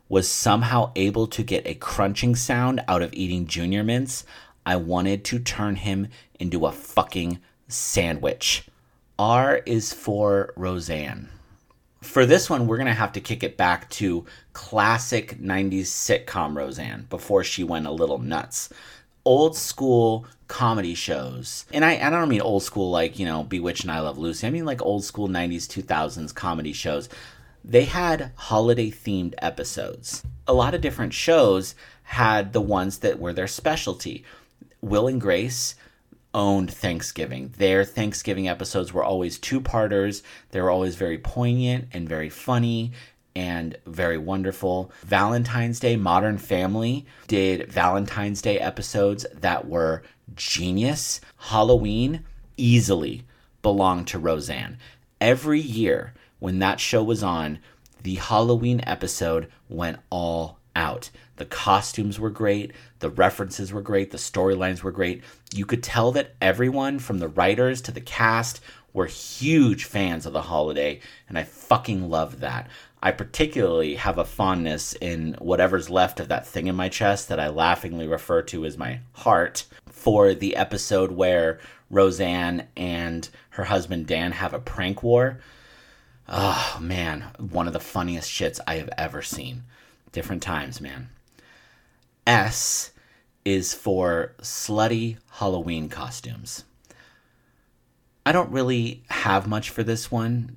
was 0.09 0.29
somehow 0.29 0.93
able 0.97 1.27
to 1.29 1.43
get 1.43 1.67
a 1.67 1.75
crunching 1.75 2.35
sound 2.35 2.81
out 2.89 3.03
of 3.03 3.13
eating 3.13 3.47
junior 3.47 3.85
mints, 3.85 4.25
I 4.67 4.77
wanted 4.77 5.25
to 5.27 5.39
turn 5.39 5.77
him 5.77 6.09
into 6.39 6.67
a 6.67 6.73
fucking 6.73 7.41
sandwich. 7.69 8.67
R 9.19 9.63
is 9.67 9.93
for 9.93 10.53
Roseanne. 10.57 11.29
For 12.03 12.27
this 12.27 12.49
one, 12.49 12.67
we're 12.67 12.79
going 12.79 12.87
to 12.87 12.95
have 12.95 13.13
to 13.13 13.21
kick 13.21 13.43
it 13.43 13.57
back 13.57 13.89
to 13.91 14.25
classic 14.53 15.39
90s 15.39 15.83
sitcom 15.83 16.57
Roseanne 16.57 17.07
before 17.11 17.45
she 17.45 17.63
went 17.63 17.87
a 17.87 17.93
little 17.93 18.19
nuts 18.19 18.71
old 19.25 19.57
school 19.57 20.27
comedy 20.49 20.95
shows. 20.95 21.67
And 21.73 21.85
I, 21.85 21.99
I 21.99 22.11
don't 22.11 22.29
mean 22.29 22.41
old 22.41 22.63
school 22.63 22.91
like, 22.91 23.19
you 23.19 23.27
know, 23.27 23.45
Bewitched 23.45 23.83
and 23.83 23.93
I 23.93 24.01
Love 24.01 24.19
Lucy. 24.19 24.47
I 24.47 24.51
mean 24.51 24.65
like 24.65 24.83
old 24.83 25.05
school 25.05 25.29
90s, 25.29 25.67
2000s 25.67 26.35
comedy 26.35 26.73
shows. 26.73 27.09
They 27.65 27.85
had 27.85 28.33
holiday 28.37 28.91
themed 28.91 29.35
episodes. 29.39 30.25
A 30.49 30.55
lot 30.55 30.75
of 30.75 30.81
different 30.81 31.13
shows 31.13 31.75
had 32.03 32.53
the 32.53 32.61
ones 32.61 32.99
that 32.99 33.21
were 33.21 33.33
their 33.33 33.47
specialty. 33.47 34.25
Will 34.81 35.07
and 35.07 35.21
Grace 35.21 35.75
owned 36.35 36.73
Thanksgiving. 36.73 37.53
Their 37.59 37.85
Thanksgiving 37.85 38.49
episodes 38.49 38.93
were 38.93 39.05
always 39.05 39.39
two 39.39 39.61
parters. 39.61 40.23
They 40.51 40.61
were 40.61 40.71
always 40.71 40.97
very 40.97 41.19
poignant 41.19 41.89
and 41.93 42.09
very 42.09 42.29
funny 42.29 42.93
and 43.35 43.77
very 43.87 44.19
wonderful. 44.19 44.91
Valentine's 45.03 45.81
Day, 45.81 45.97
Modern 45.97 46.39
Family 46.39 47.07
did 47.27 47.71
Valentine's 47.71 48.43
Day 48.43 48.59
episodes 48.59 49.27
that 49.33 49.69
were 49.69 50.03
genius. 50.35 51.21
Halloween 51.37 52.25
easily 52.57 53.25
belonged 53.63 54.09
to 54.09 54.19
Roseanne. 54.19 54.79
Every 55.21 55.61
year 55.61 56.15
when 56.39 56.59
that 56.61 56.81
show 56.81 57.03
was 57.03 57.23
on, 57.23 57.59
the 58.03 58.15
Halloween 58.17 58.81
episode 58.87 59.51
went 59.69 59.99
all 60.11 60.59
out. 60.75 61.11
The 61.41 61.47
costumes 61.47 62.21
were 62.21 62.29
great, 62.29 62.73
the 62.99 63.09
references 63.09 63.73
were 63.73 63.81
great, 63.81 64.11
the 64.11 64.19
storylines 64.19 64.83
were 64.83 64.93
great. 64.93 65.25
You 65.55 65.65
could 65.65 65.83
tell 65.83 66.13
that 66.13 66.35
everyone 66.39 66.99
from 66.99 67.19
the 67.19 67.29
writers 67.29 67.81
to 67.81 67.93
the 67.93 68.03
cast 68.03 68.61
were 68.93 69.07
huge 69.07 69.87
fans 69.87 70.27
of 70.27 70.35
the 70.35 70.43
holiday, 70.43 71.01
and 71.31 71.39
I 71.39 71.45
fucking 71.45 72.11
love 72.11 72.41
that. 72.41 72.69
I 73.03 73.13
particularly 73.13 73.95
have 73.95 74.19
a 74.19 74.27
fondness 74.27 74.93
in 75.01 75.35
whatever's 75.39 75.89
left 75.89 76.21
of 76.21 76.29
that 76.29 76.47
thing 76.47 76.67
in 76.67 76.77
my 76.77 76.91
chest 76.91 77.31
that 77.31 77.41
I 77.41 77.49
laughingly 77.49 78.07
refer 78.07 78.43
to 78.43 78.67
as 78.67 78.77
my 78.77 79.01
heart 79.13 79.65
for 79.87 80.35
the 80.35 80.57
episode 80.57 81.11
where 81.11 81.59
Roseanne 81.89 82.69
and 82.77 83.27
her 83.49 83.65
husband 83.65 84.07
Dan 84.07 84.33
have 84.33 84.53
a 84.53 84.59
prank 84.59 85.03
war. 85.03 85.41
Oh 86.29 86.77
man, 86.83 87.25
one 87.39 87.67
of 87.67 87.73
the 87.73 87.81
funniest 87.81 88.31
shits 88.31 88.61
I 88.67 88.75
have 88.75 88.91
ever 88.99 89.23
seen. 89.23 89.63
Different 90.13 90.43
times, 90.43 90.83
man. 90.83 91.09
S 92.27 92.93
is 93.45 93.75
for 93.75 94.35
slutty 94.43 95.17
Halloween 95.31 95.89
costumes. 95.89 96.65
I 98.25 98.33
don't 98.33 98.53
really 98.53 99.03
have 99.09 99.47
much 99.47 99.71
for 99.71 99.83
this 99.83 100.11
one 100.11 100.57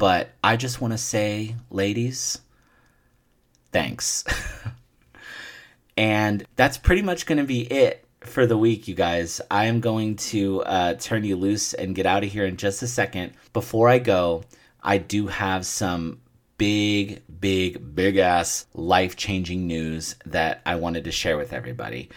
but 0.00 0.30
I 0.42 0.56
just 0.56 0.80
want 0.80 0.94
to 0.94 0.98
say, 0.98 1.56
ladies, 1.68 2.38
thanks. 3.70 4.24
and 5.98 6.42
that's 6.56 6.78
pretty 6.78 7.02
much 7.02 7.26
going 7.26 7.36
to 7.36 7.44
be 7.44 7.70
it 7.70 8.06
for 8.20 8.46
the 8.46 8.56
week, 8.56 8.88
you 8.88 8.94
guys. 8.94 9.42
I 9.50 9.66
am 9.66 9.80
going 9.80 10.16
to 10.16 10.62
uh, 10.62 10.94
turn 10.94 11.24
you 11.24 11.36
loose 11.36 11.74
and 11.74 11.94
get 11.94 12.06
out 12.06 12.24
of 12.24 12.32
here 12.32 12.46
in 12.46 12.56
just 12.56 12.82
a 12.82 12.86
second. 12.86 13.34
Before 13.52 13.90
I 13.90 13.98
go, 13.98 14.44
I 14.82 14.96
do 14.96 15.26
have 15.26 15.66
some 15.66 16.22
big, 16.56 17.20
big, 17.40 17.94
big 17.94 18.16
ass 18.16 18.66
life 18.74 19.16
changing 19.16 19.66
news 19.66 20.16
that 20.26 20.60
I 20.66 20.76
wanted 20.76 21.04
to 21.04 21.12
share 21.12 21.36
with 21.36 21.52
everybody. 21.52 22.10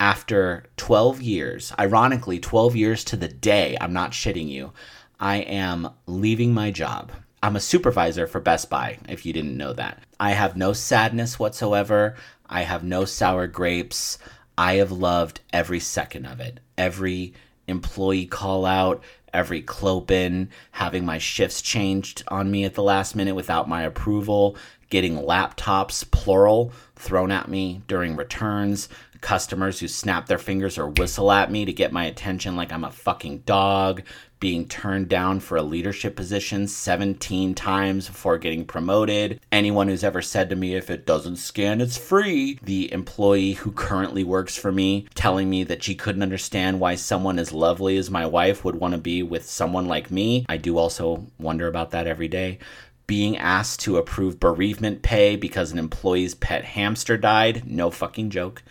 After 0.00 0.64
12 0.76 1.22
years, 1.22 1.72
ironically, 1.78 2.40
12 2.40 2.76
years 2.76 3.04
to 3.04 3.16
the 3.16 3.28
day, 3.28 3.76
I'm 3.80 3.92
not 3.92 4.10
shitting 4.10 4.48
you, 4.48 4.72
I 5.20 5.36
am 5.36 5.90
leaving 6.06 6.52
my 6.52 6.70
job. 6.70 7.12
I'm 7.42 7.56
a 7.56 7.60
supervisor 7.60 8.26
for 8.26 8.40
Best 8.40 8.70
Buy, 8.70 8.98
if 9.08 9.24
you 9.24 9.32
didn't 9.32 9.56
know 9.56 9.74
that. 9.74 10.02
I 10.18 10.30
have 10.30 10.56
no 10.56 10.72
sadness 10.72 11.38
whatsoever. 11.38 12.16
I 12.46 12.62
have 12.62 12.82
no 12.82 13.04
sour 13.04 13.46
grapes. 13.46 14.18
I 14.56 14.74
have 14.74 14.90
loved 14.90 15.40
every 15.52 15.80
second 15.80 16.26
of 16.26 16.40
it. 16.40 16.60
Every 16.78 17.34
employee 17.66 18.26
call 18.26 18.64
out, 18.66 19.02
every 19.32 19.62
clopen, 19.62 20.48
having 20.70 21.04
my 21.04 21.18
shifts 21.18 21.60
changed 21.60 22.22
on 22.28 22.50
me 22.50 22.64
at 22.64 22.74
the 22.74 22.82
last 22.82 23.16
minute 23.16 23.34
without 23.34 23.68
my 23.68 23.82
approval, 23.82 24.56
getting 24.90 25.16
laptops, 25.16 26.08
plural, 26.10 26.72
thrown 26.94 27.32
at 27.32 27.48
me 27.48 27.82
during 27.88 28.16
returns, 28.16 28.88
customers 29.20 29.80
who 29.80 29.88
snap 29.88 30.26
their 30.26 30.38
fingers 30.38 30.78
or 30.78 30.88
whistle 30.88 31.32
at 31.32 31.50
me 31.50 31.64
to 31.64 31.72
get 31.72 31.92
my 31.92 32.04
attention 32.04 32.56
like 32.56 32.72
I'm 32.72 32.84
a 32.84 32.90
fucking 32.90 33.38
dog, 33.38 34.02
being 34.44 34.68
turned 34.68 35.08
down 35.08 35.40
for 35.40 35.56
a 35.56 35.62
leadership 35.62 36.14
position 36.14 36.68
17 36.68 37.54
times 37.54 38.08
before 38.08 38.36
getting 38.36 38.62
promoted. 38.66 39.40
Anyone 39.50 39.88
who's 39.88 40.04
ever 40.04 40.20
said 40.20 40.50
to 40.50 40.54
me, 40.54 40.74
if 40.74 40.90
it 40.90 41.06
doesn't 41.06 41.36
scan, 41.36 41.80
it's 41.80 41.96
free. 41.96 42.58
The 42.62 42.92
employee 42.92 43.54
who 43.54 43.72
currently 43.72 44.22
works 44.22 44.54
for 44.54 44.70
me 44.70 45.06
telling 45.14 45.48
me 45.48 45.64
that 45.64 45.82
she 45.82 45.94
couldn't 45.94 46.22
understand 46.22 46.78
why 46.78 46.94
someone 46.94 47.38
as 47.38 47.52
lovely 47.52 47.96
as 47.96 48.10
my 48.10 48.26
wife 48.26 48.66
would 48.66 48.76
want 48.76 48.92
to 48.92 49.00
be 49.00 49.22
with 49.22 49.48
someone 49.48 49.88
like 49.88 50.10
me. 50.10 50.44
I 50.46 50.58
do 50.58 50.76
also 50.76 51.26
wonder 51.38 51.66
about 51.66 51.92
that 51.92 52.06
every 52.06 52.28
day 52.28 52.58
being 53.06 53.38
asked 53.38 53.80
to 53.80 53.96
approve 53.96 54.40
bereavement 54.40 55.00
pay 55.00 55.36
because 55.36 55.72
an 55.72 55.78
employee's 55.78 56.34
pet 56.34 56.64
hamster 56.64 57.16
died. 57.16 57.66
No 57.66 57.90
fucking 57.90 58.28
joke 58.28 58.62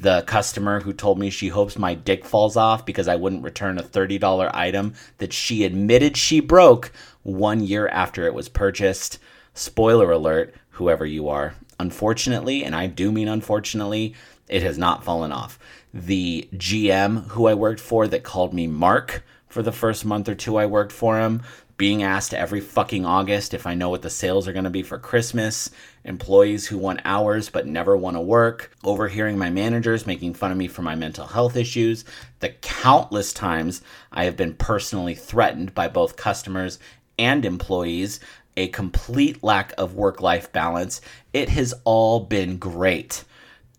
the 0.00 0.22
customer 0.26 0.80
who 0.80 0.92
told 0.92 1.18
me 1.18 1.30
she 1.30 1.48
hopes 1.48 1.78
my 1.78 1.94
dick 1.94 2.24
falls 2.24 2.56
off 2.56 2.84
because 2.84 3.08
I 3.08 3.16
wouldn't 3.16 3.44
return 3.44 3.78
a 3.78 3.82
$30 3.82 4.50
item 4.54 4.94
that 5.18 5.32
she 5.32 5.64
admitted 5.64 6.16
she 6.16 6.40
broke 6.40 6.92
one 7.22 7.60
year 7.60 7.88
after 7.88 8.26
it 8.26 8.34
was 8.34 8.48
purchased. 8.48 9.18
Spoiler 9.54 10.10
alert, 10.10 10.54
whoever 10.70 11.04
you 11.06 11.28
are. 11.28 11.54
Unfortunately, 11.78 12.64
and 12.64 12.74
I 12.74 12.86
do 12.86 13.12
mean 13.12 13.28
unfortunately, 13.28 14.14
it 14.48 14.62
has 14.62 14.76
not 14.76 15.04
fallen 15.04 15.32
off. 15.32 15.58
The 15.94 16.48
GM 16.54 17.28
who 17.28 17.46
I 17.46 17.54
worked 17.54 17.80
for 17.80 18.06
that 18.08 18.22
called 18.22 18.52
me 18.52 18.66
Mark 18.66 19.24
for 19.48 19.62
the 19.62 19.72
first 19.72 20.04
month 20.04 20.28
or 20.28 20.34
two 20.34 20.56
I 20.56 20.66
worked 20.66 20.92
for 20.92 21.18
him 21.18 21.42
being 21.80 22.02
asked 22.02 22.34
every 22.34 22.60
fucking 22.60 23.06
August 23.06 23.54
if 23.54 23.66
I 23.66 23.72
know 23.72 23.88
what 23.88 24.02
the 24.02 24.10
sales 24.10 24.46
are 24.46 24.52
going 24.52 24.64
to 24.64 24.70
be 24.70 24.82
for 24.82 24.98
Christmas, 24.98 25.70
employees 26.04 26.66
who 26.66 26.76
want 26.76 27.00
hours 27.06 27.48
but 27.48 27.66
never 27.66 27.96
want 27.96 28.18
to 28.18 28.20
work, 28.20 28.76
overhearing 28.84 29.38
my 29.38 29.48
managers 29.48 30.06
making 30.06 30.34
fun 30.34 30.52
of 30.52 30.58
me 30.58 30.68
for 30.68 30.82
my 30.82 30.94
mental 30.94 31.26
health 31.26 31.56
issues, 31.56 32.04
the 32.40 32.50
countless 32.50 33.32
times 33.32 33.80
I 34.12 34.26
have 34.26 34.36
been 34.36 34.52
personally 34.56 35.14
threatened 35.14 35.74
by 35.74 35.88
both 35.88 36.16
customers 36.16 36.78
and 37.18 37.46
employees, 37.46 38.20
a 38.58 38.68
complete 38.68 39.42
lack 39.42 39.72
of 39.78 39.94
work 39.94 40.20
life 40.20 40.52
balance. 40.52 41.00
It 41.32 41.48
has 41.48 41.72
all 41.84 42.20
been 42.20 42.58
great. 42.58 43.24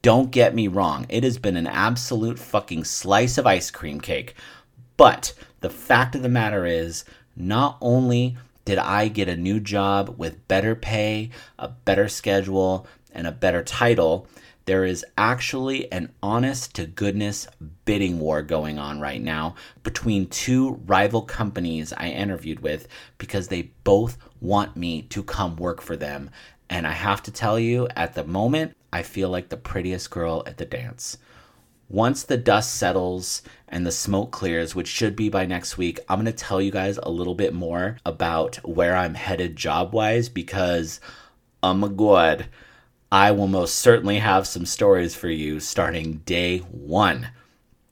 Don't 0.02 0.32
get 0.32 0.56
me 0.56 0.68
wrong, 0.68 1.06
it 1.08 1.24
has 1.24 1.38
been 1.38 1.56
an 1.56 1.68
absolute 1.68 2.39
fucking 2.39 2.84
slice 2.84 3.38
of 3.38 3.45
ice 3.45 3.70
cream 3.70 4.02
cake. 4.02 4.34
But 4.97 5.36
the 5.60 5.70
fact 5.70 6.16
of 6.16 6.24
the 6.24 6.30
matter 6.30 6.66
is, 6.66 7.06
not 7.36 7.77
only 7.82 8.38
did 8.65 8.77
I 8.77 9.07
get 9.07 9.29
a 9.29 9.38
new 9.38 9.59
job 9.59 10.15
with 10.17 10.47
better 10.47 10.75
pay, 10.75 11.32
a 11.57 11.69
better 11.69 12.07
schedule, 12.07 12.88
and 13.13 13.27
a 13.27 13.32
better 13.32 13.63
title, 13.63 14.27
there 14.65 14.86
is 14.86 15.03
actually 15.17 15.91
an 15.91 16.13
honest 16.21 16.75
to 16.75 16.86
goodness 16.86 17.47
bidding 17.86 18.19
war 18.19 18.41
going 18.41 18.77
on 18.77 18.99
right 18.99 19.21
now 19.21 19.55
between 19.84 20.27
two 20.27 20.79
rival 20.86 21.23
companies 21.23 21.91
I 21.93 22.09
interviewed 22.09 22.59
with 22.59 22.88
because 23.17 23.47
they 23.47 23.71
both 23.84 24.17
want 24.39 24.77
me 24.77 25.01
to 25.03 25.23
come 25.23 25.55
work 25.55 25.82
for 25.82 25.97
them. 25.97 26.29
And 26.69 26.86
I 26.88 26.91
have 26.91 27.23
to 27.23 27.32
tell 27.32 27.59
you, 27.59 27.88
at 27.95 28.13
the 28.13 28.23
moment, 28.23 28.77
I 28.93 29.03
feel 29.03 29.29
like 29.29 29.49
the 29.49 29.57
prettiest 29.57 30.09
girl 30.09 30.43
at 30.45 30.57
the 30.57 30.65
dance. 30.65 31.17
Once 31.92 32.24
the 32.24 32.38
dust 32.38 32.76
settles 32.76 33.42
and 33.68 33.86
the 33.86 33.92
smoke 33.92 34.32
clears, 34.32 34.74
which 34.74 34.88
should 34.88 35.14
be 35.14 35.28
by 35.28 35.46
next 35.46 35.78
week, 35.78 36.00
I'm 36.08 36.20
going 36.20 36.26
to 36.26 36.32
tell 36.32 36.62
you 36.62 36.72
guys 36.72 36.98
a 37.04 37.10
little 37.10 37.36
bit 37.36 37.54
more 37.54 37.98
about 38.06 38.56
where 38.64 38.96
I'm 38.96 39.14
headed 39.14 39.58
job 39.58 39.94
wise 39.94 40.30
because, 40.30 41.02
oh 41.62 41.74
my 41.74 41.89
god, 41.89 42.46
I 43.12 43.32
will 43.32 43.48
most 43.48 43.76
certainly 43.76 44.20
have 44.20 44.48
some 44.48 44.66
stories 44.66 45.16
for 45.16 45.28
you 45.28 45.60
starting 45.60 46.20
day 46.20 46.60
one. 46.60 47.28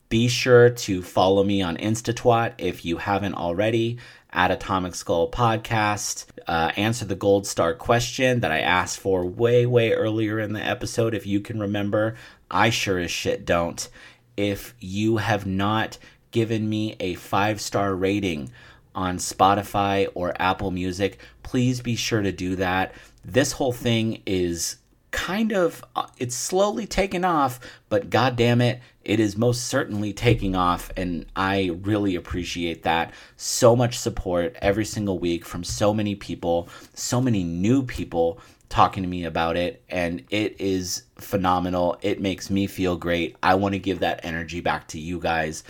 Be 0.08 0.28
sure 0.28 0.70
to 0.70 1.02
follow 1.02 1.44
me 1.44 1.60
on 1.60 1.76
Instatwat 1.76 2.54
if 2.56 2.86
you 2.86 2.96
haven't 2.96 3.34
already 3.34 3.98
at 4.32 4.50
Atomic 4.50 4.94
Skull 4.94 5.30
Podcast. 5.30 6.24
Uh, 6.48 6.72
answer 6.76 7.04
the 7.04 7.14
gold 7.14 7.46
star 7.46 7.74
question 7.74 8.40
that 8.40 8.50
I 8.50 8.60
asked 8.60 8.98
for 8.98 9.26
way, 9.26 9.66
way 9.66 9.92
earlier 9.92 10.40
in 10.40 10.54
the 10.54 10.64
episode, 10.64 11.14
if 11.14 11.26
you 11.26 11.40
can 11.40 11.60
remember. 11.60 12.16
I 12.50 12.70
sure 12.70 12.98
as 12.98 13.10
shit 13.10 13.44
don't. 13.44 13.88
If 14.36 14.74
you 14.80 15.18
have 15.18 15.46
not 15.46 15.98
given 16.30 16.68
me 16.68 16.96
a 17.00 17.14
five 17.14 17.60
star 17.60 17.94
rating 17.94 18.50
on 18.94 19.18
Spotify 19.18 20.08
or 20.14 20.34
Apple 20.40 20.70
Music, 20.70 21.18
please 21.42 21.80
be 21.80 21.96
sure 21.96 22.22
to 22.22 22.32
do 22.32 22.56
that. 22.56 22.92
This 23.24 23.52
whole 23.52 23.72
thing 23.72 24.22
is 24.26 24.76
kind 25.10 25.52
of 25.52 25.84
uh, 25.96 26.06
it's 26.18 26.36
slowly 26.36 26.86
taking 26.86 27.24
off 27.24 27.58
but 27.88 28.10
god 28.10 28.36
damn 28.36 28.60
it 28.60 28.80
it 29.04 29.18
is 29.18 29.36
most 29.36 29.64
certainly 29.64 30.12
taking 30.12 30.54
off 30.54 30.90
and 30.96 31.26
i 31.34 31.70
really 31.82 32.14
appreciate 32.14 32.84
that 32.84 33.12
so 33.36 33.74
much 33.74 33.98
support 33.98 34.54
every 34.62 34.84
single 34.84 35.18
week 35.18 35.44
from 35.44 35.64
so 35.64 35.92
many 35.92 36.14
people 36.14 36.68
so 36.94 37.20
many 37.20 37.42
new 37.42 37.82
people 37.82 38.38
talking 38.70 39.02
to 39.02 39.08
me 39.08 39.24
about 39.24 39.56
it 39.56 39.82
and 39.90 40.24
it 40.30 40.58
is 40.58 41.02
phenomenal. 41.16 41.98
It 42.00 42.20
makes 42.20 42.48
me 42.48 42.66
feel 42.66 42.96
great. 42.96 43.36
I 43.42 43.56
want 43.56 43.74
to 43.74 43.78
give 43.78 44.00
that 44.00 44.24
energy 44.24 44.60
back 44.60 44.88
to 44.88 44.98
you 44.98 45.18
guys. 45.18 45.64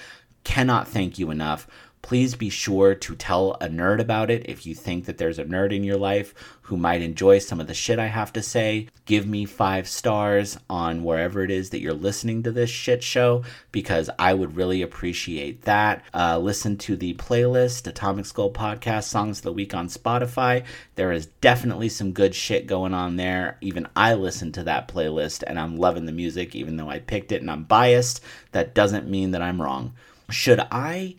Cannot 0.45 0.87
thank 0.87 1.19
you 1.19 1.31
enough 1.31 1.67
Please 2.03 2.35
be 2.35 2.51
sure 2.51 2.95
to 2.95 3.15
tell 3.15 3.53
a 3.61 3.69
nerd 3.69 4.01
about 4.01 4.31
it 4.31 4.49
if 4.49 4.67
you 4.67 4.75
think 4.75 5.05
that 5.05 5.19
there's 5.19 5.39
a 5.39 5.45
nerd 5.45 5.75
in 5.75 5.85
your 5.85 5.97
life 5.97 6.35
who 6.63 6.77
might 6.77 7.03
enjoy 7.03 7.39
some 7.39 7.61
of 7.61 7.67
the 7.67 7.75
shit 7.75 7.99
I 7.99 8.07
have 8.07 8.33
to 8.33 8.43
say. 8.43 8.89
Give 9.05 9.27
me 9.27 9.45
five 9.45 9.89
stars 9.89 10.59
on 10.69 11.05
wherever 11.05 11.43
it 11.43 11.51
is 11.51 11.71
that 11.71 11.81
you're 11.81 11.93
listening 11.93 12.43
to 12.45 12.53
this 12.53 12.71
shit 12.71 13.03
show 13.03 13.45
because 13.71 14.09
I 14.19 14.35
would 14.35 14.57
really 14.57 14.83
appreciate 14.83 15.63
that. 15.63 16.05
Uh, 16.15 16.39
listen 16.39 16.77
to 16.79 16.97
the 16.97 17.15
playlist, 17.15 17.87
Atomic 17.87 18.27
Skull 18.27 18.53
Podcast 18.53 19.05
Songs 19.05 19.39
of 19.39 19.45
the 19.45 19.53
Week 19.53 19.75
on 19.75 19.89
Spotify. 19.89 20.65
There 20.95 21.13
is 21.13 21.27
definitely 21.27 21.89
some 21.89 22.13
good 22.13 22.35
shit 22.35 22.67
going 22.67 22.95
on 22.95 23.17
there. 23.17 23.59
Even 23.61 23.89
I 23.95 24.15
listen 24.15 24.53
to 24.53 24.63
that 24.65 24.89
playlist 24.89 25.43
and 25.47 25.59
I'm 25.59 25.77
loving 25.77 26.07
the 26.07 26.13
music, 26.13 26.55
even 26.55 26.77
though 26.77 26.91
I 26.91 27.01
picked 27.01 27.33
it 27.33 27.43
and 27.43 27.51
I'm 27.51 27.65
biased. 27.65 28.23
That 28.53 28.75
doesn't 28.75 29.11
mean 29.11 29.33
that 29.33 29.43
I'm 29.43 29.61
wrong. 29.61 29.93
Should 30.31 30.61
I 30.71 31.17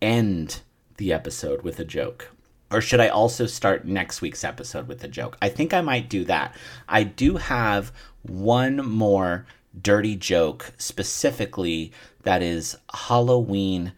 end 0.00 0.60
the 0.96 1.12
episode 1.12 1.62
with 1.62 1.78
a 1.78 1.84
joke? 1.84 2.30
Or 2.70 2.80
should 2.80 3.00
I 3.00 3.08
also 3.08 3.46
start 3.46 3.84
next 3.84 4.20
week's 4.20 4.44
episode 4.44 4.88
with 4.88 5.04
a 5.04 5.08
joke? 5.08 5.36
I 5.40 5.48
think 5.48 5.72
I 5.72 5.80
might 5.80 6.08
do 6.08 6.24
that. 6.24 6.54
I 6.88 7.04
do 7.04 7.36
have 7.36 7.92
one 8.22 8.76
more 8.76 9.46
dirty 9.80 10.16
joke 10.16 10.72
specifically 10.78 11.92
that 12.22 12.42
is 12.42 12.76
Halloween 12.92 13.92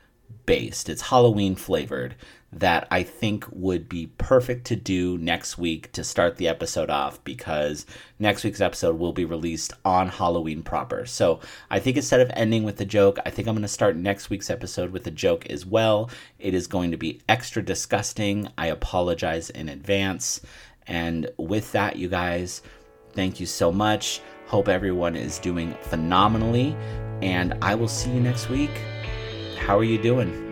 based. 0.46 0.88
It's 0.88 1.02
Halloween 1.02 1.54
flavored 1.54 2.14
that 2.58 2.88
I 2.90 3.02
think 3.02 3.44
would 3.52 3.88
be 3.88 4.06
perfect 4.18 4.66
to 4.68 4.76
do 4.76 5.18
next 5.18 5.58
week 5.58 5.92
to 5.92 6.02
start 6.02 6.36
the 6.36 6.48
episode 6.48 6.88
off 6.88 7.22
because 7.22 7.84
next 8.18 8.44
week's 8.44 8.62
episode 8.62 8.98
will 8.98 9.12
be 9.12 9.26
released 9.26 9.74
on 9.84 10.08
Halloween 10.08 10.62
proper. 10.62 11.04
So 11.04 11.40
I 11.70 11.80
think 11.80 11.98
instead 11.98 12.20
of 12.20 12.30
ending 12.32 12.64
with 12.64 12.80
a 12.80 12.86
joke, 12.86 13.18
I 13.26 13.30
think 13.30 13.46
I'm 13.46 13.54
going 13.54 13.62
to 13.62 13.68
start 13.68 13.96
next 13.96 14.30
week's 14.30 14.48
episode 14.48 14.90
with 14.90 15.06
a 15.06 15.10
joke 15.10 15.46
as 15.50 15.66
well. 15.66 16.10
It 16.38 16.54
is 16.54 16.66
going 16.66 16.92
to 16.92 16.96
be 16.96 17.20
extra 17.28 17.62
disgusting. 17.62 18.48
I 18.56 18.68
apologize 18.68 19.50
in 19.50 19.68
advance. 19.68 20.40
And 20.86 21.28
with 21.36 21.72
that, 21.72 21.96
you 21.96 22.08
guys, 22.08 22.62
thank 23.12 23.38
you 23.38 23.44
so 23.44 23.70
much. 23.70 24.22
Hope 24.46 24.68
everyone 24.68 25.14
is 25.14 25.38
doing 25.38 25.74
phenomenally. 25.82 26.74
And 27.20 27.52
I 27.60 27.74
will 27.74 27.88
see 27.88 28.10
you 28.10 28.20
next 28.20 28.48
week. 28.48 28.70
How 29.58 29.76
are 29.78 29.84
you 29.84 29.98
doing? 29.98 30.46